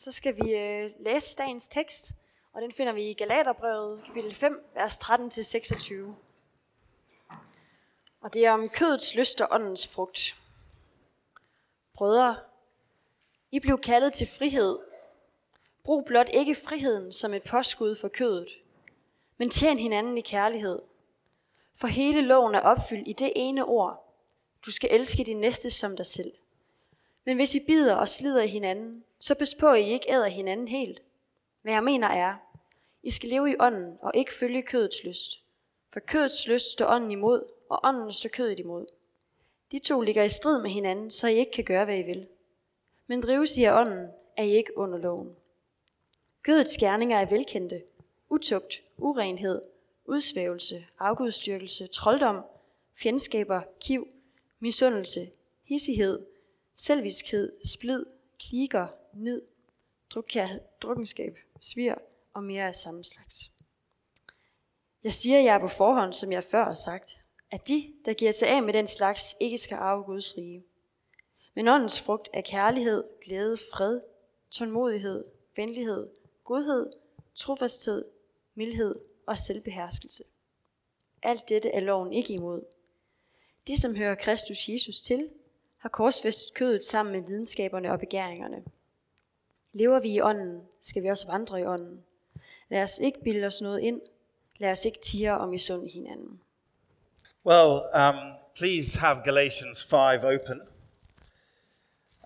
så 0.00 0.12
skal 0.12 0.36
vi 0.36 0.54
øh, 0.54 0.90
læse 1.00 1.36
dagens 1.36 1.68
tekst, 1.68 2.12
og 2.52 2.62
den 2.62 2.72
finder 2.72 2.92
vi 2.92 3.10
i 3.10 3.14
Galaterbrevet, 3.14 4.02
kapitel 4.06 4.34
5, 4.34 4.70
vers 4.74 4.96
13-26. 4.96 5.94
Og 8.20 8.34
det 8.34 8.46
er 8.46 8.52
om 8.52 8.68
kødets 8.68 9.14
lyst 9.14 9.40
og 9.40 9.48
åndens 9.50 9.88
frugt. 9.88 10.36
Brødre, 11.94 12.36
I 13.50 13.60
blev 13.60 13.78
kaldet 13.78 14.12
til 14.12 14.26
frihed. 14.26 14.78
Brug 15.84 16.04
blot 16.04 16.28
ikke 16.28 16.54
friheden 16.54 17.12
som 17.12 17.34
et 17.34 17.42
påskud 17.42 17.94
for 17.94 18.08
kødet, 18.08 18.48
men 19.36 19.50
tjen 19.50 19.78
hinanden 19.78 20.18
i 20.18 20.20
kærlighed. 20.20 20.78
For 21.76 21.86
hele 21.86 22.20
loven 22.20 22.54
er 22.54 22.60
opfyldt 22.60 23.08
i 23.08 23.12
det 23.12 23.32
ene 23.36 23.64
ord. 23.64 24.14
Du 24.66 24.70
skal 24.72 24.88
elske 24.92 25.24
din 25.24 25.40
næste 25.40 25.70
som 25.70 25.96
dig 25.96 26.06
selv. 26.06 26.32
Men 27.24 27.36
hvis 27.36 27.54
I 27.54 27.60
bider 27.66 27.94
og 27.94 28.08
slider 28.08 28.42
i 28.42 28.48
hinanden, 28.48 29.04
så 29.20 29.34
pas 29.34 29.54
på, 29.54 29.68
at 29.68 29.80
I 29.80 29.92
ikke 29.92 30.12
æder 30.12 30.28
hinanden 30.28 30.68
helt. 30.68 31.02
Hvad 31.62 31.72
jeg 31.72 31.84
mener 31.84 32.08
er, 32.08 32.34
I 33.02 33.10
skal 33.10 33.28
leve 33.28 33.50
i 33.50 33.56
ånden 33.60 33.98
og 34.02 34.12
ikke 34.14 34.32
følge 34.32 34.62
kødets 34.62 35.04
lyst. 35.04 35.44
For 35.92 36.00
kødets 36.00 36.48
lyst 36.48 36.72
står 36.72 36.86
ånden 36.86 37.10
imod, 37.10 37.44
og 37.68 37.80
ånden 37.84 38.12
står 38.12 38.28
kødet 38.28 38.60
imod. 38.60 38.86
De 39.72 39.78
to 39.78 40.00
ligger 40.00 40.22
i 40.22 40.28
strid 40.28 40.62
med 40.62 40.70
hinanden, 40.70 41.10
så 41.10 41.28
I 41.28 41.38
ikke 41.38 41.52
kan 41.52 41.64
gøre, 41.64 41.84
hvad 41.84 41.98
I 41.98 42.02
vil. 42.02 42.26
Men 43.06 43.20
drives 43.20 43.56
I 43.56 43.64
af 43.64 43.80
ånden, 43.80 44.08
er 44.36 44.42
I 44.42 44.50
ikke 44.50 44.78
under 44.78 44.98
loven. 44.98 45.36
Kødets 46.42 46.76
gerninger 46.76 47.18
er 47.18 47.26
velkendte. 47.30 47.82
Utugt, 48.28 48.82
urenhed, 48.98 49.62
udsvævelse, 50.04 50.86
afgudstyrkelse, 50.98 51.86
trolddom, 51.86 52.44
fjendskaber, 52.94 53.62
kiv, 53.80 54.08
misundelse, 54.58 55.30
hissighed, 55.64 56.26
selviskhed, 56.74 57.52
splid, 57.64 58.06
kliger, 58.38 58.86
nid, 59.14 59.42
drukkenskab, 60.82 61.38
svir 61.60 61.94
og 62.34 62.44
mere 62.44 62.66
af 62.66 62.74
samme 62.74 63.04
slags. 63.04 63.52
Jeg 65.04 65.12
siger 65.12 65.40
jer 65.40 65.58
på 65.58 65.68
forhånd, 65.68 66.12
som 66.12 66.32
jeg 66.32 66.44
før 66.44 66.64
har 66.64 66.74
sagt, 66.74 67.20
at 67.50 67.68
de, 67.68 67.92
der 68.04 68.12
giver 68.12 68.32
sig 68.32 68.48
af 68.48 68.62
med 68.62 68.72
den 68.72 68.86
slags, 68.86 69.36
ikke 69.40 69.58
skal 69.58 69.74
arve 69.74 70.02
Guds 70.02 70.36
rige. 70.36 70.64
Men 71.54 71.68
åndens 71.68 72.00
frugt 72.00 72.30
er 72.32 72.40
kærlighed, 72.40 73.04
glæde, 73.24 73.58
fred, 73.72 74.00
tålmodighed, 74.50 75.24
venlighed, 75.56 76.08
godhed, 76.44 76.92
trofasthed, 77.34 78.04
mildhed 78.54 78.94
og 79.26 79.38
selvbeherskelse. 79.38 80.24
Alt 81.22 81.48
dette 81.48 81.70
er 81.70 81.80
loven 81.80 82.12
ikke 82.12 82.32
imod. 82.32 82.62
De, 83.66 83.80
som 83.80 83.96
hører 83.96 84.14
Kristus 84.14 84.68
Jesus 84.68 85.00
til, 85.00 85.30
har 85.78 85.88
korsfæstet 85.88 86.54
kødet 86.54 86.84
sammen 86.84 87.12
med 87.12 87.28
lidenskaberne 87.28 87.92
og 87.92 87.98
begæringerne. 87.98 88.64
Lever 89.72 90.00
vi 90.00 90.14
i 90.14 90.20
ånden, 90.20 90.62
skal 90.80 91.02
vi 91.02 91.08
også 91.08 91.26
vandre 91.26 91.60
i 91.60 91.64
ånden. 91.64 92.04
Lad 92.68 92.82
os 92.82 92.98
ikke 92.98 93.22
bilde 93.24 93.46
os 93.46 93.60
noget 93.60 93.80
ind. 93.80 94.00
Lad 94.58 94.70
os 94.70 94.84
ikke 94.84 94.98
tire 95.00 95.88
hinanden. 95.92 96.40
Well, 97.46 97.82
um, 97.94 98.34
please 98.56 98.98
have 98.98 99.22
Galatians 99.24 99.84
5 99.84 100.24
open. 100.24 100.60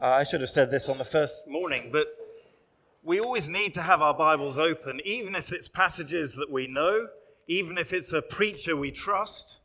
Uh, 0.02 0.20
I 0.20 0.24
should 0.24 0.40
have 0.40 0.48
said 0.48 0.68
this 0.68 0.88
on 0.88 0.96
the 0.96 1.04
first 1.04 1.34
morning, 1.46 1.92
but 1.92 2.06
we 3.02 3.20
always 3.20 3.48
need 3.48 3.74
to 3.74 3.80
have 3.80 4.02
our 4.02 4.14
Bibles 4.14 4.58
open, 4.58 5.00
even 5.04 5.34
if 5.36 5.52
it's 5.52 5.68
passages 5.68 6.32
that 6.34 6.50
we 6.50 6.66
know, 6.66 7.08
even 7.46 7.78
if 7.78 7.92
it's 7.92 8.12
a 8.12 8.22
preacher 8.22 8.76
we 8.76 8.90
trust 8.90 9.60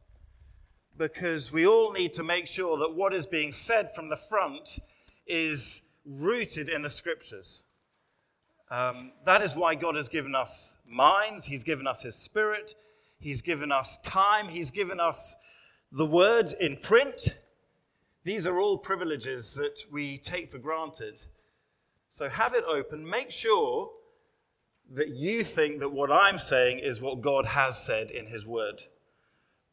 because 0.99 1.52
we 1.52 1.66
all 1.66 1.91
need 1.91 2.14
to 2.14 2.23
make 2.23 2.45
sure 2.45 2.77
that 2.77 2.93
what 2.93 3.14
is 3.14 3.25
being 3.25 3.52
said 3.52 3.95
from 3.95 4.09
the 4.09 4.17
front 4.17 4.80
is 5.25 5.81
rooted 6.05 6.69
in 6.69 6.81
the 6.83 6.89
scriptures. 6.89 7.64
Um, 8.71 9.13
that 9.25 9.41
is 9.41 9.55
why 9.55 9.75
God 9.75 9.95
has 9.95 10.09
given 10.09 10.35
us 10.35 10.75
minds, 10.87 11.45
He's 11.45 11.63
given 11.63 11.87
us 11.87 12.03
His 12.03 12.15
Spirit, 12.15 12.75
He's 13.19 13.41
given 13.41 13.71
us 13.71 13.97
time, 13.99 14.49
He's 14.49 14.71
given 14.71 14.99
us 14.99 15.35
the 15.91 16.05
Word 16.05 16.53
in 16.59 16.77
print. 16.77 17.35
These 18.23 18.45
are 18.45 18.59
all 18.59 18.77
privileges 18.77 19.53
that 19.55 19.85
we 19.91 20.17
take 20.17 20.52
for 20.52 20.59
granted. 20.59 21.23
So 22.11 22.29
have 22.29 22.53
it 22.53 22.63
open. 22.67 23.09
Make 23.09 23.31
sure 23.31 23.89
that 24.91 25.09
you 25.09 25.43
think 25.43 25.79
that 25.79 25.89
what 25.89 26.11
I'm 26.11 26.39
saying 26.39 26.79
is 26.79 27.02
what 27.02 27.21
God 27.21 27.45
has 27.47 27.83
said 27.83 28.11
in 28.11 28.27
His 28.27 28.45
Word. 28.45 28.83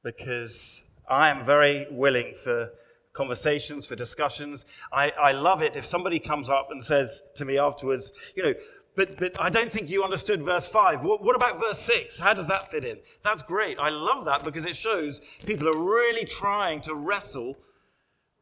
Because 0.03 0.83
I 1.09 1.29
am 1.29 1.45
very 1.45 1.87
willing 1.91 2.35
for 2.35 2.71
conversations, 3.13 3.87
for 3.87 3.97
discussions. 3.97 4.67
I, 4.93 5.11
I 5.19 5.33
love 5.33 5.63
it 5.63 5.75
if 5.75 5.87
somebody 5.87 6.19
comes 6.19 6.51
up 6.51 6.69
and 6.71 6.85
says 6.85 7.23
to 7.37 7.45
me 7.45 7.59
afterwards, 7.59 8.13
you 8.37 8.43
know, 8.43 8.55
but, 8.97 9.19
but 9.19 9.39
I 9.39 9.51
don't 9.51 9.71
think 9.71 9.91
you 9.91 10.03
understood 10.03 10.43
verse 10.43 10.67
5. 10.67 11.03
What, 11.03 11.23
what 11.23 11.37
about 11.37 11.61
verse 11.61 11.79
6? 11.81 12.19
How 12.19 12.33
does 12.33 12.47
that 12.47 12.71
fit 12.71 12.85
in? 12.85 12.97
That's 13.23 13.43
great. 13.43 13.79
I 13.79 13.91
love 13.91 14.25
that 14.25 14.43
because 14.43 14.65
it 14.65 14.75
shows 14.75 15.21
people 15.45 15.69
are 15.69 15.77
really 15.77 16.25
trying 16.25 16.81
to 16.83 16.95
wrestle 16.95 17.57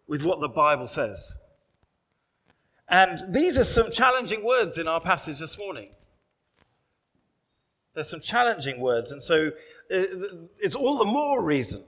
with 0.06 0.22
what 0.22 0.40
the 0.40 0.48
Bible 0.48 0.86
says. 0.86 1.34
And 2.88 3.34
these 3.34 3.58
are 3.58 3.64
some 3.64 3.90
challenging 3.90 4.44
words 4.44 4.78
in 4.78 4.86
our 4.86 5.00
passage 5.00 5.40
this 5.40 5.58
morning. 5.58 5.88
There's 7.94 8.10
some 8.10 8.20
challenging 8.20 8.80
words, 8.80 9.10
and 9.10 9.22
so 9.22 9.48
uh, 9.92 10.04
it's 10.58 10.74
all 10.74 10.98
the 10.98 11.04
more 11.04 11.42
reason 11.42 11.84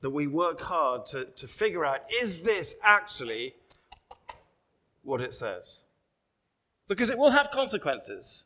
that 0.00 0.10
we 0.10 0.26
work 0.26 0.62
hard 0.62 1.06
to, 1.06 1.26
to 1.26 1.46
figure 1.46 1.84
out 1.84 2.00
is 2.22 2.42
this 2.42 2.76
actually 2.82 3.54
what 5.02 5.20
it 5.20 5.34
says? 5.34 5.80
Because 6.90 7.08
it 7.08 7.16
will 7.16 7.30
have 7.30 7.52
consequences 7.52 8.42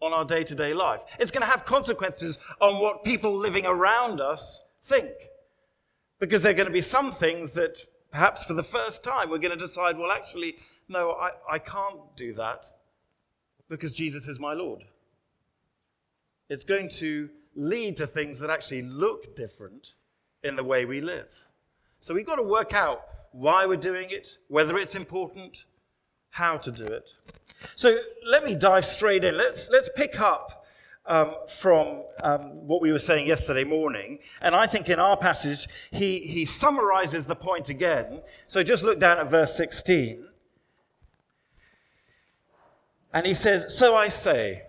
on 0.00 0.12
our 0.12 0.24
day 0.24 0.44
to 0.44 0.54
day 0.54 0.72
life. 0.72 1.02
It's 1.18 1.32
going 1.32 1.44
to 1.44 1.50
have 1.50 1.64
consequences 1.64 2.38
on 2.60 2.80
what 2.80 3.02
people 3.02 3.36
living 3.36 3.66
around 3.66 4.20
us 4.20 4.62
think. 4.84 5.10
Because 6.20 6.42
there 6.42 6.52
are 6.52 6.54
going 6.54 6.68
to 6.68 6.72
be 6.72 6.80
some 6.80 7.10
things 7.10 7.54
that 7.54 7.78
perhaps 8.12 8.44
for 8.44 8.54
the 8.54 8.62
first 8.62 9.02
time 9.02 9.30
we're 9.30 9.38
going 9.38 9.58
to 9.58 9.66
decide, 9.66 9.98
well, 9.98 10.12
actually, 10.12 10.54
no, 10.88 11.10
I, 11.10 11.30
I 11.50 11.58
can't 11.58 11.98
do 12.16 12.32
that 12.34 12.62
because 13.68 13.92
Jesus 13.92 14.28
is 14.28 14.38
my 14.38 14.52
Lord. 14.52 14.84
It's 16.48 16.62
going 16.62 16.88
to 17.00 17.30
lead 17.56 17.96
to 17.96 18.06
things 18.06 18.38
that 18.38 18.48
actually 18.48 18.82
look 18.82 19.34
different 19.34 19.94
in 20.44 20.54
the 20.54 20.62
way 20.62 20.84
we 20.84 21.00
live. 21.00 21.48
So 21.98 22.14
we've 22.14 22.24
got 22.24 22.36
to 22.36 22.44
work 22.44 22.72
out 22.72 23.00
why 23.32 23.66
we're 23.66 23.74
doing 23.74 24.10
it, 24.10 24.38
whether 24.46 24.78
it's 24.78 24.94
important, 24.94 25.64
how 26.36 26.58
to 26.58 26.70
do 26.70 26.84
it. 26.84 27.14
So 27.76 27.96
let 28.26 28.44
me 28.44 28.54
dive 28.54 28.84
straight 28.84 29.24
in. 29.24 29.36
Let's, 29.38 29.70
let's 29.70 29.88
pick 29.96 30.20
up 30.20 30.66
um, 31.06 31.34
from 31.48 32.02
um, 32.22 32.66
what 32.66 32.82
we 32.82 32.92
were 32.92 32.98
saying 32.98 33.26
yesterday 33.26 33.64
morning. 33.64 34.18
And 34.42 34.54
I 34.54 34.66
think 34.66 34.90
in 34.90 34.98
our 34.98 35.16
passage, 35.16 35.66
he, 35.90 36.20
he 36.20 36.44
summarizes 36.44 37.24
the 37.24 37.34
point 37.34 37.70
again. 37.70 38.20
So 38.48 38.62
just 38.62 38.84
look 38.84 39.00
down 39.00 39.18
at 39.18 39.30
verse 39.30 39.56
16. 39.56 40.26
And 43.14 43.24
he 43.24 43.32
says, 43.32 43.74
So 43.76 43.96
I 43.96 44.08
say, 44.08 44.64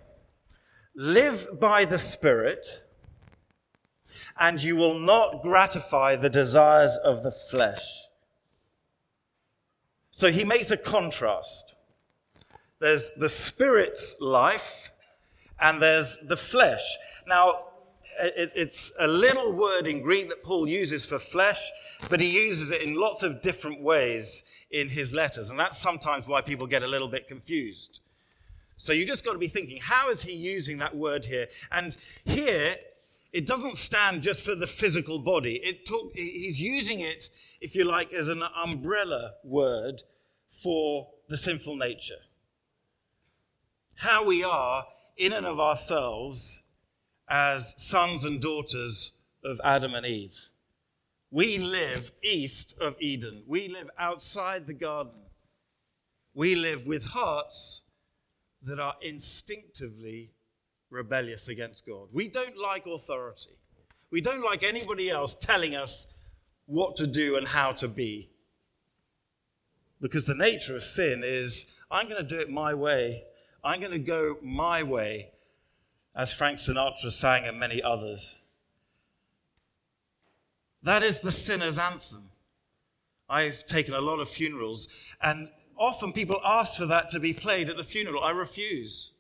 live 0.95 1.59
by 1.59 1.83
the 1.83 2.00
Spirit 2.00 2.83
and 4.39 4.63
you 4.63 4.77
will 4.77 4.97
not 4.97 5.41
gratify 5.41 6.16
the 6.16 6.29
desires 6.29 6.97
of 7.03 7.23
the 7.23 7.31
flesh. 7.31 8.06
So 10.17 10.31
he 10.31 10.44
makes 10.44 10.72
a 10.72 10.78
contrast. 10.78 11.75
There's 12.79 13.13
the 13.13 13.29
spirit's 13.29 14.16
life, 14.19 14.89
and 15.59 15.79
there's 15.79 16.17
the 16.23 16.35
flesh. 16.35 16.81
Now, 17.28 17.66
it's 18.19 18.91
a 18.97 19.07
little 19.07 19.51
word 19.51 19.85
in 19.85 20.01
Greek 20.01 20.29
that 20.29 20.44
Paul 20.44 20.67
uses 20.67 21.06
for 21.06 21.19
flesh, 21.19 21.69
but 22.09 22.19
he 22.19 22.31
uses 22.47 22.72
it 22.72 22.81
in 22.81 23.00
lots 23.00 23.22
of 23.22 23.44
different 23.44 23.79
ways 23.79 24.44
in 24.72 24.89
his 24.89 25.13
letters, 25.13 25.51
and 25.51 25.59
that's 25.59 25.77
sometimes 25.77 26.27
why 26.27 26.41
people 26.41 26.66
get 26.66 26.81
a 26.81 26.88
little 26.88 27.07
bit 27.07 27.27
confused. 27.27 28.00
So 28.75 28.94
you 28.94 29.06
just 29.06 29.24
got 29.24 29.33
to 29.33 29.38
be 29.38 29.47
thinking, 29.47 29.77
how 29.80 30.09
is 30.09 30.24
he 30.24 30.33
using 30.33 30.80
that 30.80 30.95
word 30.95 31.25
here? 31.25 31.47
And 31.71 31.95
here, 32.25 32.77
it 33.33 33.45
doesn't 33.45 33.77
stand 33.77 34.24
just 34.24 34.44
for 34.44 34.56
the 34.56 34.65
physical 34.65 35.19
body. 35.19 35.57
It 35.63 35.86
talk, 35.86 36.12
he's 36.15 36.59
using 36.59 37.01
it, 37.01 37.30
if 37.62 37.75
you 37.75 37.83
like, 37.83 38.13
as 38.13 38.30
an 38.30 38.41
umbrella 38.56 39.33
word 39.44 40.03
for 40.62 41.09
the 41.27 41.38
sinful 41.38 41.75
nature. 41.75 42.21
How 43.98 44.25
we 44.25 44.44
are, 44.44 44.86
in 45.15 45.33
and 45.33 45.45
of 45.45 45.59
ourselves, 45.59 46.63
as 47.27 47.74
sons 47.77 48.24
and 48.24 48.42
daughters 48.42 49.13
of 49.44 49.59
Adam 49.63 49.94
and 49.94 50.06
Eve. 50.06 50.50
We 51.30 51.57
live 51.57 52.12
east 52.24 52.80
of 52.80 52.95
Eden. 53.00 53.44
We 53.48 53.68
live 53.68 53.89
outside 53.98 54.65
the 54.65 54.74
garden. 54.74 55.13
We 56.33 56.56
live 56.56 56.88
with 56.88 57.03
hearts 57.03 57.81
that 58.62 58.80
are 58.80 58.95
instinctively 59.01 60.31
rebellious 60.89 61.48
against 61.48 61.86
God. 61.86 62.07
We 62.13 62.30
don't 62.30 62.57
like 62.57 62.86
authority. 62.86 63.57
We 64.10 64.21
don't 64.21 64.44
like 64.44 64.63
anybody 64.63 65.10
else 65.10 65.36
telling 65.36 65.75
us 65.75 66.13
what 66.65 66.95
to 66.98 67.07
do 67.07 67.36
and 67.36 67.48
how 67.48 67.74
to 67.74 67.88
be. 67.88 68.30
Because 69.99 70.25
the 70.25 70.35
nature 70.35 70.75
of 70.75 70.83
sin 70.83 71.21
is 71.23 71.65
I'm 71.89 72.07
going 72.09 72.21
to 72.21 72.27
do 72.27 72.39
it 72.39 72.49
my 72.49 72.73
way. 72.73 73.23
I'm 73.63 73.79
going 73.79 73.91
to 73.91 73.99
go 73.99 74.38
my 74.41 74.83
way, 74.83 75.31
as 76.15 76.33
Frank 76.33 76.59
Sinatra 76.59 77.11
sang 77.11 77.45
and 77.45 77.59
many 77.59 77.81
others. 77.81 78.39
That 80.83 81.03
is 81.03 81.21
the 81.21 81.31
sinner's 81.31 81.77
anthem. 81.77 82.29
I've 83.29 83.65
taken 83.65 83.94
a 83.94 83.99
lot 83.99 84.19
of 84.19 84.29
funerals, 84.29 84.88
and 85.21 85.49
often 85.77 86.13
people 86.13 86.39
ask 86.45 86.77
for 86.77 86.85
that 86.85 87.09
to 87.09 87.19
be 87.19 87.33
played 87.33 87.69
at 87.69 87.77
the 87.77 87.83
funeral. 87.83 88.23
I 88.23 88.31
refuse. 88.31 89.11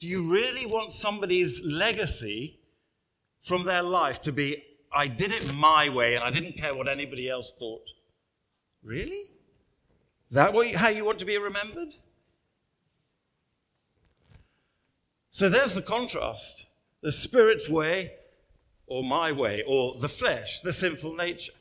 Do 0.00 0.06
you 0.06 0.30
really 0.30 0.66
want 0.66 0.92
somebody's 0.92 1.64
legacy 1.64 2.58
from 3.40 3.64
their 3.64 3.82
life 3.82 4.20
to 4.22 4.32
be, 4.32 4.64
I 4.92 5.08
did 5.08 5.30
it 5.30 5.52
my 5.52 5.88
way 5.88 6.14
and 6.14 6.24
I 6.24 6.30
didn't 6.30 6.56
care 6.56 6.74
what 6.74 6.88
anybody 6.88 7.28
else 7.28 7.52
thought? 7.56 7.82
Really? 8.82 9.30
Is 10.28 10.34
that 10.34 10.52
what, 10.52 10.72
how 10.72 10.88
you 10.88 11.04
want 11.04 11.18
to 11.20 11.24
be 11.24 11.38
remembered? 11.38 11.94
So 15.30 15.48
there's 15.48 15.74
the 15.74 15.82
contrast 15.82 16.66
the 17.02 17.12
Spirit's 17.12 17.68
way 17.68 18.12
or 18.86 19.02
my 19.02 19.32
way, 19.32 19.64
or 19.66 19.96
the 19.98 20.08
flesh, 20.08 20.60
the 20.60 20.72
sinful 20.72 21.14
nature. 21.14 21.52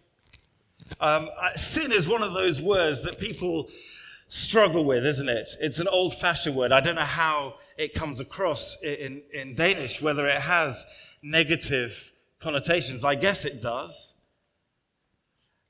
Um, 1.00 1.30
sin 1.56 1.92
is 1.92 2.08
one 2.08 2.24
of 2.24 2.34
those 2.34 2.62
words 2.62 3.04
that 3.04 3.20
people 3.20 3.70
struggle 4.28 4.84
with, 4.84 5.06
isn't 5.06 5.30
it? 5.30 5.50
It's 5.62 5.80
an 5.80 5.88
old 5.88 6.14
fashioned 6.14 6.56
word. 6.56 6.72
I 6.72 6.82
don't 6.82 6.96
know 6.96 7.02
how 7.02 7.56
it 7.78 7.94
comes 7.94 8.20
across 8.20 8.82
in, 8.84 9.24
in 9.34 9.56
Danish, 9.56 10.02
whether 10.02 10.28
it 10.28 10.42
has 10.42 10.86
negative 11.24 12.12
connotations. 12.40 13.06
I 13.06 13.16
guess 13.16 13.46
it 13.46 13.62
does. 13.62 14.11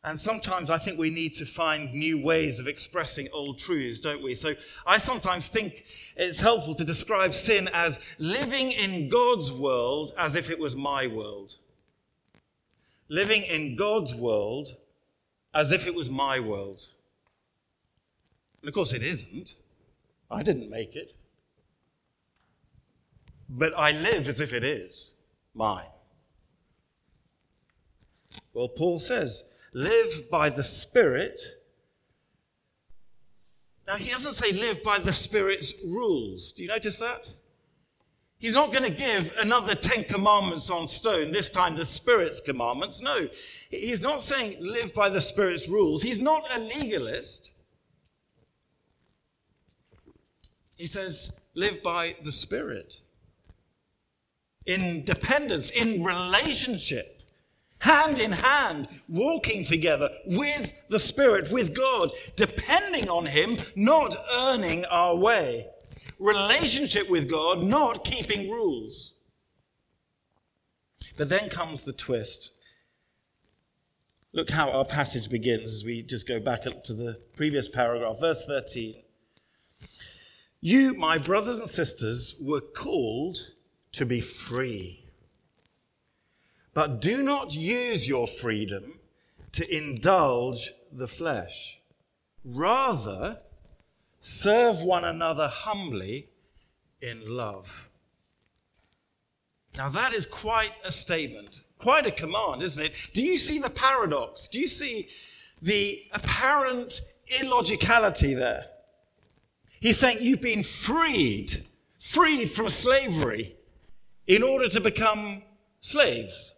And 0.03 0.19
sometimes 0.19 0.71
I 0.71 0.79
think 0.79 0.97
we 0.97 1.11
need 1.11 1.35
to 1.35 1.45
find 1.45 1.93
new 1.93 2.21
ways 2.21 2.59
of 2.59 2.67
expressing 2.67 3.27
old 3.31 3.59
truths, 3.59 3.99
don't 3.99 4.23
we? 4.23 4.33
So 4.33 4.55
I 4.85 4.97
sometimes 4.97 5.47
think 5.47 5.85
it's 6.15 6.39
helpful 6.39 6.73
to 6.75 6.83
describe 6.83 7.33
sin 7.33 7.69
as 7.71 7.99
living 8.17 8.71
in 8.71 9.09
God's 9.09 9.51
world 9.51 10.11
as 10.17 10.35
if 10.35 10.49
it 10.49 10.57
was 10.57 10.75
my 10.75 11.05
world. 11.05 11.57
Living 13.09 13.43
in 13.43 13.75
God's 13.75 14.15
world 14.15 14.75
as 15.53 15.71
if 15.71 15.85
it 15.85 15.93
was 15.93 16.09
my 16.09 16.39
world. 16.39 16.87
And 18.61 18.69
of 18.69 18.73
course, 18.73 18.93
it 18.93 19.03
isn't. 19.03 19.55
I 20.31 20.41
didn't 20.41 20.69
make 20.69 20.95
it. 20.95 21.13
But 23.47 23.77
I 23.77 23.91
live 23.91 24.29
as 24.29 24.39
if 24.39 24.53
it 24.53 24.63
is 24.63 25.11
mine. 25.53 25.85
Well, 28.53 28.69
Paul 28.69 28.97
says, 28.97 29.45
live 29.73 30.29
by 30.29 30.49
the 30.49 30.63
Spirit. 30.63 31.39
Now, 33.87 33.95
he 33.95 34.11
doesn't 34.11 34.35
say 34.35 34.51
live 34.51 34.83
by 34.83 34.99
the 34.99 35.13
Spirit's 35.13 35.73
rules. 35.85 36.51
Do 36.51 36.63
you 36.63 36.69
notice 36.69 36.97
that? 36.97 37.33
He's 38.37 38.55
not 38.55 38.73
going 38.73 38.83
to 38.83 38.89
give 38.89 39.33
another 39.39 39.75
Ten 39.75 40.03
Commandments 40.03 40.71
on 40.71 40.87
stone, 40.87 41.31
this 41.31 41.49
time 41.49 41.75
the 41.75 41.85
Spirit's 41.85 42.41
commandments. 42.41 43.01
No, 43.01 43.27
he's 43.69 44.01
not 44.01 44.21
saying 44.23 44.57
live 44.59 44.95
by 44.95 45.09
the 45.09 45.21
Spirit's 45.21 45.69
rules. 45.69 46.01
He's 46.01 46.19
not 46.19 46.43
a 46.55 46.59
legalist. 46.59 47.53
He 50.75 50.87
says 50.87 51.39
live 51.53 51.83
by 51.83 52.15
the 52.23 52.31
Spirit. 52.31 52.95
In 54.65 55.03
dependence, 55.05 55.69
in 55.69 56.03
relationship 56.03 57.10
hand 57.81 58.17
in 58.17 58.31
hand, 58.31 58.87
walking 59.07 59.63
together 59.63 60.09
with 60.25 60.73
the 60.89 60.99
Spirit, 60.99 61.51
with 61.51 61.75
God, 61.75 62.11
depending 62.35 63.09
on 63.09 63.27
Him, 63.27 63.57
not 63.75 64.15
earning 64.33 64.85
our 64.85 65.15
way. 65.15 65.67
Relationship 66.19 67.09
with 67.09 67.29
God, 67.29 67.63
not 67.63 68.03
keeping 68.03 68.49
rules. 68.49 69.13
But 71.17 71.29
then 71.29 71.49
comes 71.49 71.83
the 71.83 71.93
twist. 71.93 72.51
Look 74.33 74.49
how 74.49 74.71
our 74.71 74.85
passage 74.85 75.29
begins 75.29 75.69
as 75.75 75.83
we 75.83 76.03
just 76.03 76.27
go 76.27 76.39
back 76.39 76.61
to 76.61 76.93
the 76.93 77.19
previous 77.35 77.67
paragraph, 77.67 78.19
verse 78.19 78.45
13. 78.45 78.95
You, 80.61 80.93
my 80.93 81.17
brothers 81.17 81.59
and 81.59 81.69
sisters, 81.69 82.35
were 82.39 82.61
called 82.61 83.51
to 83.93 84.05
be 84.05 84.21
free. 84.21 85.00
But 86.73 87.01
do 87.01 87.21
not 87.21 87.53
use 87.53 88.07
your 88.07 88.27
freedom 88.27 88.99
to 89.51 89.75
indulge 89.75 90.71
the 90.91 91.07
flesh. 91.07 91.79
Rather, 92.45 93.39
serve 94.19 94.81
one 94.81 95.03
another 95.03 95.47
humbly 95.47 96.29
in 97.01 97.21
love. 97.25 97.89
Now, 99.75 99.89
that 99.89 100.13
is 100.13 100.25
quite 100.25 100.73
a 100.83 100.91
statement, 100.91 101.63
quite 101.77 102.05
a 102.05 102.11
command, 102.11 102.61
isn't 102.61 102.83
it? 102.83 103.09
Do 103.13 103.21
you 103.21 103.37
see 103.37 103.59
the 103.59 103.69
paradox? 103.69 104.47
Do 104.47 104.59
you 104.59 104.67
see 104.67 105.07
the 105.61 106.03
apparent 106.11 107.01
illogicality 107.39 108.33
there? 108.33 108.65
He's 109.79 109.97
saying 109.97 110.17
you've 110.21 110.41
been 110.41 110.63
freed, 110.63 111.65
freed 111.97 112.49
from 112.49 112.69
slavery 112.69 113.55
in 114.27 114.43
order 114.43 114.69
to 114.69 114.79
become 114.79 115.43
slaves. 115.79 116.55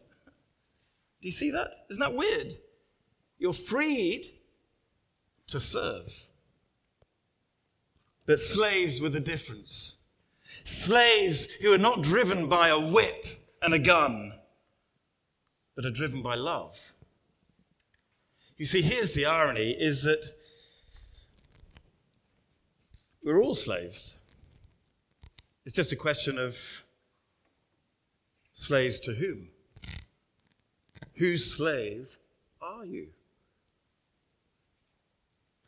Do 1.24 1.30
you 1.30 1.31
see 1.31 1.52
that? 1.52 1.86
Isn't 1.90 2.02
that 2.02 2.16
weird? 2.16 2.58
You're 3.40 3.54
freed 3.54 4.25
to 5.48 5.58
serve. 5.58 6.28
But 8.25 8.42
slaves 8.42 9.00
with 9.00 9.16
a 9.16 9.22
difference. 9.22 9.96
Slaves 10.66 11.46
who 11.62 11.74
are 11.74 11.78
not 11.78 12.02
driven 12.04 12.50
by 12.50 12.68
a 12.68 12.78
whip 12.78 13.25
and 13.62 13.74
a 13.74 13.80
gun, 13.80 14.34
but 15.78 15.86
are 15.86 15.92
driven 15.92 16.22
by 16.22 16.36
love. 16.36 16.92
You 18.58 18.66
see, 18.66 18.81
here's 18.81 19.14
the 19.14 19.26
irony 19.26 19.72
is 19.80 20.04
that 20.04 20.36
we're 23.24 23.42
all 23.42 23.56
slaves. 23.56 24.18
It's 25.66 25.74
just 25.74 25.94
a 25.94 25.96
question 25.96 26.38
of 26.38 26.84
slaves 28.54 29.00
to 29.00 29.14
whom? 29.14 29.53
Whose 31.15 31.56
slave 31.56 32.18
are 32.62 32.86
you? 32.86 33.07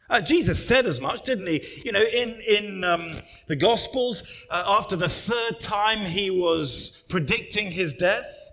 Uh, 0.10 0.22
Jesus 0.22 0.66
said 0.66 0.86
as 0.86 1.02
much, 1.02 1.24
didn't 1.24 1.48
he? 1.48 1.64
You 1.84 1.92
know, 1.92 2.04
in, 2.04 2.40
in 2.48 2.84
um, 2.84 3.18
the 3.48 3.56
Gospels, 3.56 4.46
uh, 4.52 4.64
after 4.68 4.96
the 4.96 5.10
third 5.10 5.60
time 5.60 6.00
he 6.00 6.30
was 6.30 7.04
predicting 7.10 7.72
his 7.72 7.94
death. 7.94 8.52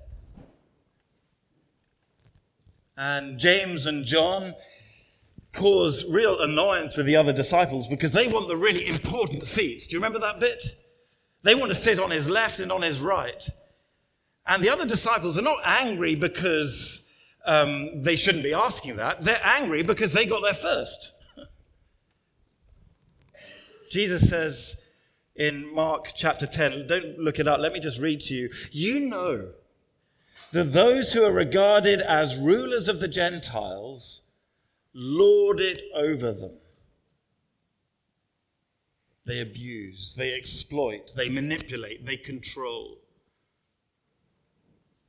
And 2.96 3.38
James 3.38 3.84
and 3.84 4.04
John 4.06 4.54
cause 5.52 6.06
real 6.08 6.40
annoyance 6.40 6.96
with 6.96 7.04
the 7.04 7.16
other 7.16 7.32
disciples 7.32 7.86
because 7.86 8.12
they 8.12 8.26
want 8.26 8.48
the 8.48 8.56
really 8.56 8.86
important 8.86 9.44
seats. 9.44 9.86
Do 9.86 9.94
you 9.94 9.98
remember 9.98 10.18
that 10.20 10.40
bit? 10.40 10.62
They 11.42 11.54
want 11.54 11.70
to 11.70 11.74
sit 11.74 11.98
on 11.98 12.10
his 12.10 12.30
left 12.30 12.60
and 12.60 12.72
on 12.72 12.82
his 12.82 13.02
right. 13.02 13.46
And 14.46 14.62
the 14.62 14.70
other 14.70 14.86
disciples 14.86 15.38
are 15.38 15.42
not 15.42 15.58
angry 15.64 16.14
because 16.14 17.08
um, 17.46 18.02
they 18.02 18.16
shouldn't 18.16 18.44
be 18.44 18.54
asking 18.54 18.96
that. 18.96 19.22
They're 19.22 19.44
angry 19.44 19.82
because 19.82 20.12
they 20.12 20.26
got 20.26 20.42
there 20.42 20.54
first. 20.54 21.12
Jesus 23.90 24.28
says 24.28 24.76
in 25.36 25.72
Mark 25.74 26.12
chapter 26.14 26.46
10, 26.46 26.86
don't 26.86 27.18
look 27.18 27.38
it 27.38 27.48
up, 27.48 27.60
let 27.60 27.72
me 27.72 27.80
just 27.80 28.00
read 28.00 28.20
to 28.20 28.34
you. 28.34 28.50
You 28.70 29.00
know 29.00 29.50
that 30.52 30.72
those 30.72 31.12
who 31.12 31.24
are 31.24 31.32
regarded 31.32 32.00
as 32.00 32.38
rulers 32.38 32.88
of 32.88 33.00
the 33.00 33.08
Gentiles 33.08 34.22
lord 34.92 35.60
it 35.60 35.82
over 35.94 36.32
them. 36.32 36.58
They 39.24 39.40
abuse, 39.40 40.16
they 40.16 40.34
exploit, 40.34 41.12
they 41.16 41.28
manipulate, 41.28 42.04
they 42.04 42.16
control 42.16 42.98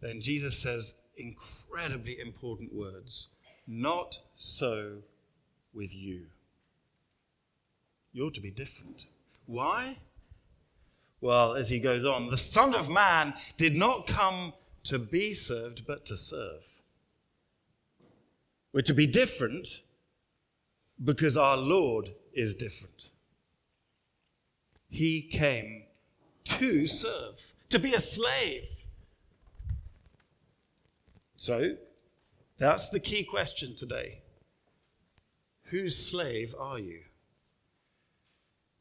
then 0.04 0.22
Jesus 0.22 0.58
says 0.58 0.96
incredibly 1.18 2.20
important 2.20 2.74
words 2.74 3.30
Not 3.68 4.20
so 4.36 4.98
with 5.74 5.96
you. 5.96 6.28
You're 8.12 8.32
to 8.32 8.42
be 8.42 8.52
different. 8.52 9.06
Why? 9.46 9.98
Well, 11.22 11.56
as 11.56 11.70
he 11.70 11.80
goes 11.80 12.06
on, 12.06 12.30
the 12.30 12.38
Son 12.38 12.76
of 12.76 12.90
Man 12.90 13.34
did 13.58 13.76
not 13.76 14.08
come 14.08 14.54
to 14.84 15.00
be 15.00 15.34
served, 15.34 15.88
but 15.88 16.06
to 16.08 16.18
serve. 16.18 16.82
We're 18.74 18.82
to 18.82 18.94
be 18.94 19.08
different 19.08 19.82
because 21.04 21.38
our 21.38 21.58
Lord 21.58 22.10
is 22.34 22.56
different. 22.56 23.10
He 24.90 25.22
came 25.22 25.84
to 26.46 26.88
serve, 26.88 27.54
to 27.70 27.80
be 27.80 27.94
a 27.94 28.00
slave 28.00 28.84
so, 31.44 31.76
that's 32.58 32.88
the 32.88 33.02
key 33.02 33.26
question 33.26 33.76
today. 33.76 34.22
Whose 35.72 35.98
slave 35.98 36.56
are 36.58 36.80
you? 36.80 37.02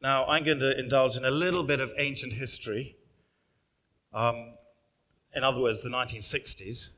Now, 0.01 0.27
I'm 0.27 0.45
going 0.45 0.61
to 0.61 0.79
indulge 0.79 1.17
in 1.17 1.25
a 1.25 1.31
little 1.33 1.65
bit 1.65 1.81
of 1.81 1.93
ancient 1.99 2.35
history. 2.35 2.95
Um, 4.15 4.55
in 5.35 5.43
other 5.43 5.61
words, 5.61 5.83
the 5.83 5.89
1960s. 5.89 6.91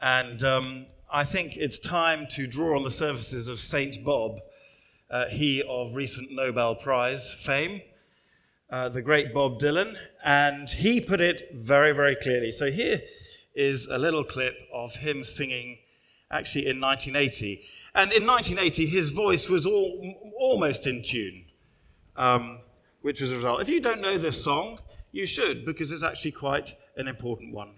And 0.00 0.40
um, 0.44 0.86
I 1.12 1.24
think 1.24 1.56
it's 1.56 1.80
time 1.80 2.28
to 2.30 2.46
draw 2.46 2.76
on 2.76 2.84
the 2.84 2.92
services 2.92 3.48
of 3.48 3.58
St. 3.58 4.04
Bob, 4.04 4.38
uh, 5.10 5.26
he 5.26 5.60
of 5.68 5.96
recent 5.96 6.30
Nobel 6.30 6.76
Prize 6.76 7.32
fame, 7.32 7.80
uh, 8.70 8.90
the 8.90 9.02
great 9.02 9.34
Bob 9.34 9.58
Dylan. 9.58 9.96
And 10.24 10.68
he 10.68 11.00
put 11.00 11.20
it 11.20 11.50
very, 11.52 11.90
very 11.90 12.14
clearly. 12.14 12.52
So 12.52 12.70
here 12.70 13.02
is 13.56 13.88
a 13.88 13.98
little 13.98 14.22
clip 14.22 14.56
of 14.72 14.96
him 14.96 15.24
singing 15.24 15.78
actually 16.30 16.66
in 16.66 16.80
1980. 16.80 17.62
And 17.94 18.12
in 18.12 18.26
1980, 18.26 18.86
his 18.86 19.10
voice 19.10 19.48
was 19.48 19.64
all, 19.66 20.14
almost 20.38 20.86
in 20.86 21.02
tune, 21.02 21.46
um, 22.16 22.60
which 23.00 23.20
was 23.20 23.32
a 23.32 23.36
result. 23.36 23.62
If 23.62 23.68
you 23.68 23.80
don't 23.80 24.02
know 24.02 24.18
this 24.18 24.42
song, 24.42 24.78
you 25.10 25.26
should, 25.26 25.64
because 25.64 25.90
it's 25.90 26.02
actually 26.02 26.32
quite 26.32 26.76
an 26.96 27.08
important 27.08 27.54
one. 27.54 27.70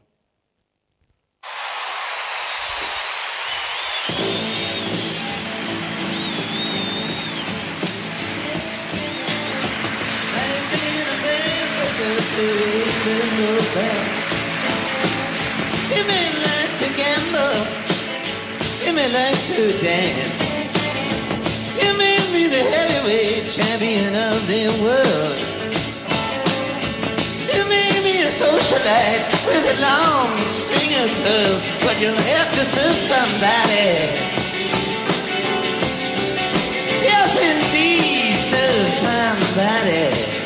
May 16.09 16.29
like 16.49 16.73
to 16.81 16.89
gamble, 16.97 17.59
you 18.85 18.93
may 18.97 19.09
like 19.13 19.41
to 19.53 19.61
dance. 19.85 20.49
You 21.77 21.93
may 21.97 22.19
be 22.33 22.49
the 22.49 22.65
heavyweight 22.75 23.47
champion 23.53 24.17
of 24.17 24.39
the 24.49 24.65
world. 24.83 25.39
You 27.55 27.63
may 27.69 27.93
be 28.03 28.25
a 28.25 28.33
socialite 28.33 29.25
with 29.47 29.65
a 29.75 29.79
long 29.85 30.31
string 30.49 30.93
of 31.05 31.09
pearls, 31.23 31.65
but 31.85 32.01
you'll 32.01 32.25
have 32.35 32.51
to 32.57 32.65
serve 32.65 32.99
somebody. 32.99 33.89
Yes, 37.05 37.37
indeed, 37.53 38.37
serve 38.39 38.89
somebody. 39.05 40.38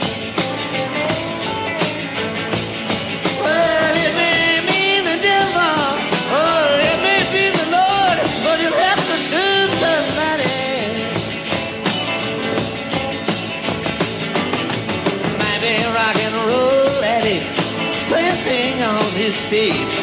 Stage. 19.32 19.96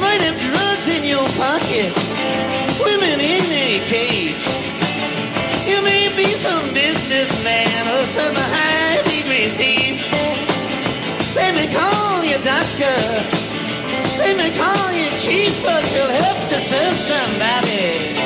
Might 0.00 0.20
have 0.26 0.38
drugs 0.38 0.88
in 0.90 1.04
your 1.04 1.22
pocket, 1.38 1.94
women 2.82 3.20
in 3.20 3.46
a 3.46 3.78
cage. 3.86 4.46
You 5.66 5.82
may 5.82 6.10
be 6.16 6.26
some 6.34 6.66
businessman 6.74 7.82
or 7.94 8.04
some 8.04 8.34
high 8.34 9.02
degree 9.06 9.48
thief. 9.54 10.02
They 11.34 11.52
may 11.52 11.72
call 11.72 12.24
you 12.24 12.38
doctor, 12.42 12.98
they 14.18 14.34
may 14.34 14.50
call 14.50 14.92
you 14.92 15.08
chief, 15.18 15.62
but 15.62 15.82
you'll 15.94 16.10
have 16.10 16.48
to 16.48 16.56
serve 16.56 16.98
somebody. 16.98 18.21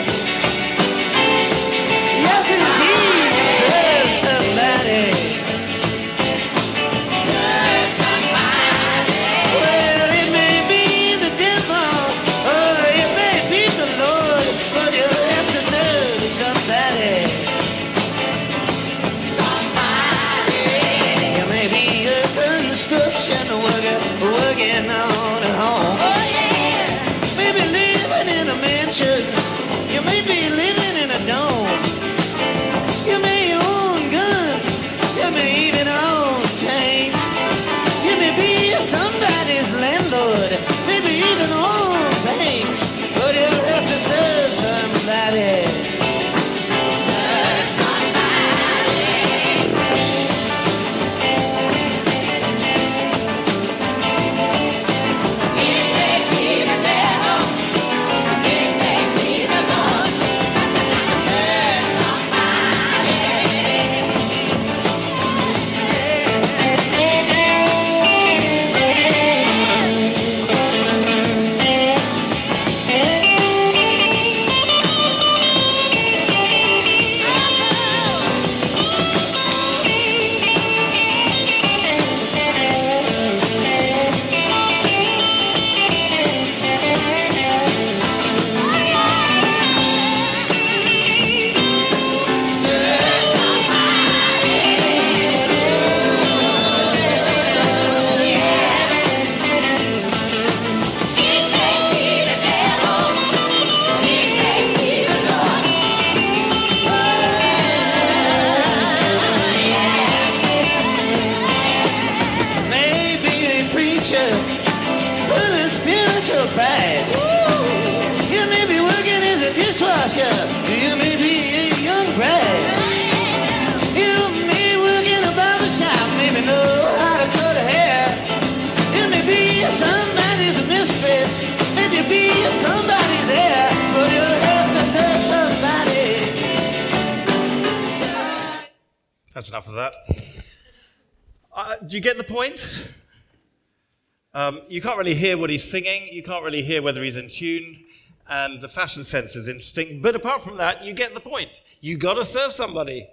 Um, 144.47 144.61
you 144.69 144.81
can't 144.81 144.97
really 144.97 145.15
hear 145.15 145.37
what 145.37 145.51
he's 145.51 145.69
singing. 145.69 146.07
You 146.13 146.23
can't 146.23 146.45
really 146.45 146.63
hear 146.63 146.81
whether 146.81 147.03
he's 147.03 147.17
in 147.17 147.29
tune. 147.29 147.85
And 148.29 148.61
the 148.61 148.69
fashion 148.69 149.03
sense 149.03 149.35
is 149.35 149.49
interesting. 149.49 150.01
But 150.01 150.15
apart 150.15 150.43
from 150.43 150.57
that, 150.59 150.85
you 150.85 150.93
get 150.93 151.15
the 151.15 151.21
point. 151.21 151.63
You 151.81 151.97
got 151.97 152.15
to 152.15 152.25
serve 152.25 152.53
somebody. 152.53 153.09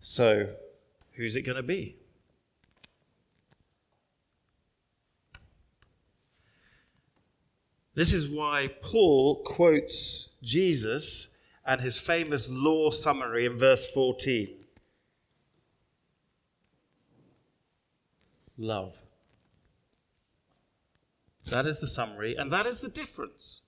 So, 0.00 0.50
who's 1.12 1.34
it 1.34 1.42
going 1.42 1.56
to 1.56 1.62
be? 1.62 1.96
This 7.94 8.12
is 8.12 8.28
why 8.28 8.70
Paul 8.82 9.36
quotes 9.44 10.30
Jesus 10.42 11.28
and 11.64 11.80
his 11.80 11.98
famous 11.98 12.50
law 12.50 12.90
summary 12.90 13.46
in 13.46 13.56
verse 13.56 13.88
14 13.90 14.61
love. 18.56 18.98
That 21.50 21.66
is 21.66 21.80
the 21.80 21.88
summary, 21.88 22.36
and 22.36 22.52
that 22.52 22.66
is 22.66 22.80
the 22.80 22.88
difference, 22.88 23.62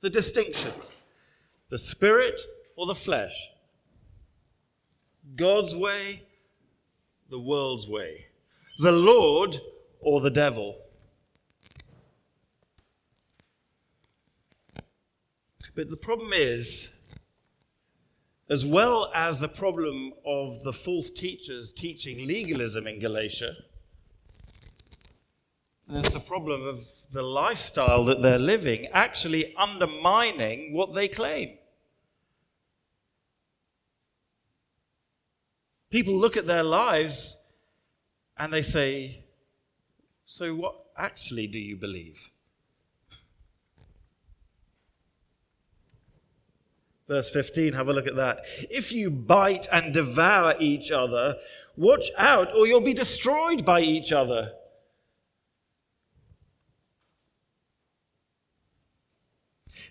the 0.00 0.10
distinction. 0.10 0.72
The 1.70 1.78
Spirit 1.78 2.38
or 2.76 2.86
the 2.86 2.94
flesh? 2.94 3.50
God's 5.36 5.74
way, 5.74 6.24
the 7.30 7.38
world's 7.38 7.88
way? 7.88 8.26
The 8.78 8.92
Lord 8.92 9.58
or 10.00 10.20
the 10.20 10.30
devil? 10.30 10.76
But 15.74 15.88
the 15.88 15.96
problem 15.96 16.32
is, 16.34 16.92
as 18.50 18.66
well 18.66 19.10
as 19.14 19.38
the 19.38 19.48
problem 19.48 20.12
of 20.26 20.62
the 20.64 20.74
false 20.74 21.10
teachers 21.10 21.72
teaching 21.72 22.26
legalism 22.26 22.86
in 22.86 22.98
Galatia, 22.98 23.54
there's 25.88 26.12
the 26.12 26.20
problem 26.20 26.66
of 26.66 26.80
the 27.12 27.22
lifestyle 27.22 28.04
that 28.04 28.22
they're 28.22 28.38
living 28.38 28.86
actually 28.92 29.54
undermining 29.56 30.72
what 30.72 30.94
they 30.94 31.08
claim. 31.08 31.58
People 35.90 36.14
look 36.14 36.36
at 36.36 36.46
their 36.46 36.62
lives 36.62 37.42
and 38.38 38.52
they 38.52 38.62
say, 38.62 39.24
So, 40.24 40.54
what 40.54 40.74
actually 40.96 41.46
do 41.46 41.58
you 41.58 41.76
believe? 41.76 42.30
Verse 47.08 47.30
15, 47.30 47.74
have 47.74 47.88
a 47.88 47.92
look 47.92 48.06
at 48.06 48.16
that. 48.16 48.40
If 48.70 48.90
you 48.90 49.10
bite 49.10 49.68
and 49.70 49.92
devour 49.92 50.54
each 50.58 50.90
other, 50.90 51.36
watch 51.76 52.06
out, 52.16 52.56
or 52.56 52.66
you'll 52.66 52.80
be 52.80 52.94
destroyed 52.94 53.66
by 53.66 53.80
each 53.80 54.12
other. 54.12 54.52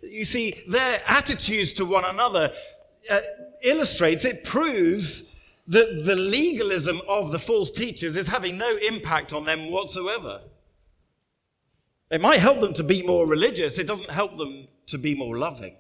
You 0.02 0.26
see, 0.26 0.64
their 0.68 1.02
attitudes 1.08 1.74
to 1.74 1.86
one 1.86 2.06
another 2.06 2.52
uh, 3.10 3.20
illustrates, 3.64 4.26
it 4.26 4.44
proves 4.44 5.32
that 5.68 6.04
the 6.06 6.16
legalism 6.16 7.02
of 7.08 7.32
the 7.32 7.40
false 7.40 7.72
teachers 7.72 8.18
is 8.18 8.28
having 8.28 8.58
no 8.58 8.78
impact 8.78 9.32
on 9.32 9.46
them 9.46 9.72
whatsoever. 9.72 10.42
It 12.10 12.20
might 12.20 12.40
help 12.40 12.60
them 12.60 12.74
to 12.74 12.84
be 12.84 13.04
more 13.04 13.26
religious, 13.26 13.80
it 13.80 13.88
doesn't 13.88 14.10
help 14.10 14.38
them 14.38 14.68
to 14.88 14.98
be 14.98 15.16
more 15.16 15.38
loving. 15.38 15.76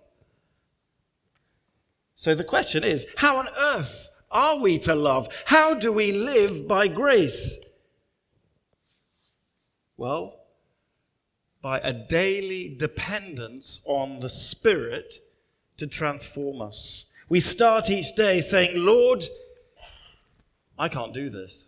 So 2.15 2.35
the 2.35 2.43
question 2.43 2.83
is 2.83 3.07
how 3.17 3.37
on 3.37 3.47
earth 3.57 4.07
are 4.29 4.57
we 4.57 4.77
to 4.79 4.95
love? 4.95 5.27
How 5.47 5.73
do 5.73 5.91
we 5.91 6.11
live 6.11 6.67
by 6.67 6.87
grace? 6.87 7.59
Well, 9.97 10.40
by 11.61 11.79
a 11.79 11.93
daily 11.93 12.75
dependence 12.77 13.81
on 13.85 14.19
the 14.19 14.29
Spirit 14.29 15.15
to 15.77 15.87
transform 15.87 16.61
us. 16.61 17.05
We 17.29 17.39
start 17.39 17.89
each 17.89 18.15
day 18.15 18.41
saying, 18.41 18.71
Lord, 18.75 19.23
I 20.77 20.89
can't 20.89 21.13
do 21.13 21.29
this. 21.29 21.67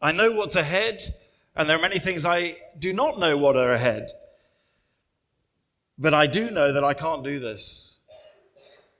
I 0.00 0.12
know 0.12 0.32
what's 0.32 0.56
ahead, 0.56 1.14
and 1.54 1.68
there 1.68 1.76
are 1.76 1.82
many 1.82 1.98
things 1.98 2.24
I 2.24 2.56
do 2.78 2.92
not 2.92 3.18
know 3.20 3.36
what 3.36 3.56
are 3.56 3.72
ahead. 3.72 4.08
But 5.98 6.14
I 6.14 6.26
do 6.26 6.50
know 6.50 6.72
that 6.72 6.82
I 6.82 6.94
can't 6.94 7.22
do 7.22 7.38
this 7.38 7.96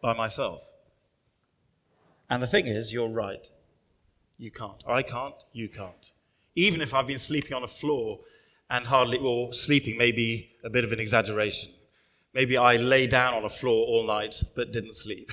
by 0.00 0.12
myself. 0.12 0.62
And 2.28 2.42
the 2.42 2.46
thing 2.46 2.66
is, 2.66 2.92
you're 2.92 3.08
right. 3.08 3.48
You 4.38 4.50
can't. 4.50 4.82
I 4.86 5.02
can't, 5.02 5.34
you 5.52 5.68
can't. 5.68 6.12
Even 6.54 6.80
if 6.80 6.94
I've 6.94 7.06
been 7.06 7.18
sleeping 7.18 7.54
on 7.54 7.62
a 7.62 7.68
floor 7.68 8.20
and 8.72 8.86
hardly, 8.86 9.18
or 9.18 9.52
sleeping 9.52 9.98
may 9.98 10.10
be 10.10 10.50
a 10.64 10.70
bit 10.70 10.82
of 10.82 10.92
an 10.92 10.98
exaggeration. 10.98 11.70
Maybe 12.32 12.56
I 12.56 12.76
lay 12.76 13.06
down 13.06 13.34
on 13.34 13.44
a 13.44 13.50
floor 13.50 13.86
all 13.86 14.06
night 14.06 14.42
but 14.56 14.72
didn't 14.72 14.96
sleep. 14.96 15.30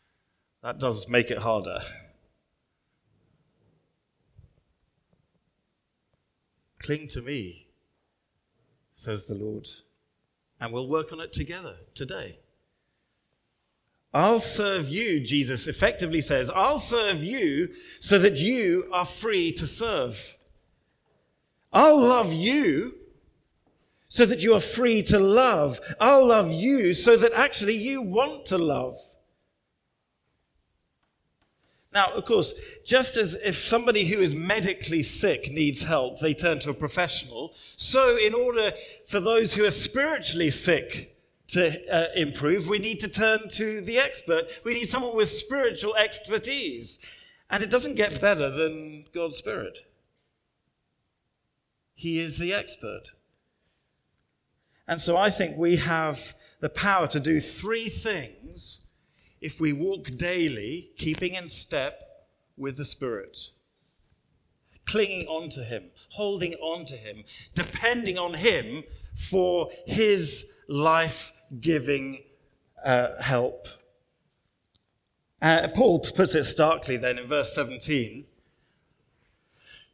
that 0.62 0.78
does 0.78 1.06
make 1.06 1.30
it 1.30 1.38
harder. 1.38 1.80
Cling 6.78 7.08
to 7.08 7.20
me, 7.20 7.66
says 8.94 9.26
the 9.26 9.34
Lord, 9.34 9.68
and 10.58 10.72
we'll 10.72 10.88
work 10.88 11.12
on 11.12 11.20
it 11.20 11.34
together 11.34 11.74
today. 11.94 12.38
I'll 14.14 14.40
serve 14.40 14.88
you, 14.88 15.20
Jesus 15.20 15.68
effectively 15.68 16.22
says. 16.22 16.50
I'll 16.50 16.78
serve 16.78 17.22
you 17.22 17.74
so 18.00 18.18
that 18.18 18.38
you 18.38 18.88
are 18.90 19.04
free 19.04 19.52
to 19.52 19.66
serve. 19.66 20.38
I'll 21.72 22.00
love 22.00 22.32
you 22.32 22.94
so 24.08 24.26
that 24.26 24.42
you 24.42 24.54
are 24.54 24.60
free 24.60 25.02
to 25.04 25.18
love. 25.18 25.80
I'll 26.00 26.26
love 26.26 26.50
you 26.50 26.92
so 26.92 27.16
that 27.16 27.32
actually 27.32 27.76
you 27.76 28.02
want 28.02 28.44
to 28.46 28.58
love. 28.58 28.96
Now, 31.92 32.12
of 32.12 32.24
course, 32.24 32.54
just 32.84 33.16
as 33.16 33.34
if 33.34 33.56
somebody 33.56 34.06
who 34.06 34.20
is 34.20 34.34
medically 34.34 35.02
sick 35.02 35.50
needs 35.50 35.82
help, 35.82 36.20
they 36.20 36.34
turn 36.34 36.60
to 36.60 36.70
a 36.70 36.74
professional, 36.74 37.52
so 37.76 38.16
in 38.16 38.32
order 38.32 38.72
for 39.06 39.18
those 39.18 39.54
who 39.54 39.64
are 39.64 39.72
spiritually 39.72 40.50
sick 40.50 41.16
to 41.48 41.92
uh, 41.92 42.06
improve, 42.14 42.68
we 42.68 42.78
need 42.78 43.00
to 43.00 43.08
turn 43.08 43.48
to 43.50 43.80
the 43.80 43.98
expert. 43.98 44.44
We 44.64 44.74
need 44.74 44.86
someone 44.86 45.16
with 45.16 45.28
spiritual 45.28 45.96
expertise. 45.96 47.00
And 47.48 47.64
it 47.64 47.70
doesn't 47.70 47.96
get 47.96 48.20
better 48.20 48.50
than 48.50 49.06
God's 49.12 49.38
Spirit. 49.38 49.78
He 52.00 52.18
is 52.18 52.38
the 52.38 52.54
expert. 52.54 53.10
And 54.88 55.02
so 55.02 55.18
I 55.18 55.28
think 55.28 55.58
we 55.58 55.76
have 55.76 56.34
the 56.60 56.70
power 56.70 57.06
to 57.08 57.20
do 57.20 57.40
three 57.40 57.90
things 57.90 58.86
if 59.42 59.60
we 59.60 59.74
walk 59.74 60.16
daily, 60.16 60.92
keeping 60.96 61.34
in 61.34 61.50
step 61.50 62.00
with 62.56 62.78
the 62.78 62.86
Spirit. 62.86 63.50
Clinging 64.86 65.26
on 65.26 65.50
to 65.50 65.62
Him, 65.62 65.90
holding 66.12 66.54
on 66.54 66.86
to 66.86 66.96
Him, 66.96 67.24
depending 67.54 68.16
on 68.16 68.32
Him 68.32 68.84
for 69.14 69.68
His 69.86 70.46
life 70.68 71.34
giving 71.60 72.22
uh, 72.82 73.20
help. 73.20 73.68
Uh, 75.42 75.68
Paul 75.74 75.98
puts 75.98 76.34
it 76.34 76.44
starkly 76.44 76.96
then 76.96 77.18
in 77.18 77.26
verse 77.26 77.54
17. 77.54 78.24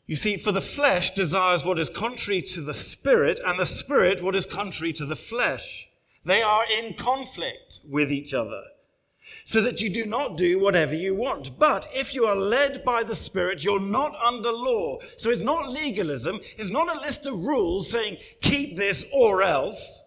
You 0.07 0.14
see, 0.16 0.37
for 0.37 0.53
the 0.53 0.61
flesh 0.61 1.12
desires 1.14 1.64
what 1.64 1.81
is 1.81 1.90
contrary 1.90 2.40
to 2.42 2.61
the 2.61 2.75
spirit, 2.75 3.40
and 3.45 3.59
the 3.59 3.66
spirit 3.66 4.23
what 4.23 4.37
is 4.37 4.47
contrary 4.47 4.92
to 4.95 5.05
the 5.05 5.16
flesh. 5.16 5.88
They 6.25 6.42
are 6.42 6.64
in 6.79 6.95
conflict 6.95 7.81
with 7.88 8.12
each 8.12 8.33
other, 8.33 8.62
so 9.45 9.61
that 9.62 9.81
you 9.81 9.90
do 9.90 10.05
not 10.07 10.37
do 10.37 10.61
whatever 10.61 10.95
you 10.95 11.14
want. 11.14 11.59
But 11.59 11.88
if 11.92 12.14
you 12.14 12.27
are 12.27 12.37
led 12.37 12.85
by 12.85 13.03
the 13.03 13.16
spirit, 13.16 13.64
you're 13.64 13.81
not 13.81 14.14
under 14.25 14.53
law. 14.53 14.99
So 15.16 15.31
it's 15.31 15.42
not 15.42 15.73
legalism, 15.73 16.40
it's 16.57 16.71
not 16.71 16.95
a 16.95 17.01
list 17.01 17.27
of 17.27 17.45
rules 17.45 17.90
saying, 17.90 18.19
keep 18.40 18.77
this 18.77 19.05
or 19.12 19.42
else. 19.42 20.05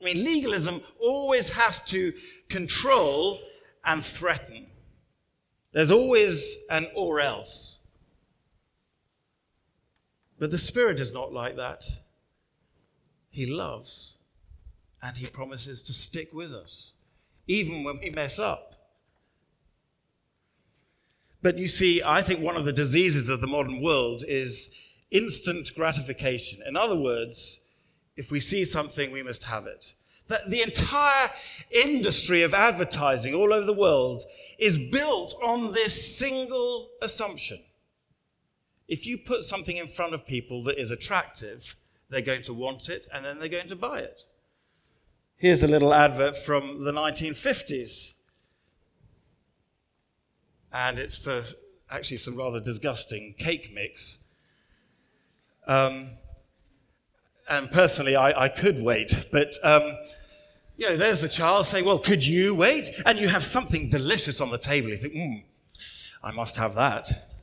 I 0.00 0.04
mean, 0.04 0.24
legalism 0.24 0.82
always 1.00 1.48
has 1.50 1.80
to 1.84 2.12
control 2.48 3.40
and 3.84 4.04
threaten. 4.04 4.66
There's 5.72 5.90
always 5.90 6.56
an 6.70 6.86
or 6.94 7.20
else. 7.20 7.75
But 10.38 10.50
the 10.50 10.58
Spirit 10.58 11.00
is 11.00 11.14
not 11.14 11.32
like 11.32 11.56
that. 11.56 11.84
He 13.30 13.46
loves 13.46 14.16
and 15.02 15.16
He 15.16 15.26
promises 15.26 15.82
to 15.82 15.92
stick 15.92 16.32
with 16.32 16.52
us, 16.52 16.92
even 17.46 17.84
when 17.84 17.98
we 18.00 18.10
mess 18.10 18.38
up. 18.38 18.74
But 21.42 21.58
you 21.58 21.68
see, 21.68 22.02
I 22.02 22.22
think 22.22 22.40
one 22.40 22.56
of 22.56 22.64
the 22.64 22.72
diseases 22.72 23.28
of 23.28 23.40
the 23.40 23.46
modern 23.46 23.80
world 23.80 24.24
is 24.26 24.72
instant 25.10 25.70
gratification. 25.74 26.60
In 26.66 26.76
other 26.76 26.96
words, 26.96 27.60
if 28.16 28.30
we 28.30 28.40
see 28.40 28.64
something, 28.64 29.12
we 29.12 29.22
must 29.22 29.44
have 29.44 29.66
it. 29.66 29.94
That 30.28 30.50
the 30.50 30.62
entire 30.62 31.28
industry 31.70 32.42
of 32.42 32.52
advertising 32.52 33.32
all 33.32 33.52
over 33.52 33.64
the 33.64 33.72
world 33.72 34.24
is 34.58 34.76
built 34.76 35.34
on 35.40 35.72
this 35.72 36.16
single 36.18 36.88
assumption. 37.00 37.60
If 38.88 39.06
you 39.06 39.18
put 39.18 39.42
something 39.42 39.76
in 39.76 39.88
front 39.88 40.14
of 40.14 40.26
people 40.26 40.62
that 40.64 40.80
is 40.80 40.90
attractive, 40.90 41.76
they're 42.08 42.20
going 42.20 42.42
to 42.42 42.54
want 42.54 42.88
it 42.88 43.06
and 43.12 43.24
then 43.24 43.38
they're 43.38 43.48
going 43.48 43.68
to 43.68 43.76
buy 43.76 43.98
it. 43.98 44.22
Here's 45.36 45.62
a 45.62 45.68
little 45.68 45.92
advert 45.92 46.36
from 46.36 46.84
the 46.84 46.92
1950s. 46.92 48.14
And 50.72 50.98
it's 50.98 51.16
for 51.16 51.42
actually 51.90 52.16
some 52.18 52.36
rather 52.36 52.60
disgusting 52.60 53.34
cake 53.38 53.72
mix. 53.74 54.18
Um, 55.66 56.10
and 57.48 57.70
personally, 57.70 58.16
I, 58.16 58.44
I 58.44 58.48
could 58.48 58.80
wait, 58.82 59.26
but 59.32 59.54
um, 59.62 59.96
you 60.76 60.90
know, 60.90 60.96
there's 60.96 61.22
the 61.22 61.28
child 61.28 61.66
saying, 61.66 61.84
"Well, 61.84 61.98
could 61.98 62.26
you 62.26 62.54
wait?" 62.54 62.90
And 63.04 63.18
you 63.18 63.28
have 63.28 63.42
something 63.42 63.88
delicious 63.88 64.40
on 64.40 64.50
the 64.50 64.58
table. 64.58 64.90
You 64.90 64.96
think, 64.96 65.14
"Hmm, 65.14 66.26
I 66.26 66.32
must 66.32 66.56
have 66.56 66.74
that." 66.74 67.35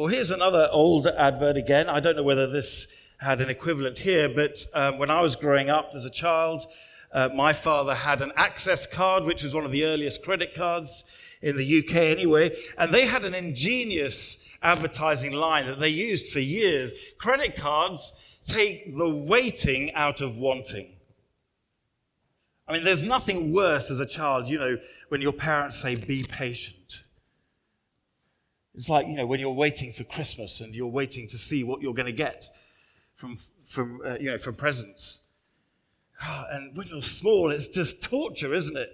Or 0.00 0.08
here's 0.08 0.30
another 0.30 0.66
old 0.72 1.06
advert 1.06 1.58
again. 1.58 1.90
I 1.90 2.00
don't 2.00 2.16
know 2.16 2.22
whether 2.22 2.46
this 2.46 2.88
had 3.18 3.42
an 3.42 3.50
equivalent 3.50 3.98
here, 3.98 4.30
but 4.30 4.56
um, 4.72 4.96
when 4.96 5.10
I 5.10 5.20
was 5.20 5.36
growing 5.36 5.68
up 5.68 5.90
as 5.94 6.06
a 6.06 6.10
child, 6.10 6.64
Uh, 7.12 7.28
my 7.34 7.52
father 7.52 7.94
had 7.94 8.22
an 8.22 8.30
access 8.36 8.86
card, 8.86 9.24
which 9.24 9.42
was 9.42 9.52
one 9.52 9.64
of 9.64 9.72
the 9.72 9.84
earliest 9.84 10.22
credit 10.22 10.54
cards 10.54 11.04
in 11.42 11.56
the 11.56 11.78
UK 11.80 11.94
anyway, 12.16 12.46
and 12.78 12.94
they 12.94 13.04
had 13.04 13.24
an 13.24 13.34
ingenious 13.34 14.38
advertising 14.62 15.32
line 15.32 15.66
that 15.66 15.80
they 15.80 15.88
used 16.10 16.32
for 16.32 16.38
years. 16.38 16.94
Credit 17.18 17.56
cards 17.56 18.12
take 18.46 18.96
the 18.96 19.08
waiting 19.08 19.92
out 19.94 20.20
of 20.20 20.38
wanting. 20.38 20.88
I 22.68 22.72
mean, 22.72 22.84
there's 22.84 23.06
nothing 23.06 23.52
worse 23.52 23.90
as 23.90 23.98
a 23.98 24.06
child, 24.06 24.46
you 24.46 24.58
know, 24.58 24.78
when 25.08 25.20
your 25.20 25.32
parents 25.32 25.76
say, 25.82 25.96
be 25.96 26.22
patient. 26.22 27.02
It's 28.80 28.88
like, 28.88 29.06
you 29.06 29.14
know, 29.14 29.26
when 29.26 29.40
you're 29.40 29.52
waiting 29.52 29.92
for 29.92 30.04
Christmas 30.04 30.62
and 30.62 30.74
you're 30.74 30.86
waiting 30.86 31.28
to 31.28 31.36
see 31.36 31.62
what 31.62 31.82
you're 31.82 31.92
going 31.92 32.06
to 32.06 32.12
get 32.12 32.48
from, 33.14 33.36
from, 33.62 34.00
uh, 34.02 34.16
you 34.18 34.30
know, 34.30 34.38
from 34.38 34.54
presents. 34.54 35.20
Oh, 36.24 36.44
and 36.50 36.74
when 36.74 36.86
you're 36.86 37.02
small, 37.02 37.50
it's 37.50 37.68
just 37.68 38.02
torture, 38.02 38.54
isn't 38.54 38.78
it? 38.78 38.88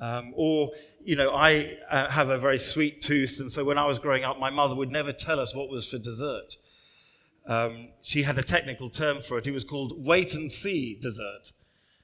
Um, 0.00 0.32
or, 0.34 0.72
you 1.04 1.14
know, 1.14 1.30
I 1.30 1.78
uh, 1.88 2.10
have 2.10 2.28
a 2.28 2.38
very 2.38 2.58
sweet 2.58 3.02
tooth, 3.02 3.38
and 3.38 3.52
so 3.52 3.62
when 3.62 3.78
I 3.78 3.86
was 3.86 4.00
growing 4.00 4.24
up, 4.24 4.36
my 4.36 4.50
mother 4.50 4.74
would 4.74 4.90
never 4.90 5.12
tell 5.12 5.38
us 5.38 5.54
what 5.54 5.68
was 5.68 5.86
for 5.86 5.98
dessert. 5.98 6.56
Um, 7.46 7.90
she 8.02 8.24
had 8.24 8.36
a 8.36 8.42
technical 8.42 8.88
term 8.88 9.20
for 9.20 9.38
it. 9.38 9.46
It 9.46 9.52
was 9.52 9.62
called 9.62 10.04
wait 10.04 10.34
and 10.34 10.50
see 10.50 10.98
dessert. 11.00 11.52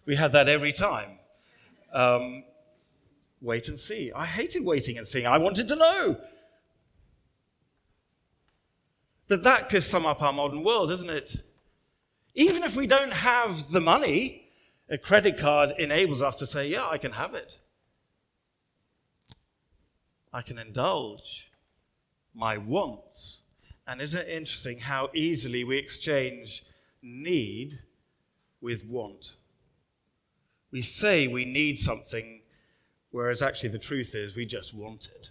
We 0.07 0.15
had 0.15 0.31
that 0.31 0.49
every 0.49 0.73
time. 0.73 1.19
Um, 1.93 2.45
wait 3.41 3.69
and 3.69 3.79
see. 3.79 4.13
I 4.15 4.27
hated 4.27 4.65
waiting 4.65 4.99
and 4.99 5.07
seeing. 5.07 5.27
I 5.27 5.39
wanted 5.39 5.69
to 5.69 5.77
know. 5.77 6.17
But 9.29 9.43
that 9.43 9.69
could 9.69 9.83
sum 9.83 10.07
up 10.07 10.23
our 10.23 10.33
modern 10.33 10.65
world, 10.65 10.91
isn't 10.91 11.11
it? 11.11 11.43
Even 12.35 12.63
if 12.63 12.77
we 12.77 12.87
don't 12.87 13.13
have 13.13 13.71
the 13.71 13.81
money, 13.81 14.49
a 14.89 14.97
credit 14.97 15.37
card 15.37 15.75
enables 15.79 16.23
us 16.23 16.37
to 16.37 16.47
say, 16.47 16.69
yeah, 16.69 16.87
I 16.87 16.99
can 16.99 17.13
have 17.13 17.35
it. 17.35 17.59
I 20.33 20.43
can 20.43 20.59
indulge 20.59 21.51
my 22.35 22.57
wants. 22.57 23.43
And 23.87 24.01
isn't 24.01 24.21
it 24.21 24.29
interesting 24.29 24.81
how 24.81 25.11
easily 25.15 25.65
we 25.65 25.79
exchange 25.79 26.63
need 27.03 27.81
with 28.61 28.85
want? 28.87 29.35
We 30.71 30.83
say 30.83 31.27
we 31.27 31.45
need 31.45 31.79
something, 31.79 32.38
whereas 33.11 33.43
actually 33.43 33.71
the 33.71 33.79
truth 33.79 34.15
is 34.15 34.37
we 34.37 34.47
just 34.47 34.75
want 34.75 35.09
it. 35.15 35.31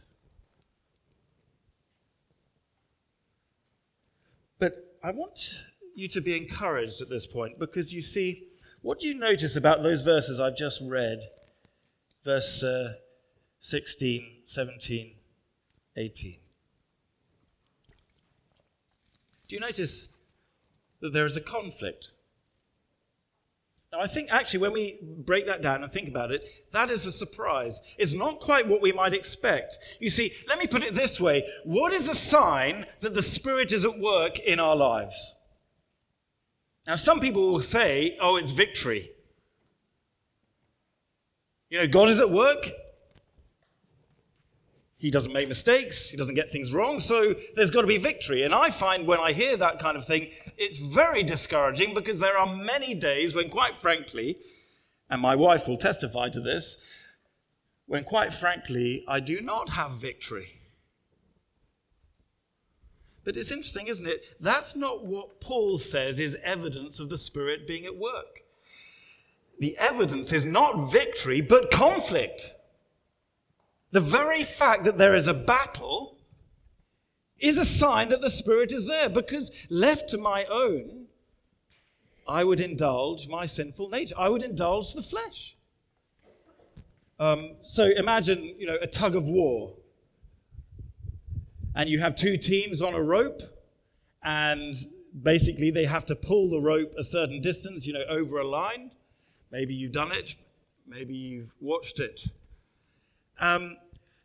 But 4.59 4.97
I 5.03 5.11
want 5.11 5.65
you 5.95 6.07
to 6.09 6.21
be 6.21 6.35
encouraged 6.35 7.01
at 7.01 7.09
this 7.09 7.27
point 7.27 7.59
because 7.59 7.93
you 7.93 8.01
see, 8.01 8.47
what 8.81 8.99
do 8.99 9.07
you 9.07 9.13
notice 9.13 9.55
about 9.55 9.83
those 9.83 10.01
verses 10.01 10.39
I've 10.39 10.57
just 10.57 10.81
read? 10.85 11.21
Verse 12.23 12.63
uh, 12.63 12.93
16, 13.59 14.41
17, 14.43 15.15
18. 15.95 16.37
Do 19.47 19.55
you 19.55 19.61
notice 19.61 20.17
that 20.99 21.13
there 21.13 21.25
is 21.25 21.37
a 21.37 21.41
conflict? 21.41 22.11
I 23.99 24.07
think 24.07 24.31
actually, 24.31 24.59
when 24.59 24.73
we 24.73 24.99
break 25.01 25.45
that 25.47 25.61
down 25.61 25.83
and 25.83 25.91
think 25.91 26.07
about 26.07 26.31
it, 26.31 26.47
that 26.71 26.89
is 26.89 27.05
a 27.05 27.11
surprise. 27.11 27.81
It's 27.97 28.13
not 28.13 28.39
quite 28.39 28.67
what 28.67 28.81
we 28.81 28.91
might 28.91 29.13
expect. 29.13 29.97
You 29.99 30.09
see, 30.09 30.31
let 30.47 30.59
me 30.59 30.67
put 30.67 30.83
it 30.83 30.93
this 30.93 31.19
way 31.19 31.45
what 31.63 31.93
is 31.93 32.07
a 32.07 32.15
sign 32.15 32.85
that 33.01 33.13
the 33.13 33.21
Spirit 33.21 33.71
is 33.71 33.85
at 33.85 33.99
work 33.99 34.39
in 34.39 34.59
our 34.59 34.75
lives? 34.75 35.35
Now, 36.85 36.95
some 36.95 37.19
people 37.19 37.51
will 37.51 37.61
say, 37.61 38.17
oh, 38.21 38.37
it's 38.37 38.51
victory. 38.51 39.11
You 41.69 41.79
know, 41.79 41.87
God 41.87 42.07
is 42.07 42.21
at 42.21 42.29
work. 42.29 42.71
He 44.99 45.11
doesn't 45.11 45.31
make 45.31 45.47
mistakes. 45.47 46.09
He 46.09 46.17
doesn't 46.17 46.33
get 46.33 46.51
things 46.51 46.73
wrong. 46.73 46.99
So 46.99 47.35
there's 47.55 47.69
got 47.69 47.81
to 47.81 47.87
be 47.87 47.97
victory. 47.97 48.43
And 48.43 48.53
I 48.53 48.71
find 48.71 49.05
when 49.05 49.19
I 49.19 49.31
hear 49.31 49.55
that 49.55 49.77
kind 49.77 49.95
of 49.95 50.05
thing, 50.05 50.31
it's 50.57 50.79
very 50.79 51.21
discouraging 51.21 51.93
because 51.93 52.19
there 52.19 52.37
are 52.37 52.47
many 52.47 52.95
days 52.95 53.35
when, 53.35 53.49
quite 53.49 53.77
frankly, 53.77 54.37
and 55.09 55.21
my 55.21 55.35
wife 55.35 55.67
will 55.67 55.77
testify 55.77 56.29
to 56.29 56.41
this, 56.41 56.77
when, 57.85 58.03
quite 58.03 58.33
frankly, 58.33 59.05
I 59.07 59.19
do 59.19 59.39
not 59.39 59.69
have 59.69 59.91
victory. 59.91 60.49
But 63.23 63.37
it's 63.37 63.51
interesting, 63.51 63.87
isn't 63.87 64.07
it? 64.07 64.23
That's 64.39 64.75
not 64.75 65.05
what 65.05 65.39
Paul 65.39 65.77
says 65.77 66.17
is 66.17 66.37
evidence 66.43 66.99
of 66.99 67.09
the 67.09 67.17
Spirit 67.17 67.67
being 67.67 67.85
at 67.85 67.97
work. 67.97 68.41
The 69.59 69.77
evidence 69.77 70.33
is 70.33 70.45
not 70.45 70.91
victory, 70.91 71.41
but 71.41 71.69
conflict. 71.69 72.53
The 73.91 74.01
very 74.01 74.43
fact 74.43 74.83
that 74.83 74.97
there 74.97 75.15
is 75.15 75.27
a 75.27 75.33
battle 75.33 76.17
is 77.39 77.57
a 77.57 77.65
sign 77.65 78.09
that 78.09 78.21
the 78.21 78.29
Spirit 78.29 78.71
is 78.71 78.87
there 78.87 79.09
because 79.09 79.67
left 79.69 80.09
to 80.09 80.17
my 80.17 80.45
own, 80.45 81.07
I 82.27 82.43
would 82.43 82.59
indulge 82.59 83.27
my 83.29 83.45
sinful 83.45 83.89
nature. 83.89 84.15
I 84.17 84.29
would 84.29 84.43
indulge 84.43 84.93
the 84.93 85.01
flesh. 85.01 85.55
Um, 87.19 87.55
so 87.63 87.85
imagine, 87.85 88.43
you 88.59 88.67
know, 88.67 88.77
a 88.81 88.87
tug 88.87 89.15
of 89.15 89.27
war. 89.27 89.73
And 91.73 91.89
you 91.89 91.99
have 91.99 92.15
two 92.15 92.37
teams 92.37 92.81
on 92.81 92.93
a 92.93 93.01
rope, 93.01 93.41
and 94.23 94.75
basically 95.19 95.71
they 95.71 95.85
have 95.85 96.05
to 96.07 96.15
pull 96.15 96.49
the 96.49 96.59
rope 96.59 96.93
a 96.97 97.03
certain 97.03 97.39
distance, 97.39 97.85
you 97.85 97.93
know, 97.93 98.03
over 98.09 98.39
a 98.39 98.47
line. 98.47 98.91
Maybe 99.51 99.73
you've 99.73 99.91
done 99.91 100.11
it, 100.11 100.35
maybe 100.85 101.13
you've 101.13 101.53
watched 101.61 101.99
it. 101.99 102.27
Um, 103.39 103.77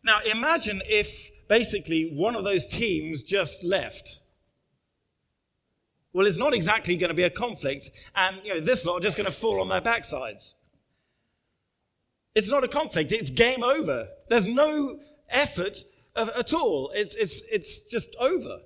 now, 0.05 0.19
imagine 0.31 0.83
if 0.87 1.31
basically 1.49 2.11
one 2.13 2.35
of 2.35 2.45
those 2.45 2.67
teams 2.67 3.23
just 3.23 3.63
left. 3.63 4.21
Well, 6.13 6.27
it's 6.27 6.39
not 6.39 6.53
exactly 6.53 6.97
going 6.97 7.09
to 7.09 7.15
be 7.15 7.23
a 7.23 7.31
conflict, 7.31 7.91
and 8.15 8.41
you 8.45 8.55
know 8.55 8.61
this 8.61 8.85
lot 8.85 8.97
are 8.99 9.01
just 9.01 9.17
going 9.17 9.27
to 9.27 9.33
fall 9.33 9.61
on 9.61 9.69
their 9.69 9.81
backsides. 9.81 10.55
It's 12.35 12.51
not 12.51 12.65
a 12.65 12.69
conflict; 12.69 13.13
it's 13.13 13.31
game 13.31 13.63
over. 13.63 14.09
There's 14.29 14.47
no 14.47 14.99
effort 15.29 15.85
of, 16.15 16.29
at 16.31 16.53
all. 16.53 16.91
It's 16.95 17.15
it's 17.15 17.43
it's 17.51 17.83
just 17.83 18.15
over. 18.19 18.61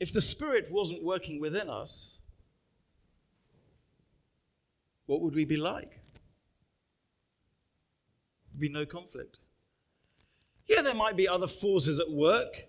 If 0.00 0.12
the 0.12 0.20
Spirit 0.20 0.68
wasn't 0.70 1.02
working 1.02 1.40
within 1.40 1.70
us, 1.70 2.18
what 5.06 5.22
would 5.22 5.34
we 5.34 5.44
be 5.44 5.56
like? 5.56 6.03
Be 8.58 8.68
no 8.68 8.86
conflict. 8.86 9.38
Yeah, 10.66 10.82
there 10.82 10.94
might 10.94 11.16
be 11.16 11.28
other 11.28 11.46
forces 11.46 12.00
at 12.00 12.10
work. 12.10 12.66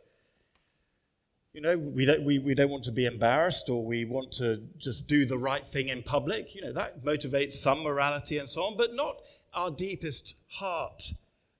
You 1.54 1.62
know, 1.62 1.78
we 1.78 2.04
don't, 2.04 2.24
we, 2.24 2.38
we 2.38 2.54
don't 2.54 2.70
want 2.70 2.84
to 2.84 2.92
be 2.92 3.06
embarrassed 3.06 3.70
or 3.70 3.86
we 3.86 4.04
want 4.04 4.34
to 4.34 4.64
just 4.78 5.08
do 5.08 5.26
the 5.26 5.38
right 5.38 5.66
thing 5.66 5.88
in 5.88 6.04
public. 6.04 6.54
You 6.54 6.62
know, 6.62 6.74
that 6.74 7.02
motivates 7.04 7.54
some 7.54 7.82
morality 7.82 8.38
and 8.38 8.50
so 8.50 8.64
on, 8.64 8.76
but 8.76 8.94
not 8.94 9.22
our 9.54 9.72
deepest 9.72 10.36
heart 10.50 11.14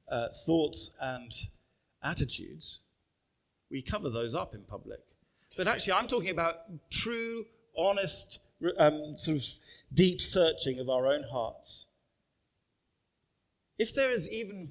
uh, 0.10 0.28
thoughts 0.46 0.92
and 1.00 1.32
attitudes. 2.04 2.82
We 3.72 3.82
cover 3.82 4.10
those 4.10 4.36
up 4.36 4.54
in 4.54 4.64
public. 4.64 5.00
But 5.56 5.68
actually, 5.68 5.94
I'm 5.94 6.08
talking 6.08 6.30
about 6.30 6.90
true, 6.92 7.46
honest, 7.78 8.40
um, 8.78 9.16
sort 9.18 9.38
of 9.38 9.44
deep 9.94 10.20
searching 10.20 10.80
of 10.80 10.90
our 10.90 11.08
own 11.08 11.24
hearts. 11.32 11.86
If 13.78 13.94
there 13.94 14.12
is 14.12 14.30
even 14.30 14.70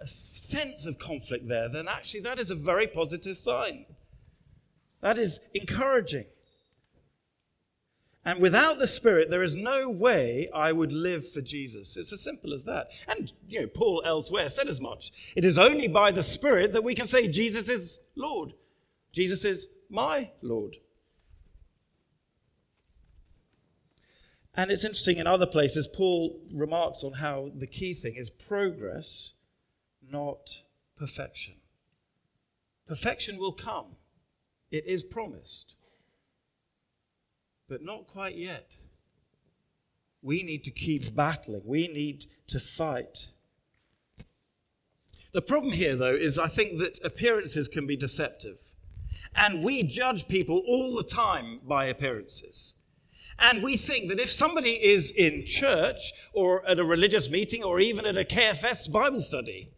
a 0.00 0.06
sense 0.06 0.86
of 0.86 0.98
conflict 0.98 1.48
there, 1.48 1.68
then 1.68 1.88
actually 1.88 2.20
that 2.20 2.38
is 2.38 2.50
a 2.50 2.54
very 2.54 2.86
positive 2.86 3.38
sign. 3.38 3.86
That 5.00 5.18
is 5.18 5.40
encouraging. 5.54 6.24
And 8.24 8.40
without 8.40 8.80
the 8.80 8.88
Spirit, 8.88 9.30
there 9.30 9.44
is 9.44 9.54
no 9.54 9.88
way 9.88 10.50
I 10.52 10.72
would 10.72 10.92
live 10.92 11.28
for 11.28 11.40
Jesus. 11.40 11.96
It's 11.96 12.12
as 12.12 12.20
simple 12.20 12.52
as 12.52 12.64
that. 12.64 12.88
And, 13.06 13.32
you 13.48 13.60
know, 13.60 13.68
Paul 13.68 14.02
elsewhere 14.04 14.48
said 14.48 14.66
as 14.66 14.80
much. 14.80 15.12
It 15.36 15.44
is 15.44 15.58
only 15.58 15.86
by 15.86 16.10
the 16.10 16.24
Spirit 16.24 16.72
that 16.72 16.82
we 16.82 16.96
can 16.96 17.06
say 17.06 17.28
Jesus 17.28 17.68
is 17.68 18.00
Lord. 18.16 18.54
Jesus 19.12 19.44
is 19.44 19.68
my 19.88 20.32
Lord. 20.42 20.76
And 24.56 24.70
it's 24.70 24.84
interesting 24.84 25.18
in 25.18 25.26
other 25.26 25.46
places, 25.46 25.86
Paul 25.86 26.40
remarks 26.54 27.04
on 27.04 27.14
how 27.14 27.50
the 27.54 27.66
key 27.66 27.92
thing 27.92 28.14
is 28.16 28.30
progress, 28.30 29.32
not 30.10 30.62
perfection. 30.96 31.56
Perfection 32.88 33.36
will 33.38 33.52
come, 33.52 33.96
it 34.70 34.86
is 34.86 35.04
promised, 35.04 35.74
but 37.68 37.82
not 37.82 38.06
quite 38.06 38.36
yet. 38.36 38.76
We 40.22 40.42
need 40.42 40.64
to 40.64 40.70
keep 40.70 41.14
battling, 41.14 41.62
we 41.64 41.88
need 41.88 42.24
to 42.46 42.58
fight. 42.58 43.28
The 45.32 45.42
problem 45.42 45.72
here, 45.72 45.96
though, 45.96 46.14
is 46.14 46.38
I 46.38 46.46
think 46.46 46.78
that 46.78 46.98
appearances 47.04 47.68
can 47.68 47.86
be 47.86 47.96
deceptive. 47.96 48.72
And 49.34 49.62
we 49.62 49.82
judge 49.82 50.28
people 50.28 50.62
all 50.66 50.96
the 50.96 51.02
time 51.02 51.60
by 51.62 51.86
appearances. 51.86 52.75
And 53.38 53.62
we 53.62 53.76
think 53.76 54.08
that 54.08 54.18
if 54.18 54.30
somebody 54.30 54.70
is 54.70 55.10
in 55.10 55.44
church 55.44 56.12
or 56.32 56.66
at 56.66 56.78
a 56.78 56.84
religious 56.84 57.30
meeting 57.30 57.62
or 57.62 57.80
even 57.80 58.06
at 58.06 58.16
a 58.16 58.24
KFS 58.24 58.90
Bible 58.90 59.20
study, 59.20 59.70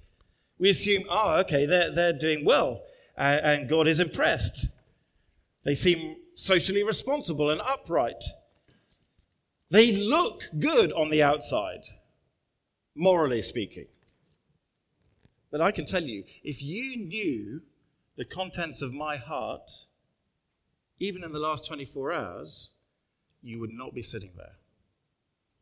we 0.58 0.70
assume, 0.70 1.04
oh, 1.10 1.36
okay, 1.40 1.66
they're, 1.66 1.90
they're 1.90 2.12
doing 2.12 2.44
well 2.44 2.82
and, 3.16 3.40
and 3.44 3.68
God 3.68 3.88
is 3.88 4.00
impressed. 4.00 4.66
They 5.64 5.74
seem 5.74 6.16
socially 6.34 6.82
responsible 6.82 7.50
and 7.50 7.60
upright. 7.60 8.22
They 9.70 9.92
look 9.92 10.44
good 10.58 10.92
on 10.92 11.10
the 11.10 11.22
outside, 11.22 11.82
morally 12.94 13.42
speaking. 13.42 13.86
But 15.50 15.60
I 15.60 15.72
can 15.72 15.84
tell 15.84 16.02
you, 16.02 16.24
if 16.42 16.62
you 16.62 16.96
knew 16.96 17.62
the 18.16 18.24
contents 18.24 18.82
of 18.82 18.94
my 18.94 19.16
heart, 19.16 19.70
even 21.00 21.24
in 21.24 21.32
the 21.32 21.38
last 21.38 21.66
24 21.66 22.12
hours, 22.12 22.70
you 23.48 23.58
would 23.58 23.72
not 23.72 23.94
be 23.94 24.02
sitting 24.02 24.32
there. 24.37 24.56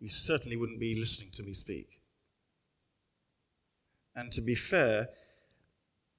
You 0.00 0.08
certainly 0.08 0.56
wouldn't 0.56 0.80
be 0.80 0.98
listening 0.98 1.30
to 1.34 1.42
me 1.42 1.52
speak. 1.52 2.00
And 4.14 4.32
to 4.32 4.42
be 4.42 4.54
fair, 4.54 5.08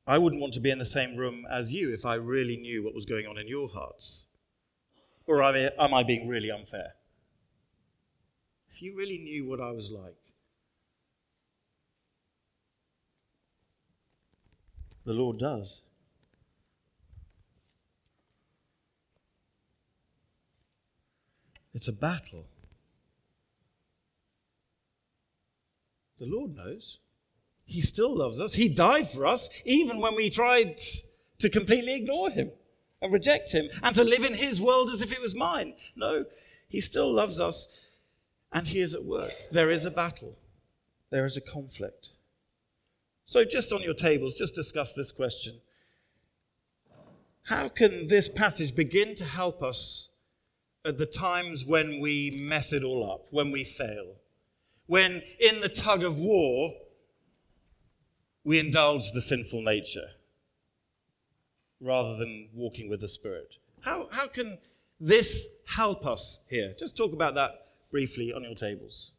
I 0.08 0.18
wouldn't 0.18 0.42
want 0.42 0.54
to 0.54 0.62
be 0.62 0.72
in 0.72 0.80
the 0.80 0.86
same 0.86 1.18
room 1.18 1.46
as 1.52 1.74
you 1.74 1.94
if 1.94 2.06
I 2.06 2.16
really 2.16 2.56
knew 2.56 2.84
what 2.84 2.96
was 2.96 3.06
going 3.06 3.28
on 3.28 3.38
in 3.38 3.48
your 3.48 3.68
hearts. 3.68 4.26
Or 5.26 5.44
am 5.44 5.94
I 5.94 6.04
being 6.04 6.28
really 6.28 6.50
unfair? 6.50 6.94
If 8.72 8.82
you 8.82 8.96
really 8.96 9.18
knew 9.18 9.46
what 9.46 9.60
I 9.60 9.72
was 9.72 9.92
like, 9.92 10.16
the 15.06 15.14
Lord 15.14 15.40
does. 15.40 15.82
It's 21.78 21.88
a 21.88 21.94
battle. 21.94 22.48
The 26.18 26.26
Lord 26.26 26.56
knows. 26.56 26.98
He 27.66 27.82
still 27.82 28.18
loves 28.18 28.40
us. 28.40 28.56
He 28.56 28.68
died 28.68 29.08
for 29.08 29.28
us, 29.28 29.48
even 29.64 30.02
when 30.02 30.16
we 30.16 30.32
tried 30.32 30.82
to 31.38 31.52
completely 31.52 31.94
ignore 31.94 32.32
him 32.32 32.50
and 33.00 33.14
reject 33.14 33.52
him 33.52 33.70
and 33.84 33.96
to 33.96 34.04
live 34.04 34.24
in 34.24 34.34
his 34.34 34.60
world 34.60 34.90
as 34.90 35.04
if 35.04 35.12
it 35.12 35.22
was 35.22 35.36
mine. 35.36 35.76
No, 35.96 36.26
he 36.68 36.82
still 36.82 37.14
loves 37.14 37.40
us 37.40 37.68
and 38.52 38.68
he 38.68 38.80
is 38.80 38.96
at 38.96 39.06
work. 39.06 39.34
There 39.52 39.70
is 39.70 39.86
a 39.86 39.92
battle, 39.92 40.36
there 41.12 41.26
is 41.26 41.38
a 41.38 41.42
conflict. 41.42 42.10
So, 43.24 43.46
just 43.46 43.72
on 43.72 43.84
your 43.84 43.94
tables, 43.94 44.34
just 44.34 44.56
discuss 44.56 44.94
this 44.94 45.12
question 45.12 45.62
How 47.44 47.70
can 47.70 48.08
this 48.08 48.30
passage 48.30 48.74
begin 48.74 49.14
to 49.14 49.26
help 49.26 49.62
us 49.62 50.07
at 50.88 50.98
the 50.98 51.06
times 51.06 51.66
when 51.66 52.00
we 52.00 52.32
mess 52.32 52.72
it 52.72 52.84
all 52.84 53.12
up, 53.12 53.28
when 53.30 53.52
we 53.52 53.64
fail? 53.64 54.16
When, 54.86 55.22
in 55.40 55.62
the 55.62 55.70
tug 55.70 56.04
of 56.04 56.18
war, 56.18 56.74
we 58.46 58.58
indulge 58.58 59.12
the 59.12 59.22
sinful 59.22 59.62
nature 59.62 60.12
rather 61.82 62.16
than 62.16 62.48
walking 62.54 62.90
with 62.90 63.02
the 63.02 63.08
Spirit. 63.10 63.56
How, 63.82 64.08
how 64.12 64.28
can 64.28 64.58
this 65.00 65.50
help 65.68 66.08
us 66.08 66.40
here? 66.50 66.74
Just 66.80 66.96
talk 66.96 67.12
about 67.12 67.36
that 67.36 67.68
briefly 67.92 68.32
on 68.32 68.44
your 68.44 68.56
tables. 68.56 69.12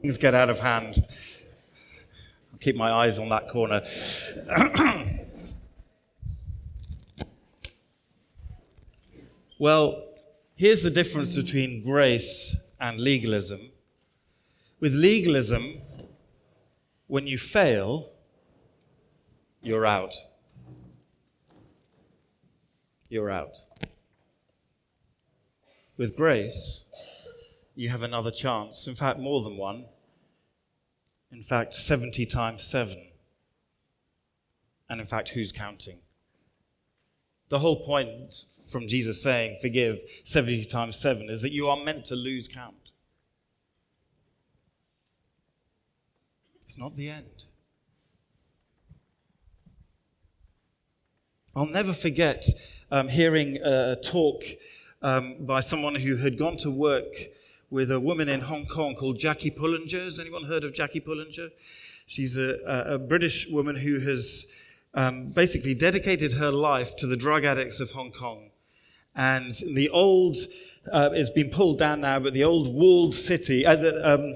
Things 0.00 0.16
get 0.16 0.34
out 0.34 0.48
of 0.48 0.60
hand. 0.60 1.04
I'll 2.52 2.58
keep 2.58 2.76
my 2.76 2.90
eyes 2.90 3.18
on 3.18 3.28
that 3.28 3.48
corner. 3.48 3.82
well, 9.58 10.04
here's 10.54 10.82
the 10.82 10.90
difference 10.90 11.36
between 11.36 11.82
grace 11.82 12.56
and 12.80 13.00
legalism. 13.00 13.72
With 14.80 14.94
legalism, 14.94 15.82
when 17.08 17.26
you 17.26 17.38
fail, 17.38 18.10
you're 19.62 19.84
out. 19.84 20.14
You're 23.08 23.30
out. 23.30 23.52
With 25.96 26.16
grace, 26.16 26.84
you 27.74 27.88
have 27.88 28.02
another 28.02 28.30
chance. 28.30 28.86
In 28.86 28.94
fact, 28.94 29.18
more 29.18 29.42
than 29.42 29.56
one. 29.56 29.86
In 31.32 31.42
fact, 31.42 31.74
70 31.74 32.24
times 32.26 32.62
7. 32.62 32.96
And 34.88 35.00
in 35.00 35.06
fact, 35.06 35.30
who's 35.30 35.50
counting? 35.50 35.98
The 37.48 37.60
whole 37.60 37.82
point 37.84 38.44
from 38.70 38.88
Jesus 38.88 39.22
saying, 39.22 39.58
forgive 39.60 40.00
70 40.24 40.66
times 40.66 40.96
7, 40.96 41.30
is 41.30 41.42
that 41.42 41.52
you 41.52 41.68
are 41.68 41.76
meant 41.76 42.04
to 42.06 42.14
lose 42.14 42.48
count. 42.48 42.74
It's 46.66 46.78
not 46.78 46.96
the 46.96 47.08
end. 47.08 47.44
I'll 51.56 51.66
never 51.66 51.94
forget 51.94 52.44
um, 52.90 53.08
hearing 53.08 53.56
a 53.56 53.96
talk 53.96 54.44
um, 55.00 55.46
by 55.46 55.60
someone 55.60 55.94
who 55.94 56.16
had 56.16 56.36
gone 56.36 56.58
to 56.58 56.70
work 56.70 57.14
with 57.70 57.90
a 57.90 57.98
woman 57.98 58.28
in 58.28 58.42
Hong 58.42 58.66
Kong 58.66 58.94
called 58.94 59.18
Jackie 59.18 59.50
Pullinger. 59.50 60.04
Has 60.04 60.20
anyone 60.20 60.44
heard 60.44 60.62
of 60.62 60.74
Jackie 60.74 61.00
Pullinger? 61.00 61.48
She's 62.06 62.36
a, 62.36 62.58
a 62.66 62.98
British 62.98 63.48
woman 63.48 63.76
who 63.76 63.98
has 64.00 64.46
um, 64.94 65.28
basically 65.34 65.74
dedicated 65.74 66.34
her 66.34 66.50
life 66.50 66.96
to 66.96 67.06
the 67.06 67.16
drug 67.16 67.44
addicts 67.44 67.80
of 67.80 67.92
Hong 67.92 68.10
Kong. 68.10 68.50
And 69.14 69.54
the 69.74 69.90
old, 69.90 70.36
uh, 70.92 71.10
it's 71.12 71.30
been 71.30 71.50
pulled 71.50 71.78
down 71.78 72.00
now, 72.00 72.20
but 72.20 72.32
the 72.32 72.44
old 72.44 72.72
walled 72.72 73.14
city, 73.14 73.66
uh, 73.66 73.76
the, 73.76 74.14
um, 74.14 74.34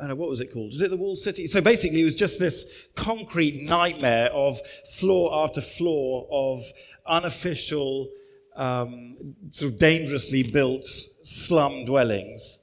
uh, 0.00 0.14
what 0.14 0.28
was 0.28 0.40
it 0.40 0.52
called? 0.52 0.72
Is 0.72 0.82
it 0.82 0.90
the 0.90 0.96
walled 0.96 1.18
City? 1.18 1.46
So 1.46 1.60
basically, 1.60 2.00
it 2.00 2.04
was 2.04 2.14
just 2.14 2.38
this 2.38 2.86
concrete 2.94 3.62
nightmare 3.62 4.30
of 4.32 4.60
floor 4.66 5.44
after 5.44 5.60
floor 5.60 6.26
of 6.30 6.62
unofficial, 7.06 8.08
um, 8.56 9.34
sort 9.50 9.72
of 9.72 9.78
dangerously 9.78 10.42
built 10.42 10.84
slum 10.84 11.84
dwellings. 11.84 12.58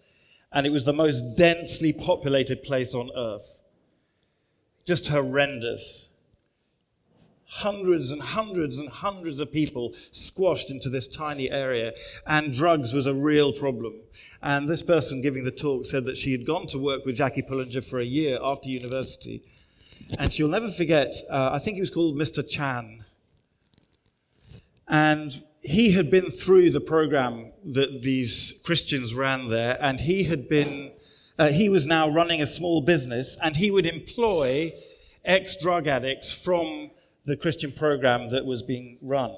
And 0.51 0.65
it 0.65 0.71
was 0.71 0.85
the 0.85 0.93
most 0.93 1.35
densely 1.37 1.93
populated 1.93 2.63
place 2.63 2.95
on 2.95 3.11
earth. 3.15 3.63
Just 4.85 5.07
horrendous 5.09 6.08
hundreds 7.49 8.12
and 8.12 8.21
hundreds 8.21 8.77
and 8.77 8.89
hundreds 8.89 9.39
of 9.39 9.51
people 9.51 9.93
squashed 10.12 10.69
into 10.69 10.89
this 10.89 11.07
tiny 11.07 11.49
area, 11.49 11.93
and 12.25 12.53
drugs 12.53 12.93
was 12.93 13.07
a 13.07 13.13
real 13.13 13.51
problem. 13.51 13.93
And 14.41 14.69
this 14.69 14.83
person 14.83 15.21
giving 15.21 15.43
the 15.43 15.51
talk 15.51 15.85
said 15.85 16.05
that 16.05 16.17
she 16.17 16.31
had 16.31 16.45
gone 16.45 16.67
to 16.67 16.77
work 16.77 17.05
with 17.05 17.15
Jackie 17.15 17.41
Pullinger 17.41 17.83
for 17.83 17.99
a 17.99 18.05
year 18.05 18.39
after 18.41 18.69
university, 18.69 19.41
and 20.17 20.31
she'll 20.31 20.47
never 20.47 20.69
forget, 20.69 21.13
uh, 21.29 21.49
I 21.51 21.59
think 21.59 21.75
he 21.75 21.81
was 21.81 21.89
called 21.89 22.15
Mr. 22.15 22.47
Chan. 22.47 23.03
And 24.88 25.43
he 25.62 25.91
had 25.91 26.09
been 26.09 26.29
through 26.31 26.71
the 26.71 26.79
program 26.79 27.51
that 27.63 28.01
these 28.01 28.59
Christians 28.63 29.13
ran 29.13 29.49
there, 29.49 29.77
and 29.81 29.99
he 29.99 30.23
had 30.23 30.47
been, 30.49 30.93
uh, 31.38 31.47
he 31.47 31.67
was 31.67 31.85
now 31.85 32.07
running 32.09 32.41
a 32.41 32.47
small 32.47 32.81
business, 32.81 33.38
and 33.43 33.55
he 33.55 33.71
would 33.71 33.85
employ 33.85 34.73
ex 35.25 35.57
drug 35.57 35.85
addicts 35.88 36.31
from 36.31 36.91
the 37.29 37.37
Christian 37.37 37.71
program 37.71 38.31
that 38.31 38.45
was 38.45 38.63
being 38.63 38.97
run. 39.01 39.35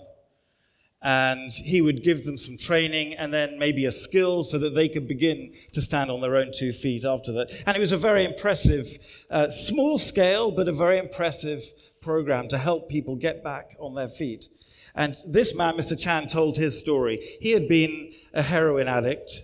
And 1.03 1.51
he 1.51 1.81
would 1.81 2.03
give 2.03 2.25
them 2.25 2.37
some 2.37 2.57
training 2.57 3.15
and 3.15 3.33
then 3.33 3.59
maybe 3.59 3.85
a 3.85 3.91
skill 3.91 4.43
so 4.43 4.57
that 4.59 4.75
they 4.75 4.87
could 4.87 5.07
begin 5.07 5.53
to 5.73 5.81
stand 5.81 6.09
on 6.09 6.21
their 6.21 6.37
own 6.37 6.51
two 6.57 6.71
feet 6.71 7.03
after 7.03 7.31
that. 7.33 7.51
And 7.65 7.75
it 7.75 7.79
was 7.79 7.91
a 7.91 7.97
very 7.97 8.23
impressive, 8.23 8.87
uh, 9.29 9.49
small 9.49 9.97
scale, 9.97 10.51
but 10.51 10.67
a 10.67 10.71
very 10.71 10.99
impressive 10.99 11.63
program 12.01 12.47
to 12.49 12.57
help 12.57 12.87
people 12.87 13.15
get 13.15 13.43
back 13.43 13.75
on 13.79 13.95
their 13.95 14.07
feet. 14.07 14.47
And 14.95 15.15
this 15.27 15.55
man, 15.55 15.75
Mr. 15.75 15.99
Chan, 15.99 16.27
told 16.27 16.57
his 16.57 16.79
story. 16.79 17.19
He 17.41 17.51
had 17.51 17.67
been 17.67 18.11
a 18.33 18.43
heroin 18.43 18.87
addict. 18.87 19.41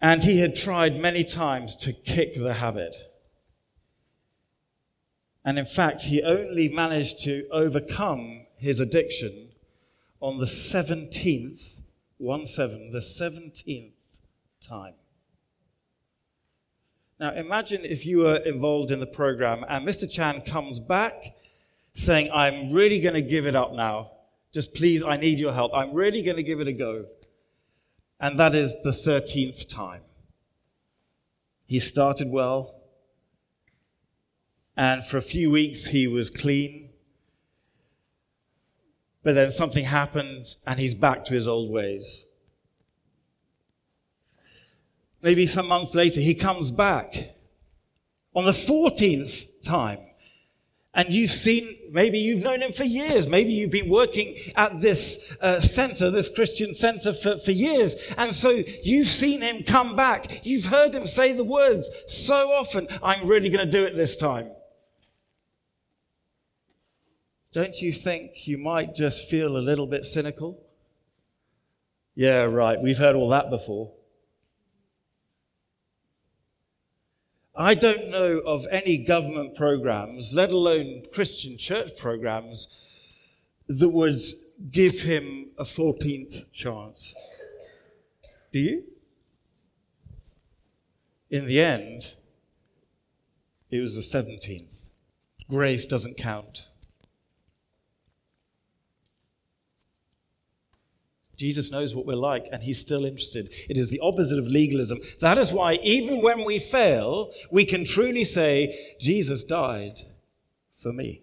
And 0.00 0.22
he 0.24 0.40
had 0.40 0.56
tried 0.56 0.98
many 0.98 1.22
times 1.22 1.76
to 1.76 1.92
kick 1.92 2.34
the 2.34 2.54
habit. 2.54 2.96
And 5.46 5.60
in 5.60 5.64
fact, 5.64 6.02
he 6.02 6.24
only 6.24 6.68
managed 6.68 7.20
to 7.20 7.46
overcome 7.52 8.46
his 8.58 8.80
addiction 8.80 9.50
on 10.20 10.38
the 10.38 10.44
17th, 10.44 11.80
1 12.18 12.46
7, 12.46 12.90
the 12.90 12.98
17th 12.98 13.92
time. 14.60 14.94
Now, 17.20 17.32
imagine 17.32 17.84
if 17.84 18.04
you 18.04 18.18
were 18.18 18.38
involved 18.38 18.90
in 18.90 18.98
the 18.98 19.06
program 19.06 19.64
and 19.68 19.86
Mr. 19.86 20.10
Chan 20.10 20.42
comes 20.42 20.80
back 20.80 21.22
saying, 21.92 22.28
I'm 22.34 22.72
really 22.72 22.98
going 22.98 23.14
to 23.14 23.22
give 23.22 23.46
it 23.46 23.54
up 23.54 23.72
now. 23.72 24.10
Just 24.52 24.74
please, 24.74 25.04
I 25.04 25.16
need 25.16 25.38
your 25.38 25.52
help. 25.52 25.70
I'm 25.72 25.94
really 25.94 26.22
going 26.22 26.36
to 26.38 26.42
give 26.42 26.60
it 26.60 26.66
a 26.66 26.72
go. 26.72 27.06
And 28.18 28.38
that 28.40 28.56
is 28.56 28.74
the 28.82 28.90
13th 28.90 29.72
time. 29.72 30.02
He 31.66 31.78
started 31.78 32.30
well. 32.30 32.75
And 34.76 35.04
for 35.04 35.16
a 35.16 35.22
few 35.22 35.50
weeks, 35.50 35.86
he 35.86 36.06
was 36.06 36.30
clean. 36.30 36.90
but 39.26 39.34
then 39.34 39.50
something 39.50 39.84
happened 39.84 40.54
and 40.68 40.78
he's 40.78 40.94
back 40.94 41.24
to 41.24 41.34
his 41.34 41.48
old 41.48 41.68
ways. 41.68 42.26
Maybe 45.20 45.48
some 45.48 45.66
months 45.66 45.96
later, 45.96 46.20
he 46.20 46.32
comes 46.32 46.70
back 46.70 47.34
on 48.36 48.44
the 48.44 48.52
14th 48.52 49.48
time. 49.64 49.98
And 50.94 51.08
you've 51.08 51.30
seen, 51.30 51.68
maybe 51.90 52.20
you've 52.20 52.44
known 52.44 52.62
him 52.62 52.70
for 52.70 52.84
years. 52.84 53.28
Maybe 53.28 53.52
you've 53.52 53.72
been 53.72 53.90
working 53.90 54.36
at 54.54 54.80
this 54.80 55.36
uh, 55.40 55.60
center, 55.60 56.08
this 56.08 56.30
Christian 56.30 56.72
center 56.72 57.12
for, 57.12 57.36
for 57.36 57.50
years. 57.50 58.14
And 58.16 58.32
so 58.32 58.62
you've 58.84 59.08
seen 59.08 59.42
him 59.42 59.64
come 59.64 59.96
back. 59.96 60.46
You've 60.46 60.66
heard 60.66 60.94
him 60.94 61.04
say 61.04 61.32
the 61.32 61.42
words 61.42 61.90
so 62.06 62.52
often, 62.52 62.86
I'm 63.02 63.26
really 63.26 63.48
going 63.48 63.64
to 63.64 63.70
do 63.70 63.84
it 63.84 63.96
this 63.96 64.16
time. 64.16 64.55
Don't 67.56 67.80
you 67.80 67.90
think 67.90 68.46
you 68.46 68.58
might 68.58 68.94
just 68.94 69.30
feel 69.30 69.56
a 69.56 69.64
little 69.64 69.86
bit 69.86 70.04
cynical? 70.04 70.62
Yeah, 72.14 72.42
right. 72.42 72.78
We've 72.78 72.98
heard 72.98 73.16
all 73.16 73.30
that 73.30 73.48
before. 73.48 73.94
I 77.56 77.72
don't 77.72 78.10
know 78.10 78.40
of 78.40 78.66
any 78.70 78.98
government 78.98 79.56
programs, 79.56 80.34
let 80.34 80.52
alone 80.52 81.04
Christian 81.14 81.56
church 81.56 81.96
programs, 81.96 82.78
that 83.68 83.88
would 83.88 84.20
give 84.70 85.00
him 85.00 85.52
a 85.56 85.64
14th 85.64 86.52
chance. 86.52 87.14
Do 88.52 88.58
you? 88.58 88.84
In 91.30 91.46
the 91.46 91.62
end, 91.62 92.16
it 93.70 93.80
was 93.80 93.94
the 93.94 94.02
17th. 94.02 94.90
Grace 95.48 95.86
doesn't 95.86 96.18
count. 96.18 96.68
Jesus 101.36 101.70
knows 101.70 101.94
what 101.94 102.06
we're 102.06 102.14
like, 102.14 102.48
and 102.50 102.62
he's 102.62 102.80
still 102.80 103.04
interested. 103.04 103.52
It 103.68 103.76
is 103.76 103.90
the 103.90 104.00
opposite 104.00 104.38
of 104.38 104.46
legalism. 104.46 105.00
That 105.20 105.36
is 105.38 105.52
why, 105.52 105.74
even 105.82 106.22
when 106.22 106.44
we 106.44 106.58
fail, 106.58 107.32
we 107.50 107.64
can 107.64 107.84
truly 107.84 108.24
say, 108.24 108.74
Jesus 109.00 109.44
died 109.44 110.00
for 110.74 110.92
me. 110.92 111.22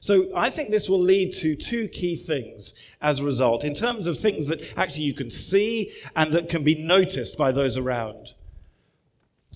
So 0.00 0.28
I 0.34 0.50
think 0.50 0.70
this 0.70 0.88
will 0.88 1.00
lead 1.00 1.32
to 1.34 1.56
two 1.56 1.88
key 1.88 2.16
things 2.16 2.72
as 3.00 3.20
a 3.20 3.24
result, 3.24 3.64
in 3.64 3.74
terms 3.74 4.06
of 4.06 4.16
things 4.16 4.46
that 4.46 4.62
actually 4.78 5.04
you 5.04 5.14
can 5.14 5.30
see 5.30 5.92
and 6.14 6.32
that 6.32 6.48
can 6.48 6.62
be 6.62 6.76
noticed 6.76 7.36
by 7.36 7.50
those 7.50 7.76
around. 7.76 8.34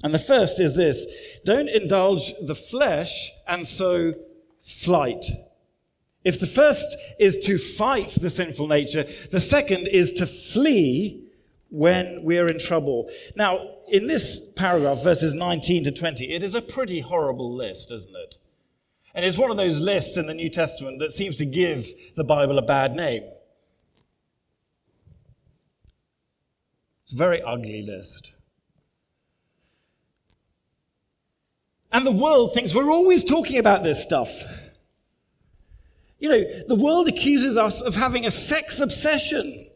And 0.02 0.12
the 0.12 0.18
first 0.18 0.58
is 0.58 0.74
this 0.74 1.06
don't 1.44 1.68
indulge 1.68 2.34
the 2.42 2.56
flesh 2.56 3.30
and 3.46 3.66
so 3.66 4.14
flight. 4.60 5.24
If 6.24 6.38
the 6.38 6.46
first 6.46 6.96
is 7.18 7.38
to 7.38 7.58
fight 7.58 8.10
the 8.10 8.30
sinful 8.30 8.68
nature, 8.68 9.06
the 9.30 9.40
second 9.40 9.88
is 9.88 10.12
to 10.14 10.26
flee 10.26 11.24
when 11.68 12.22
we're 12.22 12.46
in 12.46 12.60
trouble. 12.60 13.10
Now, 13.34 13.70
in 13.90 14.06
this 14.06 14.50
paragraph, 14.56 15.02
verses 15.02 15.34
19 15.34 15.84
to 15.84 15.90
20, 15.90 16.32
it 16.32 16.42
is 16.42 16.54
a 16.54 16.62
pretty 16.62 17.00
horrible 17.00 17.52
list, 17.52 17.90
isn't 17.90 18.14
it? 18.14 18.38
And 19.14 19.24
it's 19.24 19.38
one 19.38 19.50
of 19.50 19.56
those 19.56 19.80
lists 19.80 20.16
in 20.16 20.26
the 20.26 20.34
New 20.34 20.48
Testament 20.48 21.00
that 21.00 21.12
seems 21.12 21.36
to 21.38 21.46
give 21.46 21.86
the 22.14 22.24
Bible 22.24 22.58
a 22.58 22.62
bad 22.62 22.94
name. 22.94 23.24
It's 27.02 27.12
a 27.12 27.16
very 27.16 27.42
ugly 27.42 27.82
list. 27.82 28.34
And 31.90 32.06
the 32.06 32.12
world 32.12 32.54
thinks 32.54 32.74
we're 32.74 32.90
always 32.90 33.24
talking 33.24 33.58
about 33.58 33.82
this 33.82 34.02
stuff. 34.02 34.71
You 36.22 36.28
know, 36.28 36.44
the 36.68 36.76
world 36.76 37.08
accuses 37.08 37.56
us 37.56 37.80
of 37.80 37.96
having 37.96 38.24
a 38.24 38.30
sex 38.30 38.78
obsession, 38.78 39.66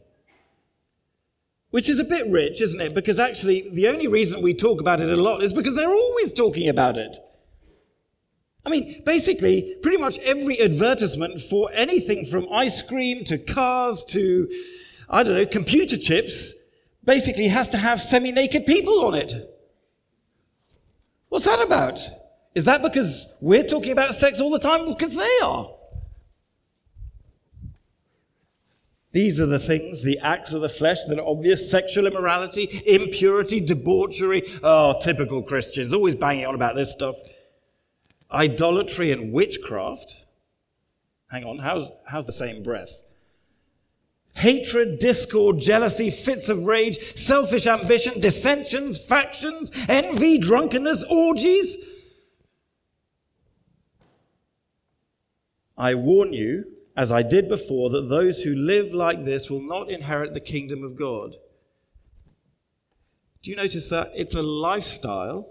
which 1.71 1.89
is 1.89 1.99
a 1.99 2.05
bit 2.05 2.31
rich, 2.31 2.61
isn't 2.61 2.79
it? 2.79 2.93
Because 2.93 3.19
actually, 3.19 3.69
the 3.69 3.89
only 3.89 4.07
reason 4.07 4.41
we 4.41 4.53
talk 4.53 4.79
about 4.79 5.01
it 5.01 5.11
a 5.11 5.21
lot 5.21 5.43
is 5.43 5.53
because 5.53 5.75
they're 5.75 5.91
always 5.91 6.31
talking 6.31 6.69
about 6.69 6.97
it. 6.97 7.17
I 8.65 8.69
mean, 8.69 9.03
basically, 9.05 9.75
pretty 9.81 9.97
much 9.97 10.19
every 10.19 10.57
advertisement 10.61 11.41
for 11.41 11.69
anything 11.73 12.25
from 12.25 12.47
ice 12.49 12.81
cream 12.81 13.25
to 13.25 13.37
cars 13.37 14.05
to, 14.05 14.49
I 15.09 15.23
don't 15.23 15.35
know, 15.35 15.45
computer 15.45 15.97
chips 15.97 16.53
basically 17.03 17.49
has 17.49 17.67
to 17.69 17.77
have 17.77 17.99
semi 17.99 18.31
naked 18.31 18.65
people 18.65 19.03
on 19.03 19.15
it. 19.15 19.33
What's 21.27 21.43
that 21.43 21.61
about? 21.61 21.99
Is 22.55 22.63
that 22.63 22.81
because 22.81 23.33
we're 23.41 23.67
talking 23.67 23.91
about 23.91 24.15
sex 24.15 24.39
all 24.39 24.49
the 24.49 24.59
time? 24.59 24.85
Because 24.85 25.13
they 25.13 25.39
are. 25.43 25.73
These 29.11 29.39
are 29.39 29.45
the 29.45 29.59
things, 29.59 30.03
the 30.03 30.19
acts 30.19 30.53
of 30.53 30.61
the 30.61 30.69
flesh 30.69 30.97
that 31.07 31.17
are 31.17 31.27
obvious 31.27 31.71
sexual 31.71 32.07
immorality, 32.07 32.81
impurity, 32.85 33.59
debauchery. 33.59 34.43
Oh, 34.61 34.99
typical 35.01 35.41
Christians, 35.41 35.93
always 35.93 36.15
banging 36.15 36.45
on 36.45 36.55
about 36.55 36.75
this 36.75 36.91
stuff. 36.91 37.15
Idolatry 38.31 39.11
and 39.11 39.31
witchcraft. 39.31 40.25
Hang 41.31 41.45
on, 41.45 41.59
how's, 41.59 41.89
how's 42.09 42.25
the 42.25 42.31
same 42.31 42.63
breath? 42.63 43.03
Hatred, 44.35 44.99
discord, 44.99 45.59
jealousy, 45.59 46.11
fits 46.11 46.47
of 46.47 46.67
rage, 46.67 47.17
selfish 47.17 47.65
ambition, 47.65 48.19
dissensions, 48.21 49.03
factions, 49.03 49.71
envy, 49.89 50.37
drunkenness, 50.37 51.03
orgies. 51.09 51.77
I 55.77 55.95
warn 55.95 56.33
you 56.33 56.65
as 56.97 57.11
I 57.11 57.21
did 57.21 57.47
before, 57.47 57.91
that 57.91 58.09
those 58.09 58.41
who 58.41 58.55
live 58.55 58.91
like 58.91 59.23
this 59.23 59.51
will 59.51 59.61
not 59.61 59.91
inherit 59.91 60.33
the 60.33 60.39
kingdom 60.39 60.83
of 60.83 60.95
God. 60.95 61.35
Do 63.43 63.51
you 63.51 63.55
notice 63.55 63.87
that? 63.89 64.11
It's 64.15 64.33
a 64.33 64.41
lifestyle, 64.41 65.47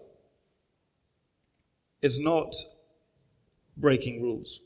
it's 2.02 2.18
not 2.18 2.52
breaking 3.76 4.22
rules. 4.22 4.60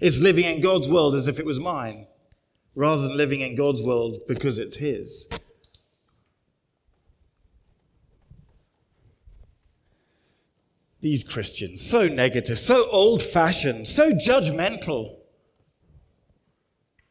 It's 0.00 0.20
living 0.20 0.44
in 0.44 0.60
God's 0.60 0.88
world 0.88 1.14
as 1.14 1.28
if 1.28 1.38
it 1.38 1.46
was 1.46 1.60
mine, 1.60 2.08
rather 2.74 3.02
than 3.02 3.16
living 3.16 3.40
in 3.40 3.54
God's 3.54 3.82
world 3.82 4.18
because 4.26 4.58
it's 4.58 4.78
His. 4.78 5.28
These 11.06 11.22
Christians. 11.22 11.88
So 11.88 12.08
negative, 12.08 12.58
so 12.58 12.90
old 12.90 13.22
fashioned, 13.22 13.86
so 13.86 14.10
judgmental. 14.10 15.14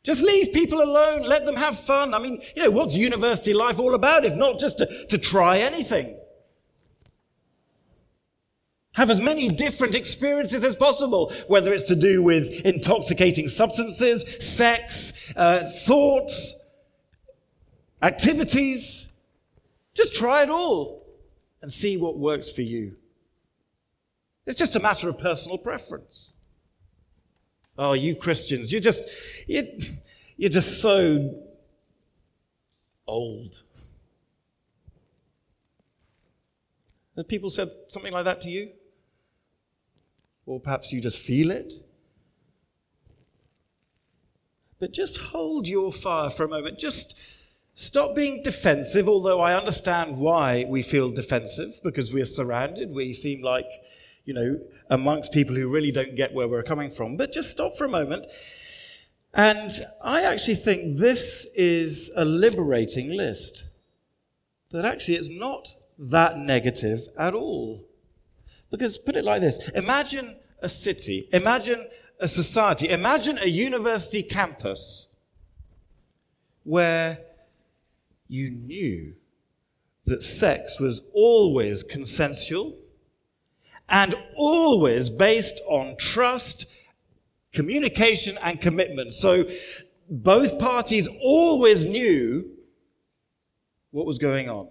Just 0.03 0.21
leave 0.21 0.51
people 0.51 0.81
alone, 0.81 1.23
let 1.23 1.45
them 1.45 1.55
have 1.55 1.79
fun. 1.79 2.13
I 2.13 2.19
mean, 2.19 2.41
you 2.58 2.65
know, 2.65 2.71
what's 2.71 2.97
university 2.97 3.53
life 3.53 3.79
all 3.79 3.95
about 3.95 4.25
if 4.25 4.36
not 4.36 4.60
just 4.60 4.79
to, 4.79 5.08
to 5.08 5.17
try 5.17 5.60
anything? 5.60 6.19
Have 8.95 9.10
as 9.10 9.21
many 9.21 9.47
different 9.47 9.95
experiences 9.95 10.65
as 10.65 10.75
possible, 10.75 11.31
whether 11.47 11.73
it's 11.73 11.88
to 11.88 11.95
do 11.95 12.21
with 12.21 12.65
intoxicating 12.65 13.47
substances, 13.47 14.45
sex, 14.45 15.31
uh, 15.38 15.69
thoughts, 15.86 16.67
activities. 18.01 19.08
Just 19.93 20.13
try 20.15 20.43
it 20.43 20.49
all 20.49 21.08
and 21.62 21.71
see 21.71 21.95
what 21.95 22.17
works 22.17 22.51
for 22.51 22.62
you. 22.62 22.97
It's 24.45 24.60
just 24.60 24.75
a 24.75 24.79
matter 24.79 25.10
of 25.10 25.17
personal 25.17 25.58
preference. 25.58 26.31
Oh, 27.77 27.93
you 27.93 28.15
Christians, 28.15 28.71
you're 28.71 28.81
just, 28.81 29.03
you're, 29.47 29.63
you're 30.38 30.49
just 30.49 30.81
so 30.81 31.43
old. 33.08 33.63
Have 37.17 37.27
people 37.27 37.50
said 37.50 37.71
something 37.89 38.13
like 38.13 38.25
that 38.25 38.41
to 38.41 38.50
you? 38.50 38.69
Or 40.46 40.60
perhaps 40.60 40.91
you 40.91 41.02
just 41.02 41.17
feel 41.17 41.50
it? 41.50 41.73
But 44.79 44.91
just 44.91 45.17
hold 45.17 45.67
your 45.67 45.91
fire 45.91 46.29
for 46.29 46.43
a 46.43 46.50
moment. 46.50 46.77
Just 46.77 47.17
stop 47.73 48.15
being 48.15 48.43
defensive, 48.43 49.08
although 49.08 49.39
I 49.41 49.56
understand 49.56 50.17
why 50.17 50.65
we 50.67 50.81
feel 50.81 51.10
defensive, 51.10 51.79
because 51.83 52.13
we 52.13 52.21
are 52.21 52.25
surrounded. 52.25 52.93
We 52.93 53.13
seem 53.13 53.41
like 53.41 53.69
you 54.26 54.34
know, 54.34 54.60
amongst 54.90 55.32
people 55.32 55.56
who 55.56 55.69
really 55.69 55.92
don't 55.92 56.15
get 56.15 56.34
where 56.34 56.48
we're 56.48 56.63
coming 56.63 56.90
from. 56.90 57.15
But 57.15 57.32
just 57.32 57.52
stop 57.52 57.76
for 57.76 57.86
a 57.86 57.90
moment. 57.90 58.26
And 59.34 59.71
I 60.04 60.23
actually 60.23 60.56
think 60.56 60.98
this 60.98 61.48
is 61.56 62.12
a 62.15 62.26
liberating 62.26 63.10
list. 63.10 63.67
That 64.71 64.86
actually 64.86 65.15
it's 65.15 65.30
not 65.30 65.76
that 65.98 66.38
negative 66.38 67.02
at 67.17 67.34
all. 67.34 67.86
Because 68.71 68.98
put 68.98 69.15
it 69.15 69.23
like 69.23 69.42
this 69.42 69.69
imagine 69.69 70.36
a 70.62 70.69
city, 70.69 71.30
imagine 71.32 71.86
a 72.19 72.28
society, 72.28 72.90
imagine 72.90 73.38
a 73.38 73.48
university 73.48 74.23
campus 74.23 75.08
where 76.63 77.19
you 78.28 78.50
knew 78.50 79.13
that 80.06 80.23
sex 80.23 80.80
was 80.80 81.02
always 81.13 81.84
consensual 81.84 82.76
and 83.90 84.15
always 84.36 85.10
based 85.10 85.62
on 85.67 85.96
trust 85.98 86.65
Communication 87.56 88.38
and 88.44 88.60
commitment. 88.60 89.13
So 89.13 89.46
both 90.10 90.60
parties 90.60 91.08
always 91.21 91.86
knew 91.86 92.52
what 93.92 94.06
was 94.06 94.17
going 94.17 94.50
on. 94.50 94.67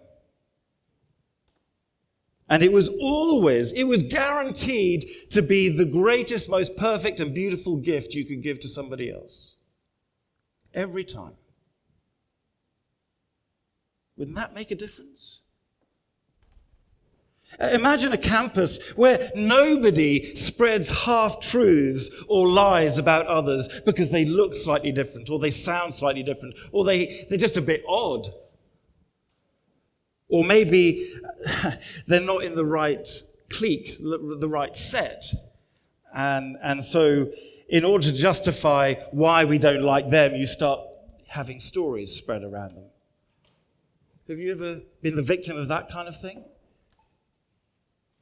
And 2.46 2.62
it 2.62 2.72
was 2.72 2.90
always, 3.00 3.72
it 3.72 3.84
was 3.84 4.02
guaranteed 4.02 5.06
to 5.30 5.40
be 5.40 5.74
the 5.74 5.86
greatest, 5.86 6.50
most 6.50 6.76
perfect 6.76 7.20
and 7.20 7.34
beautiful 7.34 7.76
gift 7.76 8.12
you 8.12 8.26
could 8.26 8.42
give 8.42 8.60
to 8.60 8.68
somebody 8.68 9.10
else. 9.10 9.54
Every 10.74 11.04
time. 11.04 11.38
Wouldn't 14.18 14.36
that 14.36 14.54
make 14.54 14.70
a 14.70 14.76
difference? 14.76 15.40
Uh, 17.60 17.68
Imagine 17.72 18.12
a 18.12 18.18
campus 18.18 18.90
where 18.96 19.30
nobody 19.34 20.34
spreads 20.34 21.04
half 21.04 21.40
truths 21.40 22.10
or 22.28 22.48
lies 22.48 22.98
about 22.98 23.26
others 23.26 23.68
because 23.84 24.10
they 24.10 24.24
look 24.24 24.56
slightly 24.56 24.92
different 24.92 25.30
or 25.30 25.38
they 25.38 25.50
sound 25.50 25.94
slightly 25.94 26.22
different 26.22 26.54
or 26.72 26.84
they, 26.84 27.26
they're 27.28 27.38
just 27.38 27.56
a 27.56 27.62
bit 27.62 27.82
odd. 27.88 28.26
Or 30.28 30.44
maybe 30.44 31.08
they're 32.06 32.20
not 32.20 32.42
in 32.42 32.54
the 32.54 32.64
right 32.64 33.06
clique, 33.50 33.98
the 34.00 34.48
right 34.48 34.74
set. 34.74 35.24
And, 36.14 36.56
and 36.62 36.84
so, 36.84 37.30
in 37.68 37.84
order 37.84 38.04
to 38.04 38.12
justify 38.12 38.94
why 39.10 39.44
we 39.44 39.58
don't 39.58 39.82
like 39.82 40.08
them, 40.08 40.34
you 40.34 40.46
start 40.46 40.80
having 41.28 41.58
stories 41.58 42.12
spread 42.12 42.44
around 42.44 42.76
them. 42.76 42.84
Have 44.28 44.38
you 44.38 44.52
ever 44.52 44.80
been 45.02 45.16
the 45.16 45.22
victim 45.22 45.58
of 45.58 45.68
that 45.68 45.90
kind 45.90 46.08
of 46.08 46.18
thing? 46.18 46.44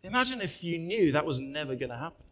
Imagine 0.05 0.41
if 0.41 0.65
you 0.65 0.79
knew 0.79 1.13
that 1.13 1.25
was 1.25 1.39
never 1.39 1.75
going 1.75 1.91
to 1.91 1.97
happen. 1.97 2.25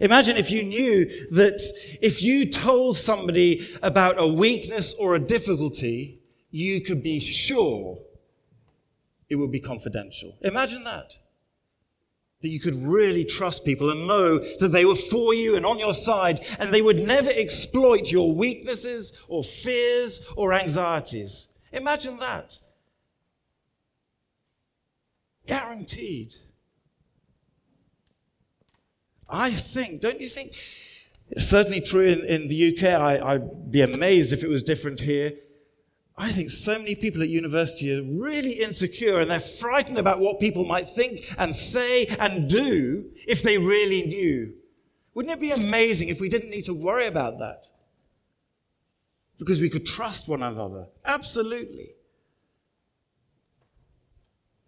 Imagine 0.00 0.36
if 0.36 0.50
you 0.50 0.62
knew 0.62 1.06
that 1.32 1.60
if 2.00 2.22
you 2.22 2.48
told 2.48 2.96
somebody 2.96 3.66
about 3.82 4.14
a 4.18 4.26
weakness 4.26 4.94
or 4.94 5.14
a 5.14 5.20
difficulty, 5.20 6.20
you 6.50 6.80
could 6.80 7.02
be 7.02 7.18
sure 7.18 7.98
it 9.28 9.36
would 9.36 9.50
be 9.50 9.60
confidential. 9.60 10.36
Imagine 10.42 10.84
that. 10.84 11.14
That 12.42 12.48
you 12.48 12.60
could 12.60 12.76
really 12.76 13.24
trust 13.24 13.64
people 13.64 13.90
and 13.90 14.06
know 14.06 14.38
that 14.38 14.68
they 14.68 14.84
were 14.84 14.94
for 14.94 15.34
you 15.34 15.56
and 15.56 15.66
on 15.66 15.80
your 15.80 15.94
side 15.94 16.40
and 16.60 16.72
they 16.72 16.80
would 16.80 17.00
never 17.00 17.30
exploit 17.30 18.12
your 18.12 18.32
weaknesses 18.32 19.20
or 19.26 19.42
fears 19.42 20.24
or 20.36 20.52
anxieties. 20.52 21.48
Imagine 21.72 22.18
that. 22.18 22.60
Guaranteed. 25.48 26.34
I 29.28 29.50
think, 29.50 30.00
don't 30.00 30.20
you 30.20 30.28
think? 30.28 30.52
It's 31.30 31.46
certainly 31.46 31.80
true 31.80 32.08
in, 32.08 32.24
in 32.24 32.48
the 32.48 32.76
UK. 32.76 32.84
I, 32.84 33.34
I'd 33.34 33.70
be 33.70 33.82
amazed 33.82 34.32
if 34.32 34.44
it 34.44 34.48
was 34.48 34.62
different 34.62 35.00
here. 35.00 35.32
I 36.16 36.32
think 36.32 36.50
so 36.50 36.78
many 36.78 36.94
people 36.94 37.22
at 37.22 37.28
university 37.28 37.96
are 37.96 38.02
really 38.02 38.52
insecure 38.54 39.20
and 39.20 39.30
they're 39.30 39.38
frightened 39.40 39.98
about 39.98 40.18
what 40.18 40.40
people 40.40 40.64
might 40.64 40.88
think 40.88 41.32
and 41.38 41.54
say 41.54 42.06
and 42.06 42.48
do 42.48 43.10
if 43.26 43.42
they 43.42 43.56
really 43.56 44.02
knew. 44.02 44.54
Wouldn't 45.14 45.32
it 45.32 45.40
be 45.40 45.52
amazing 45.52 46.08
if 46.08 46.20
we 46.20 46.28
didn't 46.28 46.50
need 46.50 46.64
to 46.64 46.74
worry 46.74 47.06
about 47.06 47.38
that? 47.38 47.66
Because 49.38 49.60
we 49.60 49.68
could 49.68 49.86
trust 49.86 50.28
one 50.28 50.42
another. 50.42 50.88
Absolutely. 51.04 51.90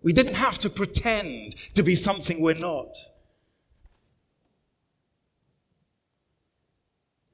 We 0.02 0.12
didn't 0.12 0.34
have 0.34 0.58
to 0.60 0.70
pretend 0.70 1.54
to 1.74 1.82
be 1.82 1.94
something 1.94 2.40
we're 2.40 2.54
not. 2.54 2.96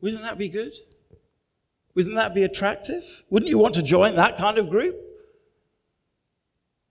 Wouldn't 0.00 0.22
that 0.22 0.38
be 0.38 0.48
good? 0.48 0.74
Wouldn't 1.94 2.16
that 2.16 2.34
be 2.34 2.42
attractive? 2.42 3.24
Wouldn't 3.30 3.50
you 3.50 3.58
want 3.58 3.74
to 3.76 3.82
join 3.82 4.16
that 4.16 4.36
kind 4.36 4.58
of 4.58 4.68
group? 4.68 4.96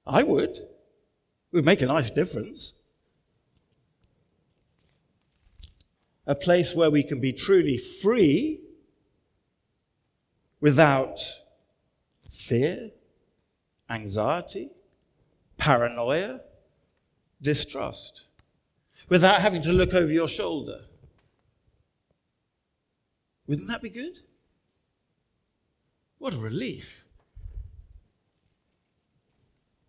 I 0.07 0.23
would. 0.23 0.57
It 0.57 0.69
would 1.51 1.65
make 1.65 1.82
a 1.82 1.86
nice 1.86 2.09
difference. 2.09 2.73
A 6.26 6.36
place 6.36 6.73
where 6.73 6.89
we 6.89 7.03
can 7.03 7.19
be 7.19 7.32
truly 7.32 7.78
free 7.78 8.61
without 10.59 11.19
fear, 12.28 12.89
anxiety, 13.89 14.71
paranoia, 15.66 16.41
distrust, 17.41 18.28
without 19.09 19.41
having 19.41 19.63
to 19.63 19.74
look 19.74 19.95
over 19.95 20.13
your 20.13 20.28
shoulder. 20.28 20.82
Wouldn't 23.47 23.68
that 23.70 23.82
be 23.82 23.89
good? 23.89 24.20
What 26.20 26.36
a 26.36 26.38
relief. 26.38 27.05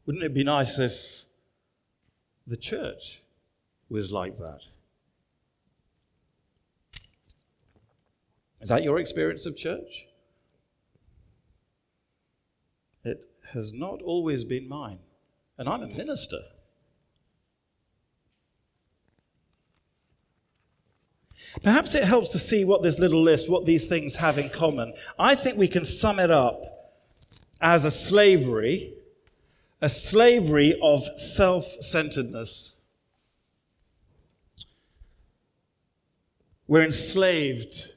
Wouldn't 0.07 0.25
it 0.25 0.33
be 0.33 0.45
nice 0.45 0.79
if 0.79 1.27
the 2.47 2.57
church 2.57 3.21
was 3.91 4.11
like 4.11 4.37
that? 4.37 4.63
Is 8.63 8.71
that 8.71 8.83
your 8.83 8.99
experience 8.99 9.45
of 9.45 9.59
church? 9.59 10.07
It 13.05 13.29
has 13.53 13.75
not 13.75 14.01
always 14.01 14.47
been 14.47 14.67
mine. 14.67 15.01
And 15.59 15.69
I'm 15.69 15.83
a 15.83 15.87
minister. 15.87 16.41
Perhaps 21.63 21.95
it 21.95 22.05
helps 22.05 22.31
to 22.33 22.39
see 22.39 22.65
what 22.65 22.83
this 22.83 22.99
little 22.99 23.23
list, 23.23 23.49
what 23.49 23.65
these 23.65 23.89
things 23.89 24.17
have 24.17 24.39
in 24.39 24.51
common. 24.51 24.93
I 25.19 25.35
think 25.35 25.57
we 25.57 25.69
can 25.69 25.85
sum 25.85 26.19
it 26.19 26.31
up 26.31 26.63
as 27.61 27.85
a 27.85 27.91
slavery, 27.91 28.95
a 29.81 29.89
slavery 29.89 30.79
of 30.83 31.05
self 31.19 31.65
centeredness. 31.81 32.75
We're 36.67 36.85
enslaved 36.85 37.93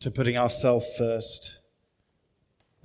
to 0.00 0.10
putting 0.10 0.36
ourselves 0.38 0.86
first 0.96 1.58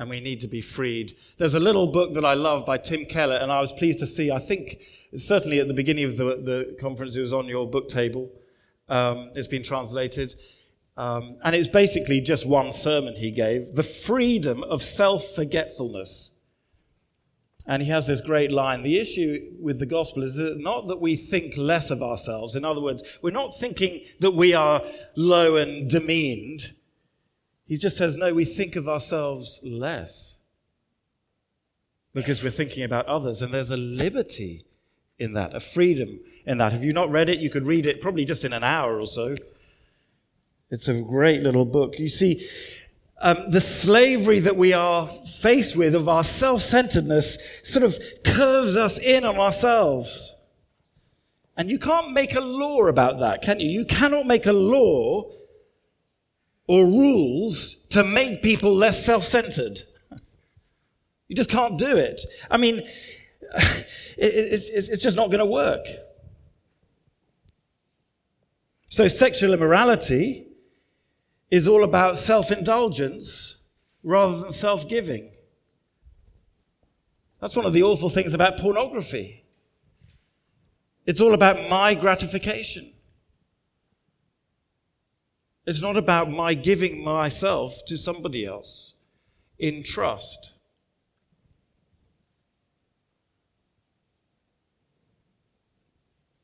and 0.02 0.10
we 0.10 0.20
need 0.20 0.42
to 0.42 0.48
be 0.48 0.62
freed. 0.62 1.14
There's 1.38 1.54
a 1.54 1.60
little 1.60 1.86
book 1.86 2.16
that 2.16 2.26
I 2.26 2.34
love 2.34 2.66
by 2.66 2.80
Tim 2.80 3.06
Keller, 3.06 3.36
and 3.36 3.52
I 3.52 3.62
was 3.62 3.72
pleased 3.72 4.00
to 4.00 4.08
see, 4.08 4.32
I 4.32 4.40
think, 4.40 4.80
certainly 5.16 5.60
at 5.60 5.68
the 5.68 5.76
beginning 5.76 6.06
of 6.06 6.18
the, 6.18 6.24
the 6.24 6.76
conference, 6.82 7.16
it 7.16 7.22
was 7.22 7.34
on 7.34 7.46
your 7.46 7.70
book 7.70 7.88
table. 7.88 8.32
Um, 8.90 9.30
it's 9.36 9.48
been 9.48 9.62
translated. 9.62 10.34
Um, 10.98 11.38
and 11.44 11.56
it's 11.56 11.70
basically 11.70 12.20
just 12.20 12.48
one 12.48 12.74
sermon 12.74 13.14
he 13.14 13.30
gave 13.30 13.76
The 13.76 13.84
Freedom 13.84 14.64
of 14.64 14.82
Self 14.82 15.24
Forgetfulness. 15.36 16.32
And 17.68 17.84
he 17.84 17.90
has 17.90 18.08
this 18.08 18.22
great 18.22 18.52
line 18.52 18.82
The 18.82 18.98
issue 18.98 19.52
with 19.60 19.78
the 19.78 19.86
gospel 19.86 20.24
is 20.24 20.34
that 20.34 20.60
not 20.60 20.88
that 20.88 21.00
we 21.00 21.16
think 21.16 21.58
less 21.58 21.92
of 21.92 22.02
ourselves. 22.02 22.56
In 22.56 22.66
other 22.66 22.82
words, 22.82 23.04
we're 23.22 23.30
not 23.30 23.56
thinking 23.56 24.02
that 24.20 24.32
we 24.32 24.56
are 24.56 24.82
low 25.16 25.58
and 25.58 25.88
demeaned. 25.88 26.74
He 27.72 27.78
just 27.78 27.96
says, 27.96 28.18
no, 28.18 28.34
we 28.34 28.44
think 28.44 28.76
of 28.76 28.90
ourselves 28.90 29.62
less 29.64 30.36
because 32.14 32.44
we're 32.44 32.50
thinking 32.50 32.84
about 32.84 33.06
others. 33.06 33.42
And 33.42 33.54
there's 33.54 33.72
a 33.72 33.78
liberty 33.78 34.66
in 35.18 35.32
that, 35.36 35.56
a 35.56 35.62
freedom 35.62 36.20
in 36.46 36.58
that. 36.58 36.74
If 36.74 36.84
you've 36.84 36.94
not 36.94 37.10
read 37.10 37.30
it, 37.30 37.40
you 37.40 37.50
could 37.50 37.66
read 37.66 37.86
it 37.86 38.02
probably 38.02 38.26
just 38.26 38.44
in 38.44 38.52
an 38.52 38.66
hour 38.66 39.00
or 39.00 39.08
so. 39.08 39.36
It's 40.70 40.90
a 40.90 41.02
great 41.02 41.44
little 41.44 41.64
book. 41.64 41.98
You 41.98 42.10
see, 42.10 42.46
um, 43.22 43.38
the 43.50 43.62
slavery 43.62 44.42
that 44.42 44.58
we 44.58 44.74
are 44.74 45.08
faced 45.08 45.78
with 45.78 45.96
of 45.96 46.10
our 46.10 46.26
self 46.26 46.60
centeredness 46.60 47.62
sort 47.64 47.86
of 47.86 47.98
curves 48.26 48.76
us 48.76 49.00
in 49.00 49.24
on 49.24 49.38
ourselves. 49.38 50.36
And 51.56 51.70
you 51.70 51.80
can't 51.80 52.12
make 52.12 52.36
a 52.36 52.42
law 52.42 52.88
about 52.88 53.22
that, 53.22 53.42
can 53.42 53.62
you? 53.62 53.70
You 53.70 53.86
cannot 53.86 54.26
make 54.26 54.46
a 54.46 54.52
law 54.52 55.38
or 56.68 56.86
rules 56.86 57.84
to 57.90 58.04
make 58.04 58.42
people 58.42 58.74
less 58.74 59.06
self 59.06 59.24
centered. 59.24 59.82
You 61.28 61.36
just 61.38 61.50
can't 61.50 61.78
do 61.78 61.96
it. 61.96 62.20
I 62.50 62.58
mean, 62.58 62.82
it's 64.18 65.02
just 65.02 65.16
not 65.16 65.28
going 65.28 65.40
to 65.40 65.46
work. 65.46 65.86
So, 68.90 69.08
sexual 69.08 69.54
immorality 69.54 70.48
is 71.50 71.70
all 71.70 71.86
about 71.86 72.18
self 72.18 72.52
indulgence 72.52 73.56
rather 74.04 74.38
than 74.38 74.52
self 74.52 74.90
giving. 74.90 75.32
That's 77.40 77.56
one 77.56 77.66
of 77.66 77.72
the 77.72 77.84
awful 77.84 78.10
things 78.10 78.34
about 78.34 78.58
pornography. 78.58 79.46
It's 81.06 81.22
all 81.22 81.34
about 81.34 81.70
my 81.70 81.96
gratification. 81.96 82.91
It's 85.66 85.82
not 85.82 85.96
about 85.96 86.32
my 86.32 86.54
giving 86.54 87.04
myself 87.04 87.86
to 87.86 87.98
somebody 87.98 88.46
else 88.46 88.94
in 89.60 89.84
trust. 89.84 90.54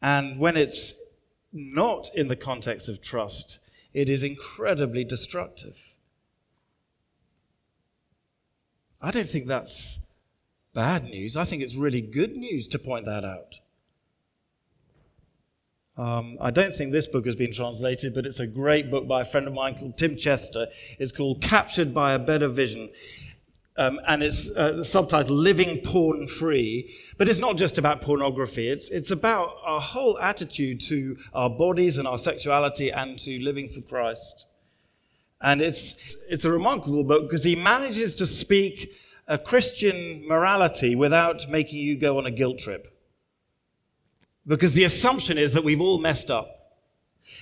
And 0.02 0.38
when 0.38 0.56
it's 0.56 0.94
not 1.52 2.10
in 2.14 2.28
the 2.28 2.36
context 2.36 2.88
of 2.88 3.02
trust, 3.02 3.60
it 3.94 4.08
is 4.08 4.22
incredibly 4.22 5.04
destructive. 5.04 5.96
I 9.02 9.12
don't 9.12 9.28
think 9.28 9.48
that's 9.48 10.00
bad 10.74 11.06
news. 11.06 11.36
I 11.36 11.44
think 11.44 11.64
it's 11.64 11.76
really 11.76 12.02
good 12.02 12.36
news 12.36 12.68
to 12.70 12.80
point 12.80 13.06
that 13.06 13.26
out. 13.26 13.56
Um, 15.98 16.38
I 16.40 16.52
don't 16.52 16.76
think 16.76 16.92
this 16.92 17.08
book 17.08 17.26
has 17.26 17.36
been 17.36 17.52
translated, 17.52 18.14
but 18.14 18.28
it's 18.28 18.40
a 18.40 18.46
great 18.46 18.92
book 18.92 19.08
by 19.08 19.22
a 19.22 19.26
friend 19.26 19.48
of 19.48 19.54
mine 19.54 19.76
called 19.76 19.98
Tim 19.98 20.16
Chester. 20.16 20.68
It's 21.00 21.12
called 21.12 21.42
Captured 21.42 21.94
by 21.94 22.14
a 22.14 22.20
Better 22.20 22.48
Vision. 22.48 22.90
Um, 23.78 24.00
and 24.08 24.22
it's 24.22 24.52
uh, 24.56 24.74
the 24.74 24.86
subtitle 24.86 25.36
Living 25.36 25.80
Porn 25.82 26.28
Free. 26.28 26.94
But 27.18 27.28
it's 27.28 27.40
not 27.40 27.58
just 27.58 27.80
about 27.80 28.02
pornography, 28.02 28.70
it's, 28.70 28.90
it's 28.90 29.10
about 29.10 29.56
our 29.64 29.82
whole 29.82 30.20
attitude 30.20 30.82
to 30.82 31.18
our 31.34 31.50
bodies 31.50 31.98
and 31.98 32.08
our 32.08 32.18
sexuality 32.20 32.92
and 32.92 33.18
to 33.20 33.40
living 33.40 33.68
for 33.68 33.82
Christ. 33.82 34.46
And 35.42 35.62
it's, 35.62 36.16
it's 36.30 36.46
a 36.46 36.52
remarkable 36.52 37.04
book 37.04 37.24
because 37.24 37.44
he 37.44 37.56
manages 37.56 38.16
to 38.18 38.26
speak 38.26 38.92
a 39.28 39.38
Christian 39.38 40.28
morality 40.28 40.96
without 40.96 41.50
making 41.50 41.80
you 41.80 41.98
go 41.98 42.18
on 42.18 42.26
a 42.26 42.32
guilt 42.32 42.60
trip. 42.60 42.97
Because 44.48 44.74
the 44.74 44.86
assumption 44.86 45.38
is 45.38 45.54
that 45.54 45.64
we've 45.64 45.82
all 45.82 46.00
messed 46.00 46.32
up. 46.32 46.54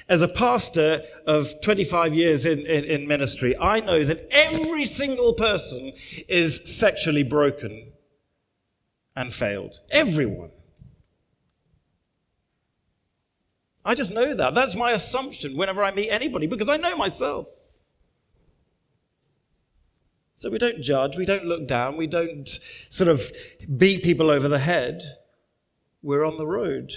As 0.09 0.23
a 0.23 0.27
pastor 0.27 1.03
of 1.27 1.61
25 1.61 2.15
years 2.15 2.45
in, 2.45 2.59
in, 2.65 2.83
in, 2.85 3.07
ministry, 3.07 3.55
I 3.57 3.79
know 3.79 4.03
that 4.03 4.27
every 4.31 4.83
single 4.83 5.33
person 5.33 5.93
is 6.27 6.77
sexually 6.77 7.21
broken 7.21 7.93
and 9.15 9.31
failed. 9.31 9.79
Everyone. 9.91 10.49
I 13.85 13.93
just 13.93 14.11
know 14.11 14.33
that. 14.33 14.55
That's 14.55 14.75
my 14.75 14.91
assumption 14.91 15.55
whenever 15.55 15.83
I 15.83 15.91
meet 15.91 16.09
anybody 16.09 16.47
because 16.47 16.69
I 16.69 16.77
know 16.77 16.97
myself. 16.97 17.47
So 20.37 20.49
we 20.49 20.57
don't 20.57 20.81
judge, 20.81 21.15
we 21.15 21.25
don't 21.25 21.45
look 21.45 21.67
down, 21.67 21.95
we 21.95 22.07
don't 22.07 22.49
sort 22.89 23.07
of 23.07 23.31
beat 23.77 24.03
people 24.03 24.31
over 24.31 24.47
the 24.47 24.59
head. 24.59 25.03
We're 26.05 26.23
on 26.23 26.37
the 26.37 26.45
road 26.45 26.91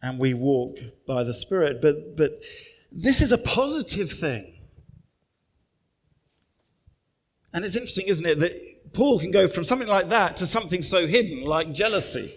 and 0.00 0.18
we 0.18 0.32
walk 0.32 0.78
by 1.06 1.24
the 1.24 1.34
Spirit. 1.34 1.82
But, 1.82 2.16
but 2.16 2.42
this 2.90 3.20
is 3.20 3.32
a 3.32 3.36
positive 3.36 4.10
thing. 4.10 4.60
And 7.52 7.66
it's 7.66 7.76
interesting, 7.76 8.06
isn't 8.08 8.24
it, 8.24 8.38
that 8.38 8.94
Paul 8.94 9.20
can 9.20 9.30
go 9.30 9.46
from 9.46 9.64
something 9.64 9.88
like 9.88 10.08
that 10.08 10.38
to 10.38 10.46
something 10.46 10.80
so 10.80 11.06
hidden 11.06 11.44
like 11.44 11.74
jealousy. 11.74 12.34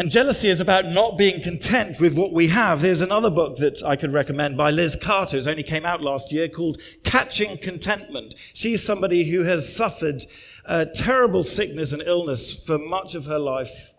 And 0.00 0.10
jealousy 0.10 0.48
is 0.48 0.60
about 0.60 0.86
not 0.86 1.18
being 1.18 1.42
content 1.42 2.00
with 2.00 2.14
what 2.14 2.32
we 2.32 2.46
have. 2.46 2.80
There's 2.80 3.02
another 3.02 3.28
book 3.28 3.56
that 3.56 3.82
I 3.84 3.96
could 3.96 4.14
recommend 4.14 4.56
by 4.56 4.70
Liz 4.70 4.96
Carter, 4.96 5.36
who's 5.36 5.46
only 5.46 5.62
came 5.62 5.84
out 5.84 6.00
last 6.00 6.32
year, 6.32 6.48
called 6.48 6.80
Catching 7.04 7.58
Contentment. 7.58 8.34
She's 8.54 8.82
somebody 8.82 9.30
who 9.30 9.42
has 9.42 9.76
suffered 9.76 10.22
a 10.64 10.86
terrible 10.86 11.44
sickness 11.44 11.92
and 11.92 12.00
illness 12.00 12.64
for 12.64 12.78
much 12.78 13.14
of 13.14 13.26
her 13.26 13.38
life. 13.38 13.92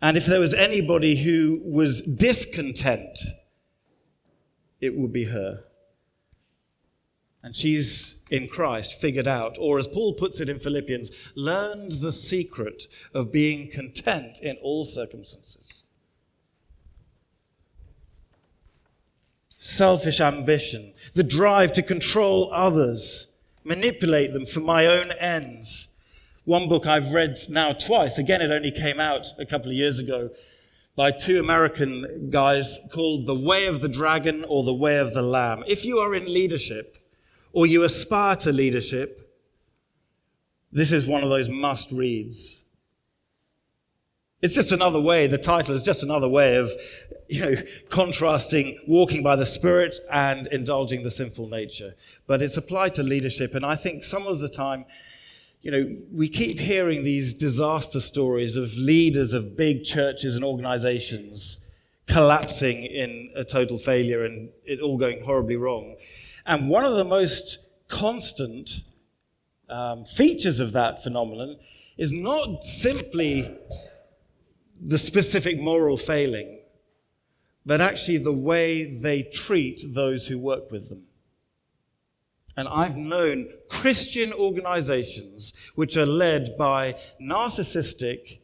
And 0.00 0.16
if 0.16 0.24
there 0.24 0.40
was 0.40 0.54
anybody 0.54 1.16
who 1.16 1.60
was 1.66 2.00
discontent, 2.00 3.18
it 4.80 4.96
would 4.96 5.12
be 5.12 5.24
her. 5.24 5.64
And 7.42 7.54
she's 7.54 8.17
in 8.30 8.48
Christ 8.48 9.00
figured 9.00 9.26
out, 9.26 9.56
or 9.58 9.78
as 9.78 9.88
Paul 9.88 10.14
puts 10.14 10.40
it 10.40 10.48
in 10.48 10.58
Philippians, 10.58 11.10
learned 11.34 11.92
the 12.00 12.12
secret 12.12 12.84
of 13.14 13.32
being 13.32 13.70
content 13.70 14.38
in 14.42 14.56
all 14.62 14.84
circumstances. 14.84 15.82
Selfish 19.56 20.20
ambition, 20.20 20.94
the 21.14 21.24
drive 21.24 21.72
to 21.72 21.82
control 21.82 22.50
others, 22.52 23.26
manipulate 23.64 24.32
them 24.32 24.46
for 24.46 24.60
my 24.60 24.86
own 24.86 25.10
ends. 25.18 25.88
One 26.44 26.68
book 26.68 26.86
I've 26.86 27.12
read 27.12 27.36
now 27.50 27.72
twice, 27.72 28.18
again, 28.18 28.40
it 28.40 28.50
only 28.50 28.70
came 28.70 29.00
out 29.00 29.26
a 29.38 29.44
couple 29.44 29.70
of 29.70 29.76
years 29.76 29.98
ago, 29.98 30.30
by 30.96 31.10
two 31.12 31.38
American 31.38 32.30
guys 32.30 32.80
called 32.90 33.26
The 33.26 33.34
Way 33.34 33.66
of 33.66 33.80
the 33.82 33.88
Dragon 33.88 34.44
or 34.48 34.64
The 34.64 34.74
Way 34.74 34.96
of 34.96 35.14
the 35.14 35.22
Lamb. 35.22 35.62
If 35.68 35.84
you 35.84 35.98
are 35.98 36.14
in 36.14 36.32
leadership, 36.32 36.98
or 37.58 37.66
you 37.66 37.82
aspire 37.82 38.36
to 38.36 38.52
leadership, 38.52 39.36
this 40.70 40.92
is 40.92 41.08
one 41.08 41.24
of 41.24 41.28
those 41.28 41.48
must 41.48 41.90
reads. 41.90 42.62
It's 44.40 44.54
just 44.54 44.70
another 44.70 45.00
way, 45.00 45.26
the 45.26 45.38
title 45.38 45.74
is 45.74 45.82
just 45.82 46.04
another 46.04 46.28
way 46.28 46.54
of, 46.54 46.70
you 47.28 47.40
know, 47.40 47.56
contrasting 47.90 48.78
walking 48.86 49.24
by 49.24 49.34
the 49.34 49.44
Spirit 49.44 49.96
and 50.08 50.46
indulging 50.52 51.02
the 51.02 51.10
sinful 51.10 51.48
nature. 51.48 51.96
But 52.28 52.42
it's 52.42 52.56
applied 52.56 52.94
to 52.94 53.02
leadership, 53.02 53.56
and 53.56 53.66
I 53.66 53.74
think 53.74 54.04
some 54.04 54.28
of 54.28 54.38
the 54.38 54.48
time, 54.48 54.84
you 55.60 55.72
know, 55.72 55.96
we 56.12 56.28
keep 56.28 56.60
hearing 56.60 57.02
these 57.02 57.34
disaster 57.34 57.98
stories 57.98 58.54
of 58.54 58.76
leaders 58.76 59.34
of 59.34 59.56
big 59.56 59.82
churches 59.82 60.36
and 60.36 60.44
organizations 60.44 61.58
collapsing 62.06 62.84
in 62.84 63.32
a 63.34 63.42
total 63.42 63.78
failure 63.78 64.24
and 64.24 64.50
it 64.64 64.80
all 64.80 64.96
going 64.96 65.24
horribly 65.24 65.56
wrong. 65.56 65.96
And 66.48 66.70
one 66.70 66.82
of 66.82 66.96
the 66.96 67.04
most 67.04 67.58
constant 67.88 68.82
um, 69.68 70.06
features 70.06 70.60
of 70.60 70.72
that 70.72 71.02
phenomenon 71.02 71.56
is 71.98 72.10
not 72.10 72.64
simply 72.64 73.54
the 74.80 74.96
specific 74.96 75.60
moral 75.60 75.98
failing, 75.98 76.60
but 77.66 77.82
actually 77.82 78.16
the 78.16 78.32
way 78.32 78.98
they 78.98 79.24
treat 79.24 79.82
those 79.90 80.28
who 80.28 80.38
work 80.38 80.70
with 80.70 80.88
them. 80.88 81.02
And 82.56 82.66
I've 82.66 82.96
known 82.96 83.50
Christian 83.68 84.32
organizations 84.32 85.52
which 85.74 85.98
are 85.98 86.06
led 86.06 86.56
by 86.56 86.94
narcissistic, 87.20 88.38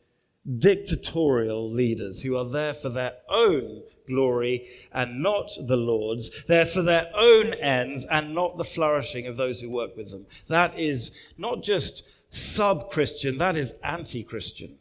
dictatorial 0.58 1.70
leaders 1.70 2.20
who 2.20 2.36
are 2.36 2.44
there 2.44 2.74
for 2.74 2.90
their 2.90 3.14
own 3.30 3.82
glory 4.06 4.66
and 4.92 5.22
not 5.22 5.50
the 5.58 5.76
Lord's. 5.76 6.44
They're 6.44 6.66
for 6.66 6.82
their 6.82 7.10
own 7.14 7.54
ends 7.54 8.06
and 8.06 8.34
not 8.34 8.56
the 8.56 8.64
flourishing 8.64 9.26
of 9.26 9.36
those 9.36 9.60
who 9.60 9.70
work 9.70 9.96
with 9.96 10.10
them. 10.10 10.26
That 10.48 10.78
is 10.78 11.16
not 11.38 11.62
just 11.62 12.04
sub 12.30 12.90
Christian, 12.90 13.38
that 13.38 13.56
is 13.56 13.74
anti 13.82 14.22
Christian. 14.22 14.78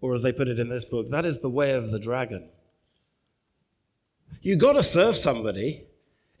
Or 0.00 0.12
as 0.12 0.22
they 0.22 0.32
put 0.32 0.48
it 0.48 0.58
in 0.58 0.68
this 0.68 0.84
book, 0.84 1.08
that 1.08 1.24
is 1.24 1.40
the 1.40 1.48
way 1.48 1.72
of 1.72 1.90
the 1.90 1.98
dragon. 1.98 2.46
You've 4.42 4.58
gotta 4.58 4.82
serve 4.82 5.16
somebody. 5.16 5.84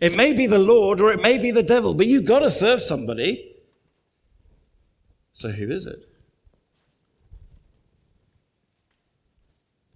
It 0.00 0.14
may 0.14 0.32
be 0.32 0.46
the 0.46 0.58
Lord 0.58 1.00
or 1.00 1.12
it 1.12 1.22
may 1.22 1.38
be 1.38 1.50
the 1.50 1.62
devil, 1.62 1.94
but 1.94 2.06
you've 2.06 2.26
gotta 2.26 2.50
serve 2.50 2.82
somebody. 2.82 3.52
So 5.32 5.50
who 5.50 5.70
is 5.70 5.86
it? 5.86 6.06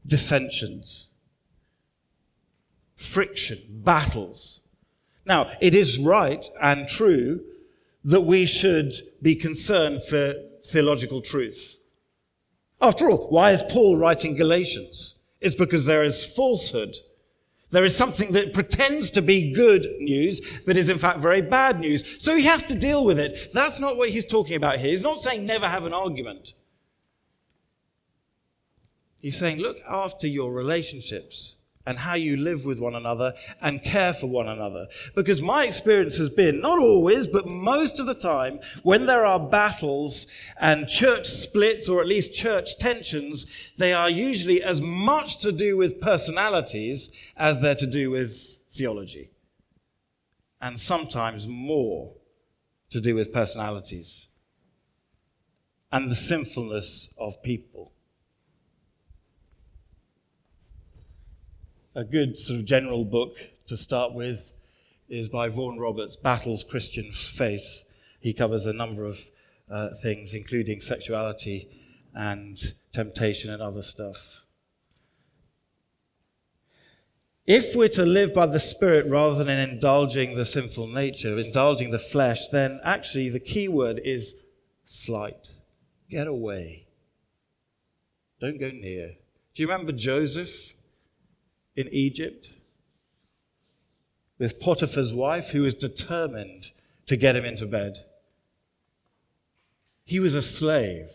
Dissensions 0.06 1.08
friction, 2.98 3.62
battles. 3.68 4.60
Now, 5.24 5.52
it 5.60 5.72
is 5.72 6.00
right 6.00 6.44
and 6.60 6.88
true 6.88 7.44
that 8.02 8.22
we 8.22 8.44
should 8.44 8.92
be 9.22 9.36
concerned 9.36 10.02
for 10.02 10.34
theological 10.64 11.22
truth. 11.22 11.78
After 12.80 13.08
all, 13.08 13.28
why 13.30 13.52
is 13.52 13.62
Paul 13.62 13.96
writing 13.96 14.34
Galatians? 14.34 15.14
It's 15.40 15.54
because 15.54 15.84
there 15.84 16.02
is 16.02 16.26
falsehood. 16.26 16.96
There 17.70 17.84
is 17.84 17.96
something 17.96 18.32
that 18.32 18.52
pretends 18.52 19.12
to 19.12 19.22
be 19.22 19.52
good 19.52 19.86
news, 20.00 20.60
but 20.66 20.76
is 20.76 20.88
in 20.88 20.98
fact 20.98 21.20
very 21.20 21.42
bad 21.42 21.80
news. 21.80 22.20
So 22.20 22.34
he 22.36 22.46
has 22.46 22.64
to 22.64 22.74
deal 22.74 23.04
with 23.04 23.20
it. 23.20 23.52
That's 23.52 23.78
not 23.78 23.96
what 23.96 24.10
he's 24.10 24.26
talking 24.26 24.56
about 24.56 24.78
here. 24.78 24.90
He's 24.90 25.02
not 25.04 25.20
saying 25.20 25.46
never 25.46 25.68
have 25.68 25.86
an 25.86 25.94
argument. 25.94 26.54
He's 29.20 29.38
saying 29.38 29.58
look 29.60 29.76
after 29.88 30.26
your 30.26 30.52
relationships 30.52 31.54
and 31.88 32.00
how 32.00 32.12
you 32.12 32.36
live 32.36 32.66
with 32.66 32.78
one 32.78 32.94
another 32.94 33.32
and 33.62 33.82
care 33.82 34.12
for 34.12 34.26
one 34.26 34.46
another. 34.46 34.86
Because 35.14 35.40
my 35.40 35.64
experience 35.64 36.18
has 36.18 36.28
been, 36.28 36.60
not 36.60 36.78
always, 36.78 37.26
but 37.26 37.46
most 37.46 37.98
of 37.98 38.04
the 38.04 38.14
time, 38.14 38.60
when 38.82 39.06
there 39.06 39.24
are 39.24 39.40
battles 39.40 40.26
and 40.60 40.86
church 40.86 41.26
splits 41.26 41.88
or 41.88 42.02
at 42.02 42.06
least 42.06 42.34
church 42.34 42.76
tensions, 42.76 43.72
they 43.78 43.94
are 43.94 44.10
usually 44.10 44.62
as 44.62 44.82
much 44.82 45.38
to 45.38 45.50
do 45.50 45.78
with 45.78 45.98
personalities 45.98 47.10
as 47.38 47.62
they're 47.62 47.74
to 47.76 47.86
do 47.86 48.10
with 48.10 48.62
theology. 48.68 49.30
And 50.60 50.78
sometimes 50.78 51.48
more 51.48 52.12
to 52.90 53.00
do 53.00 53.14
with 53.14 53.32
personalities 53.32 54.28
and 55.90 56.10
the 56.10 56.14
sinfulness 56.14 57.14
of 57.16 57.42
people. 57.42 57.92
A 61.98 62.04
good 62.04 62.38
sort 62.38 62.60
of 62.60 62.64
general 62.64 63.04
book 63.04 63.38
to 63.66 63.76
start 63.76 64.14
with 64.14 64.52
is 65.08 65.28
by 65.28 65.48
Vaughan 65.48 65.80
Roberts, 65.80 66.16
Battles 66.16 66.62
Christians 66.62 67.28
Face. 67.28 67.84
He 68.20 68.32
covers 68.32 68.66
a 68.66 68.72
number 68.72 69.04
of 69.04 69.18
uh, 69.68 69.88
things, 70.00 70.32
including 70.32 70.80
sexuality 70.80 71.68
and 72.14 72.56
temptation 72.92 73.52
and 73.52 73.60
other 73.60 73.82
stuff. 73.82 74.44
If 77.48 77.74
we're 77.74 77.88
to 77.88 78.06
live 78.06 78.32
by 78.32 78.46
the 78.46 78.60
Spirit 78.60 79.06
rather 79.06 79.34
than 79.34 79.48
in 79.48 79.68
indulging 79.68 80.36
the 80.36 80.44
sinful 80.44 80.86
nature, 80.86 81.36
indulging 81.36 81.90
the 81.90 81.98
flesh, 81.98 82.46
then 82.46 82.78
actually 82.84 83.28
the 83.28 83.40
key 83.40 83.66
word 83.66 84.00
is 84.04 84.40
flight. 84.84 85.52
Get 86.08 86.28
away. 86.28 86.86
Don't 88.40 88.60
go 88.60 88.70
near. 88.70 89.16
Do 89.56 89.62
you 89.64 89.68
remember 89.68 89.90
Joseph 89.90 90.74
in 91.78 91.88
Egypt? 91.92 92.48
With 94.36 94.58
Potiphar's 94.58 95.14
wife, 95.14 95.50
who 95.50 95.62
was 95.62 95.74
determined 95.74 96.72
to 97.06 97.16
get 97.16 97.36
him 97.36 97.44
into 97.44 97.66
bed. 97.66 97.98
He 100.04 100.18
was 100.18 100.34
a 100.34 100.42
slave. 100.42 101.10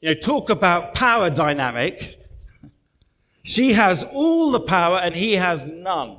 You 0.00 0.10
know, 0.10 0.20
talk 0.20 0.50
about 0.50 0.94
power 0.94 1.28
dynamic. 1.28 2.18
She 3.42 3.74
has 3.74 4.02
all 4.02 4.50
the 4.50 4.58
power 4.58 4.98
and 4.98 5.14
he 5.14 5.34
has 5.34 5.64
none. 5.64 6.16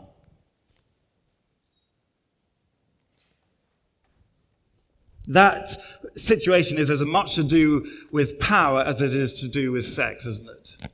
That 5.27 5.67
situation 6.15 6.77
is 6.77 6.89
as 6.89 7.01
much 7.01 7.35
to 7.35 7.43
do 7.43 7.85
with 8.13 8.39
power 8.39 8.81
as 8.81 9.01
it 9.01 9.13
is 9.13 9.33
to 9.41 9.49
do 9.49 9.73
with 9.73 9.83
sex, 9.83 10.25
isn't 10.25 10.49
it? 10.49 10.89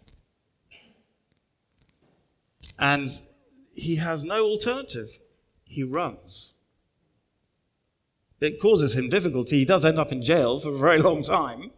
And 2.83 3.09
he 3.73 3.95
has 3.95 4.23
no 4.23 4.43
alternative. 4.43 5.19
He 5.63 5.83
runs. 5.83 6.53
It 8.39 8.59
causes 8.59 8.95
him 8.95 9.09
difficulty. 9.09 9.57
He 9.59 9.65
does 9.65 9.85
end 9.85 9.97
up 9.97 10.11
in 10.11 10.21
jail 10.21 10.59
for 10.59 10.75
a 10.75 10.77
very 10.77 10.99
long 10.99 11.23
time 11.23 11.71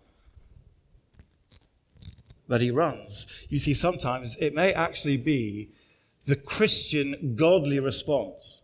but 2.47 2.61
he 2.61 2.71
runs. 2.71 3.45
You 3.49 3.59
see, 3.59 3.73
sometimes 3.73 4.37
it 4.37 4.53
may 4.53 4.73
actually 4.73 5.17
be 5.17 5.71
the 6.25 6.35
Christian 6.35 7.35
godly 7.35 7.79
response 7.79 8.61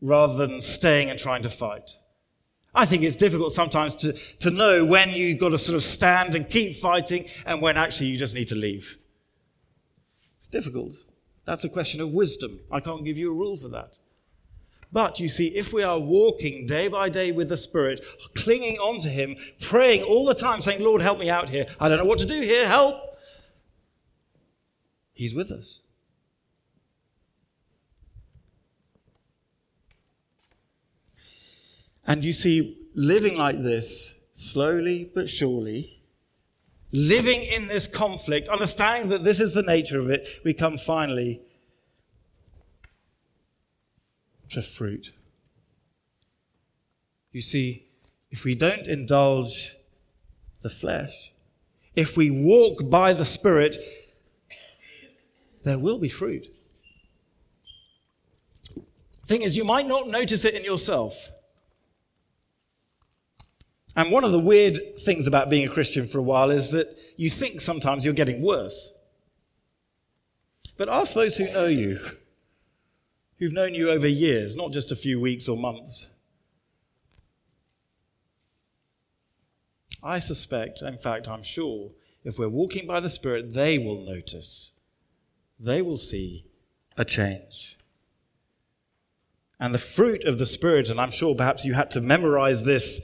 rather 0.00 0.34
than 0.34 0.60
staying 0.60 1.10
and 1.10 1.18
trying 1.18 1.42
to 1.42 1.48
fight. 1.48 1.98
I 2.74 2.84
think 2.84 3.02
it's 3.02 3.16
difficult 3.16 3.52
sometimes 3.52 3.96
to, 3.96 4.12
to 4.12 4.50
know 4.50 4.84
when 4.84 5.10
you've 5.10 5.40
got 5.40 5.50
to 5.50 5.58
sort 5.58 5.76
of 5.76 5.82
stand 5.82 6.34
and 6.34 6.48
keep 6.48 6.74
fighting 6.74 7.26
and 7.46 7.62
when 7.62 7.76
actually 7.78 8.08
you 8.08 8.18
just 8.18 8.34
need 8.34 8.48
to 8.48 8.54
leave. 8.54 8.98
It's 10.38 10.48
difficult. 10.48 10.92
That's 11.46 11.64
a 11.64 11.68
question 11.68 12.00
of 12.00 12.12
wisdom. 12.12 12.60
I 12.70 12.80
can't 12.80 13.04
give 13.04 13.16
you 13.16 13.30
a 13.30 13.34
rule 13.34 13.56
for 13.56 13.68
that. 13.68 13.98
But 14.92 15.20
you 15.20 15.28
see, 15.28 15.48
if 15.48 15.72
we 15.72 15.82
are 15.82 15.98
walking 15.98 16.66
day 16.66 16.88
by 16.88 17.08
day 17.08 17.32
with 17.32 17.48
the 17.48 17.56
Spirit, 17.56 18.04
clinging 18.34 18.78
on 18.78 19.00
to 19.00 19.08
Him, 19.08 19.36
praying 19.60 20.02
all 20.02 20.26
the 20.26 20.34
time, 20.34 20.60
saying, 20.60 20.82
Lord, 20.82 21.02
help 21.02 21.18
me 21.18 21.30
out 21.30 21.48
here. 21.48 21.66
I 21.80 21.88
don't 21.88 21.98
know 21.98 22.04
what 22.04 22.18
to 22.20 22.26
do 22.26 22.40
here. 22.40 22.66
Help. 22.66 23.18
He's 25.12 25.34
with 25.34 25.50
us. 25.50 25.80
And 32.06 32.24
you 32.24 32.32
see, 32.32 32.78
living 32.94 33.36
like 33.36 33.62
this, 33.62 34.18
slowly 34.32 35.10
but 35.12 35.28
surely, 35.28 35.95
living 36.92 37.42
in 37.42 37.68
this 37.68 37.86
conflict, 37.86 38.48
understanding 38.48 39.10
that 39.10 39.24
this 39.24 39.40
is 39.40 39.54
the 39.54 39.62
nature 39.62 39.98
of 39.98 40.10
it, 40.10 40.40
we 40.44 40.54
come 40.54 40.76
finally 40.76 41.40
to 44.50 44.62
fruit. 44.62 45.12
You 47.32 47.40
see, 47.40 47.86
if 48.30 48.44
we 48.44 48.54
don't 48.54 48.86
indulge 48.86 49.76
the 50.62 50.70
flesh, 50.70 51.32
if 51.94 52.16
we 52.16 52.30
walk 52.30 52.88
by 52.88 53.12
the 53.12 53.24
Spirit, 53.24 53.76
there 55.64 55.78
will 55.78 55.98
be 55.98 56.08
fruit. 56.08 56.46
Thing 59.26 59.42
is, 59.42 59.56
you 59.56 59.64
might 59.64 59.86
not 59.86 60.06
notice 60.06 60.44
it 60.44 60.54
in 60.54 60.64
yourself. 60.64 61.32
And 63.96 64.12
one 64.12 64.24
of 64.24 64.30
the 64.30 64.38
weird 64.38 64.78
things 64.98 65.26
about 65.26 65.48
being 65.48 65.66
a 65.66 65.72
Christian 65.72 66.06
for 66.06 66.18
a 66.18 66.22
while 66.22 66.50
is 66.50 66.70
that 66.72 66.96
you 67.16 67.30
think 67.30 67.62
sometimes 67.62 68.04
you're 68.04 68.14
getting 68.14 68.42
worse. 68.42 68.92
But 70.76 70.90
ask 70.90 71.14
those 71.14 71.38
who 71.38 71.50
know 71.50 71.66
you 71.66 71.98
who've 73.38 73.52
known 73.52 73.74
you 73.74 73.90
over 73.90 74.06
years, 74.06 74.56
not 74.56 74.72
just 74.72 74.92
a 74.92 74.96
few 74.96 75.20
weeks 75.20 75.48
or 75.48 75.56
months. 75.56 76.08
I 80.02 80.18
suspect, 80.18 80.82
in 80.82 80.98
fact, 80.98 81.28
I'm 81.28 81.42
sure, 81.42 81.90
if 82.24 82.38
we're 82.38 82.48
walking 82.48 82.86
by 82.86 83.00
the 83.00 83.08
Spirit, 83.08 83.54
they 83.54 83.78
will 83.78 84.00
notice. 84.00 84.72
They 85.58 85.82
will 85.82 85.96
see 85.96 86.46
a 86.96 87.04
change. 87.04 87.76
And 89.58 89.74
the 89.74 89.78
fruit 89.78 90.24
of 90.24 90.38
the 90.38 90.46
Spirit, 90.46 90.88
and 90.88 91.00
I'm 91.00 91.10
sure 91.10 91.34
perhaps 91.34 91.64
you 91.64 91.74
had 91.74 91.90
to 91.92 92.00
memorize 92.00 92.64
this 92.64 93.00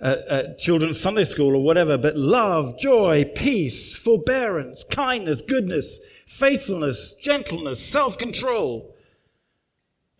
at, 0.00 0.18
at 0.28 0.58
children's 0.58 1.00
Sunday 1.00 1.24
school 1.24 1.54
or 1.54 1.62
whatever, 1.62 1.96
but 1.96 2.16
love, 2.16 2.78
joy, 2.78 3.24
peace, 3.34 3.96
forbearance, 3.96 4.84
kindness, 4.84 5.42
goodness, 5.42 6.00
faithfulness, 6.26 7.14
gentleness, 7.14 7.84
self 7.84 8.18
control. 8.18 8.94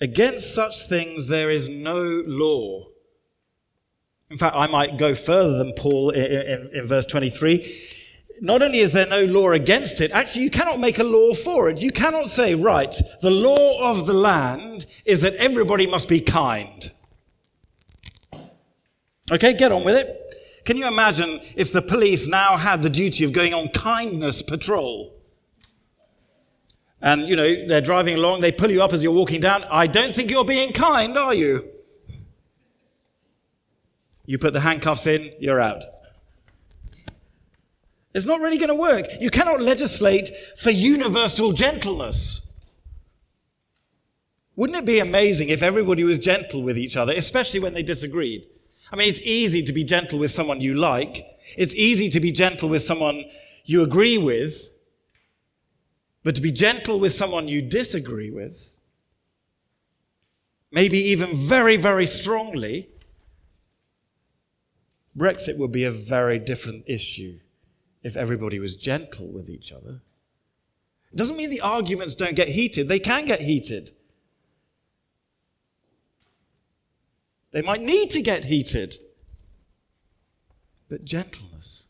Against 0.00 0.54
such 0.54 0.88
things 0.88 1.28
there 1.28 1.50
is 1.50 1.68
no 1.68 2.22
law. 2.26 2.86
In 4.30 4.36
fact, 4.36 4.56
I 4.56 4.66
might 4.66 4.98
go 4.98 5.14
further 5.14 5.56
than 5.56 5.72
Paul 5.72 6.10
in, 6.10 6.24
in, 6.24 6.70
in, 6.72 6.86
verse 6.86 7.06
23. 7.06 7.92
Not 8.40 8.60
only 8.60 8.80
is 8.80 8.92
there 8.92 9.06
no 9.06 9.24
law 9.24 9.52
against 9.52 10.00
it, 10.00 10.10
actually, 10.10 10.42
you 10.42 10.50
cannot 10.50 10.80
make 10.80 10.98
a 10.98 11.04
law 11.04 11.32
for 11.32 11.70
it. 11.70 11.80
You 11.80 11.90
cannot 11.90 12.28
say, 12.28 12.54
right, 12.54 12.94
the 13.22 13.30
law 13.30 13.88
of 13.88 14.06
the 14.06 14.12
land 14.12 14.84
is 15.06 15.22
that 15.22 15.34
everybody 15.36 15.86
must 15.86 16.08
be 16.08 16.20
kind. 16.20 16.90
Okay, 19.30 19.54
get 19.54 19.72
on 19.72 19.84
with 19.84 19.96
it. 19.96 20.16
Can 20.64 20.76
you 20.76 20.86
imagine 20.86 21.40
if 21.54 21.72
the 21.72 21.82
police 21.82 22.26
now 22.26 22.56
had 22.56 22.82
the 22.82 22.90
duty 22.90 23.24
of 23.24 23.32
going 23.32 23.54
on 23.54 23.68
kindness 23.68 24.42
patrol? 24.42 25.16
and 27.00 27.28
you 27.28 27.36
know 27.36 27.66
they're 27.66 27.80
driving 27.80 28.16
along 28.16 28.40
they 28.40 28.52
pull 28.52 28.70
you 28.70 28.82
up 28.82 28.92
as 28.92 29.02
you're 29.02 29.12
walking 29.12 29.40
down. 29.40 29.64
I 29.70 29.86
don't 29.86 30.14
think 30.14 30.30
you're 30.30 30.44
being 30.44 30.72
kind 30.72 31.16
are 31.16 31.34
you? 31.34 31.68
You 34.24 34.38
put 34.38 34.52
the 34.52 34.60
handcuffs 34.60 35.06
in 35.06 35.32
you're 35.38 35.60
out. 35.60 35.84
It's 38.12 38.26
not 38.26 38.40
really 38.40 38.56
going 38.56 38.70
to 38.70 38.74
work. 38.74 39.06
You 39.20 39.28
cannot 39.28 39.60
legislate 39.60 40.30
for 40.56 40.70
universal 40.70 41.52
gentleness. 41.52 42.40
Wouldn't 44.56 44.78
it 44.78 44.86
be 44.86 44.98
amazing 44.98 45.50
if 45.50 45.62
everybody 45.62 46.02
was 46.02 46.18
gentle 46.18 46.62
with 46.62 46.78
each 46.78 46.96
other 46.96 47.12
especially 47.12 47.60
when 47.60 47.74
they 47.74 47.82
disagreed 47.82 48.46
i 48.92 48.96
mean 48.96 49.08
it's 49.08 49.20
easy 49.22 49.62
to 49.62 49.72
be 49.72 49.84
gentle 49.84 50.18
with 50.18 50.30
someone 50.30 50.60
you 50.60 50.74
like 50.74 51.24
it's 51.56 51.74
easy 51.74 52.08
to 52.08 52.20
be 52.20 52.32
gentle 52.32 52.68
with 52.68 52.82
someone 52.82 53.24
you 53.64 53.82
agree 53.82 54.18
with 54.18 54.70
but 56.26 56.34
to 56.34 56.42
be 56.42 56.50
gentle 56.50 56.98
with 56.98 57.12
someone 57.12 57.46
you 57.46 57.62
disagree 57.62 58.32
with, 58.32 58.76
maybe 60.72 60.98
even 60.98 61.36
very, 61.36 61.76
very 61.76 62.04
strongly, 62.04 62.88
Brexit 65.16 65.56
would 65.56 65.70
be 65.70 65.84
a 65.84 65.92
very 65.92 66.40
different 66.40 66.82
issue 66.88 67.38
if 68.02 68.16
everybody 68.16 68.58
was 68.58 68.74
gentle 68.74 69.28
with 69.28 69.48
each 69.48 69.70
other. 69.70 70.00
It 71.12 71.16
doesn't 71.16 71.36
mean 71.36 71.50
the 71.50 71.60
arguments 71.60 72.16
don't 72.16 72.34
get 72.34 72.48
heated, 72.48 72.88
they 72.88 72.98
can 72.98 73.24
get 73.24 73.42
heated. 73.42 73.92
They 77.56 77.62
might 77.62 77.80
need 77.80 78.10
to 78.10 78.20
get 78.20 78.44
heated, 78.44 78.98
but 80.90 81.06
gentleness. 81.06 81.84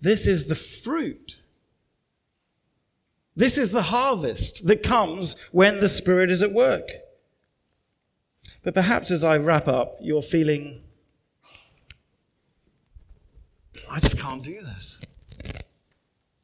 This 0.00 0.24
is 0.24 0.46
the 0.46 0.54
fruit. 0.54 1.40
This 3.34 3.58
is 3.58 3.72
the 3.72 3.82
harvest 3.82 4.68
that 4.68 4.84
comes 4.84 5.34
when 5.50 5.80
the 5.80 5.88
Spirit 5.88 6.30
is 6.30 6.42
at 6.42 6.52
work. 6.52 6.88
But 8.62 8.74
perhaps 8.74 9.10
as 9.10 9.24
I 9.24 9.36
wrap 9.38 9.66
up, 9.66 9.96
you're 10.00 10.22
feeling, 10.22 10.84
I 13.90 13.98
just 13.98 14.16
can't 14.16 14.44
do 14.44 14.60
this. 14.60 15.02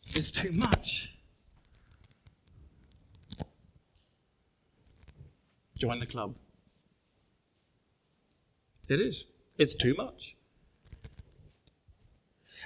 It's 0.08 0.32
too 0.32 0.50
much. 0.50 1.15
Join 5.78 5.98
the 5.98 6.06
club. 6.06 6.34
It 8.88 9.00
is. 9.00 9.26
It's 9.58 9.74
too 9.74 9.94
much. 9.94 10.36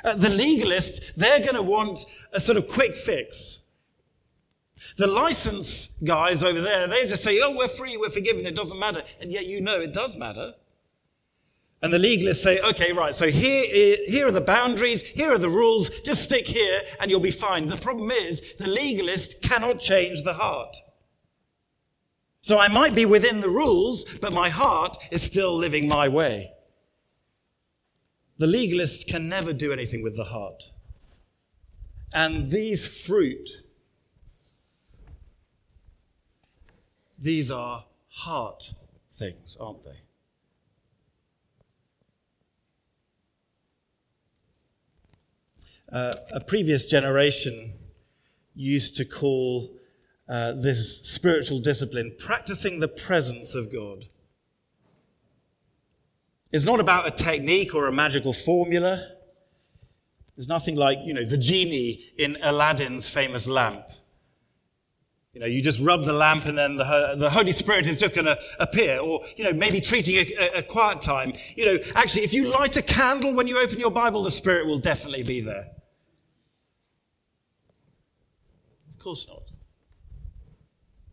Uh, 0.04 0.14
the 0.14 0.28
legalists, 0.28 1.14
they're 1.14 1.40
going 1.40 1.54
to 1.54 1.62
want 1.62 2.06
a 2.32 2.40
sort 2.40 2.56
of 2.56 2.68
quick 2.68 2.96
fix. 2.96 3.60
The 4.96 5.06
license 5.06 5.88
guys 6.04 6.42
over 6.42 6.60
there, 6.60 6.88
they 6.88 7.06
just 7.06 7.22
say, 7.22 7.40
oh, 7.42 7.54
we're 7.54 7.68
free, 7.68 7.96
we're 7.96 8.08
forgiven, 8.08 8.46
it 8.46 8.54
doesn't 8.54 8.78
matter. 8.78 9.02
And 9.20 9.30
yet 9.30 9.46
you 9.46 9.60
know 9.60 9.80
it 9.80 9.92
does 9.92 10.16
matter. 10.16 10.54
And 11.82 11.92
the 11.92 11.98
legalists 11.98 12.42
say, 12.42 12.60
okay, 12.60 12.92
right, 12.92 13.14
so 13.14 13.28
here, 13.28 13.96
here 14.06 14.28
are 14.28 14.32
the 14.32 14.40
boundaries, 14.40 15.02
here 15.02 15.32
are 15.32 15.38
the 15.38 15.48
rules, 15.48 16.00
just 16.00 16.24
stick 16.24 16.46
here 16.46 16.82
and 16.98 17.10
you'll 17.10 17.20
be 17.20 17.30
fine. 17.30 17.68
The 17.68 17.76
problem 17.76 18.10
is 18.10 18.54
the 18.54 18.68
legalist 18.68 19.42
cannot 19.42 19.80
change 19.80 20.22
the 20.22 20.34
heart. 20.34 20.76
So 22.42 22.58
I 22.58 22.68
might 22.68 22.94
be 22.94 23.04
within 23.04 23.40
the 23.40 23.50
rules, 23.50 24.04
but 24.04 24.32
my 24.32 24.48
heart 24.48 24.96
is 25.10 25.22
still 25.22 25.54
living 25.54 25.86
my 25.86 26.08
way. 26.08 26.52
The 28.38 28.46
legalist 28.46 29.06
can 29.06 29.28
never 29.28 29.52
do 29.52 29.72
anything 29.72 30.02
with 30.02 30.16
the 30.16 30.24
heart. 30.24 30.70
And 32.12 32.50
these 32.50 32.88
fruit, 32.88 33.48
these 37.18 37.50
are 37.50 37.84
heart 38.08 38.72
things, 39.12 39.56
aren't 39.60 39.84
they? 39.84 40.00
Uh, 45.92 46.14
a 46.32 46.40
previous 46.40 46.86
generation 46.86 47.74
used 48.54 48.96
to 48.96 49.04
call 49.04 49.76
uh, 50.30 50.52
this 50.52 51.00
spiritual 51.02 51.58
discipline 51.58 52.14
practicing 52.16 52.78
the 52.78 52.86
presence 52.86 53.56
of 53.56 53.72
God. 53.72 54.06
It's 56.52 56.64
not 56.64 56.78
about 56.78 57.08
a 57.08 57.10
technique 57.10 57.74
or 57.74 57.88
a 57.88 57.92
magical 57.92 58.32
formula. 58.32 59.08
There's 60.36 60.46
nothing 60.46 60.76
like, 60.76 60.98
you 61.04 61.14
know, 61.14 61.24
the 61.24 61.36
genie 61.36 62.04
in 62.16 62.38
Aladdin's 62.42 63.08
famous 63.08 63.48
lamp. 63.48 63.84
You 65.32 65.40
know, 65.40 65.46
you 65.46 65.62
just 65.62 65.84
rub 65.84 66.04
the 66.04 66.12
lamp 66.12 66.44
and 66.44 66.56
then 66.56 66.76
the, 66.76 67.14
the 67.16 67.30
Holy 67.30 67.52
Spirit 67.52 67.88
is 67.88 67.98
just 67.98 68.14
going 68.14 68.26
to 68.26 68.38
appear. 68.60 69.00
Or, 69.00 69.24
you 69.36 69.42
know, 69.42 69.52
maybe 69.52 69.80
treating 69.80 70.16
a, 70.16 70.32
a, 70.38 70.58
a 70.58 70.62
quiet 70.62 71.00
time. 71.00 71.32
You 71.56 71.66
know, 71.66 71.78
actually, 71.96 72.22
if 72.22 72.32
you 72.32 72.48
light 72.48 72.76
a 72.76 72.82
candle 72.82 73.32
when 73.32 73.48
you 73.48 73.60
open 73.60 73.80
your 73.80 73.90
Bible, 73.90 74.22
the 74.22 74.30
Spirit 74.30 74.68
will 74.68 74.78
definitely 74.78 75.24
be 75.24 75.40
there. 75.40 75.72
Of 78.90 78.98
course 78.98 79.26
not. 79.28 79.49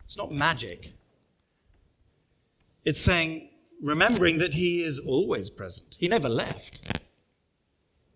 It's 0.08 0.18
not 0.18 0.32
magic. 0.32 0.94
It's 2.86 3.02
saying, 3.02 3.50
remembering 3.82 4.38
that 4.38 4.54
He 4.54 4.82
is 4.82 5.00
always 5.00 5.50
present. 5.50 5.98
He 6.00 6.08
never 6.08 6.30
left. 6.30 6.82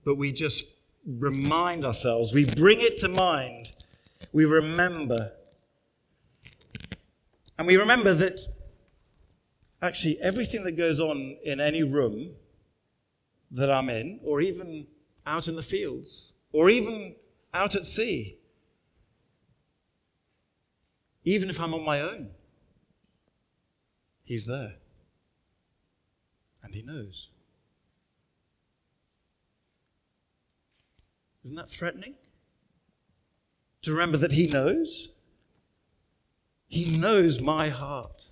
But 0.06 0.16
we 0.16 0.32
just 0.32 0.66
remind 1.06 1.86
ourselves, 1.86 2.34
we 2.34 2.46
bring 2.46 2.80
it 2.80 2.96
to 2.98 3.10
mind, 3.10 3.74
we 4.32 4.46
remember. 4.46 5.34
And 7.58 7.68
we 7.68 7.76
remember 7.76 8.14
that 8.14 8.39
actually 9.82 10.18
everything 10.22 10.64
that 10.64 10.78
goes 10.78 11.02
on 11.02 11.38
in 11.44 11.60
any 11.60 11.84
room 11.84 12.32
that 13.52 13.70
I'm 13.70 13.89
in, 13.89 14.22
or 14.24 14.39
even 14.39 14.88
out 15.26 15.50
in 15.50 15.58
the 15.58 15.62
fields, 15.62 16.36
or 16.54 16.70
even 16.70 17.16
out 17.54 17.76
at 17.76 17.84
sea, 17.84 18.38
even 21.24 21.49
if 21.49 21.59
I'm 21.59 21.74
on 21.74 21.84
my 21.84 22.01
own, 22.01 22.32
He's 24.24 24.45
there. 24.45 24.76
And 26.63 26.74
He 26.74 26.82
knows. 26.82 27.30
Isn't 31.43 31.57
that 31.57 31.69
threatening? 31.69 32.15
To 33.82 33.91
remember 33.91 34.17
that 34.17 34.32
He 34.32 34.47
knows? 34.47 35.09
He 36.67 36.97
knows 36.97 37.41
my 37.41 37.69
heart. 37.69 38.30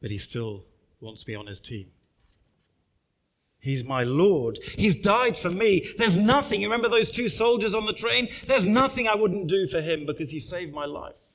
But 0.00 0.10
He 0.10 0.18
still 0.18 0.64
wants 1.00 1.26
me 1.26 1.34
on 1.34 1.46
His 1.46 1.60
team. 1.60 1.90
He's 3.60 3.84
my 3.84 4.02
Lord. 4.02 4.58
He's 4.62 4.96
died 4.96 5.36
for 5.36 5.50
me. 5.50 5.86
There's 5.98 6.16
nothing. 6.16 6.62
You 6.62 6.68
remember 6.68 6.88
those 6.88 7.10
two 7.10 7.28
soldiers 7.28 7.74
on 7.74 7.84
the 7.84 7.92
train? 7.92 8.28
There's 8.46 8.66
nothing 8.66 9.06
I 9.06 9.14
wouldn't 9.14 9.48
do 9.48 9.66
for 9.66 9.82
him 9.82 10.06
because 10.06 10.30
he 10.30 10.40
saved 10.40 10.74
my 10.74 10.86
life. 10.86 11.34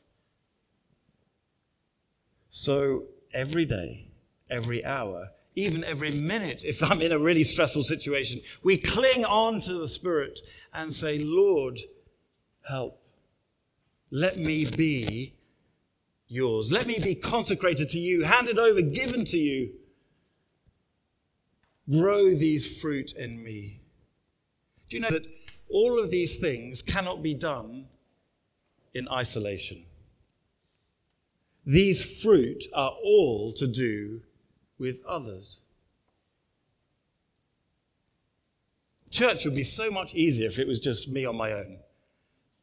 So 2.49 3.03
every 3.33 3.65
day, 3.65 4.07
every 4.49 4.83
hour, 4.83 5.29
even 5.55 5.83
every 5.83 6.11
minute, 6.11 6.63
if 6.65 6.83
I'm 6.83 7.01
in 7.01 7.11
a 7.11 7.19
really 7.19 7.43
stressful 7.43 7.83
situation, 7.83 8.41
we 8.63 8.77
cling 8.77 9.23
on 9.23 9.61
to 9.61 9.73
the 9.73 9.87
Spirit 9.87 10.39
and 10.73 10.93
say, 10.93 11.19
Lord, 11.19 11.79
help. 12.67 12.99
Let 14.09 14.37
me 14.37 14.65
be 14.65 15.35
yours. 16.27 16.71
Let 16.71 16.87
me 16.87 16.99
be 16.99 17.15
consecrated 17.15 17.89
to 17.89 17.99
you, 17.99 18.23
handed 18.23 18.57
over, 18.57 18.81
given 18.81 19.25
to 19.25 19.37
you. 19.37 19.73
Grow 21.91 22.33
these 22.33 22.81
fruit 22.81 23.13
in 23.13 23.43
me. 23.43 23.81
Do 24.89 24.97
you 24.97 25.01
know 25.01 25.09
that 25.09 25.27
all 25.69 26.01
of 26.01 26.11
these 26.11 26.39
things 26.39 26.81
cannot 26.81 27.21
be 27.21 27.33
done 27.33 27.89
in 28.93 29.07
isolation? 29.09 29.85
These 31.65 32.21
fruit 32.21 32.65
are 32.73 32.91
all 33.03 33.51
to 33.53 33.67
do 33.67 34.21
with 34.77 35.03
others. 35.05 35.61
Church 39.09 39.45
would 39.45 39.55
be 39.55 39.63
so 39.63 39.89
much 39.89 40.15
easier 40.15 40.47
if 40.47 40.59
it 40.59 40.67
was 40.67 40.79
just 40.79 41.09
me 41.09 41.25
on 41.25 41.35
my 41.35 41.51
own. 41.53 41.77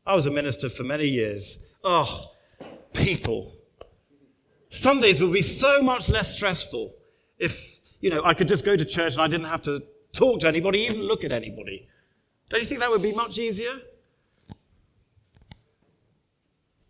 I 0.05 0.15
was 0.15 0.27
a 0.27 0.31
minister 0.31 0.69
for 0.69 0.83
many 0.83 1.07
years. 1.07 1.59
Oh, 1.83 2.33
people. 2.93 3.57
Sundays 4.69 5.21
would 5.23 5.33
be 5.33 5.43
so 5.43 5.83
much 5.83 6.09
less 6.09 6.35
stressful 6.35 6.95
if 7.39 7.82
you 8.03 8.11
know, 8.11 8.23
I 8.25 8.35
could 8.35 8.49
just 8.49 8.65
go 8.65 8.77
to 8.77 8.85
church 8.85 9.15
and 9.15 9.23
I 9.23 9.29
didn't 9.29 9.47
have 9.47 9.63
to 9.63 9.85
talk 10.13 10.41
to 10.41 10.49
anybody, 10.49 10.81
even 10.81 11.03
look 11.03 11.25
at 11.25 11.33
anybody. 11.33 11.89
Don't 12.51 12.61
you 12.61 12.67
think 12.67 12.81
that 12.81 12.91
would 12.91 13.01
be 13.01 13.15
much 13.15 13.39
easier? 13.39 13.81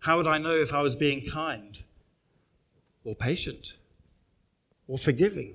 How 0.00 0.16
would 0.16 0.26
I 0.26 0.38
know 0.38 0.56
if 0.56 0.72
I 0.72 0.80
was 0.80 0.96
being 0.96 1.24
kind 1.30 1.80
or 3.04 3.14
patient 3.14 3.76
or 4.88 4.98
forgiving? 4.98 5.54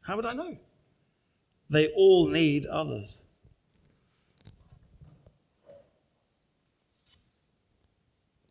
How 0.00 0.16
would 0.16 0.26
I 0.26 0.32
know? 0.32 0.56
They 1.68 1.88
all 1.88 2.28
need 2.28 2.64
others. 2.66 3.22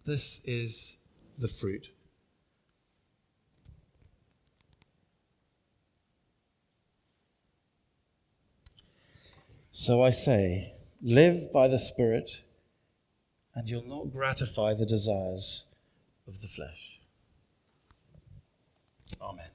This 0.06 0.42
is 0.46 0.98
the 1.40 1.48
fruit 1.48 1.90
So 9.78 10.02
I 10.02 10.10
say, 10.10 10.72
live 11.02 11.52
by 11.52 11.68
the 11.68 11.78
Spirit, 11.78 12.44
and 13.54 13.70
you'll 13.70 13.86
not 13.86 14.10
gratify 14.10 14.74
the 14.74 14.86
desires 14.86 15.66
of 16.26 16.40
the 16.40 16.48
flesh. 16.48 17.02
Amen. 19.22 19.50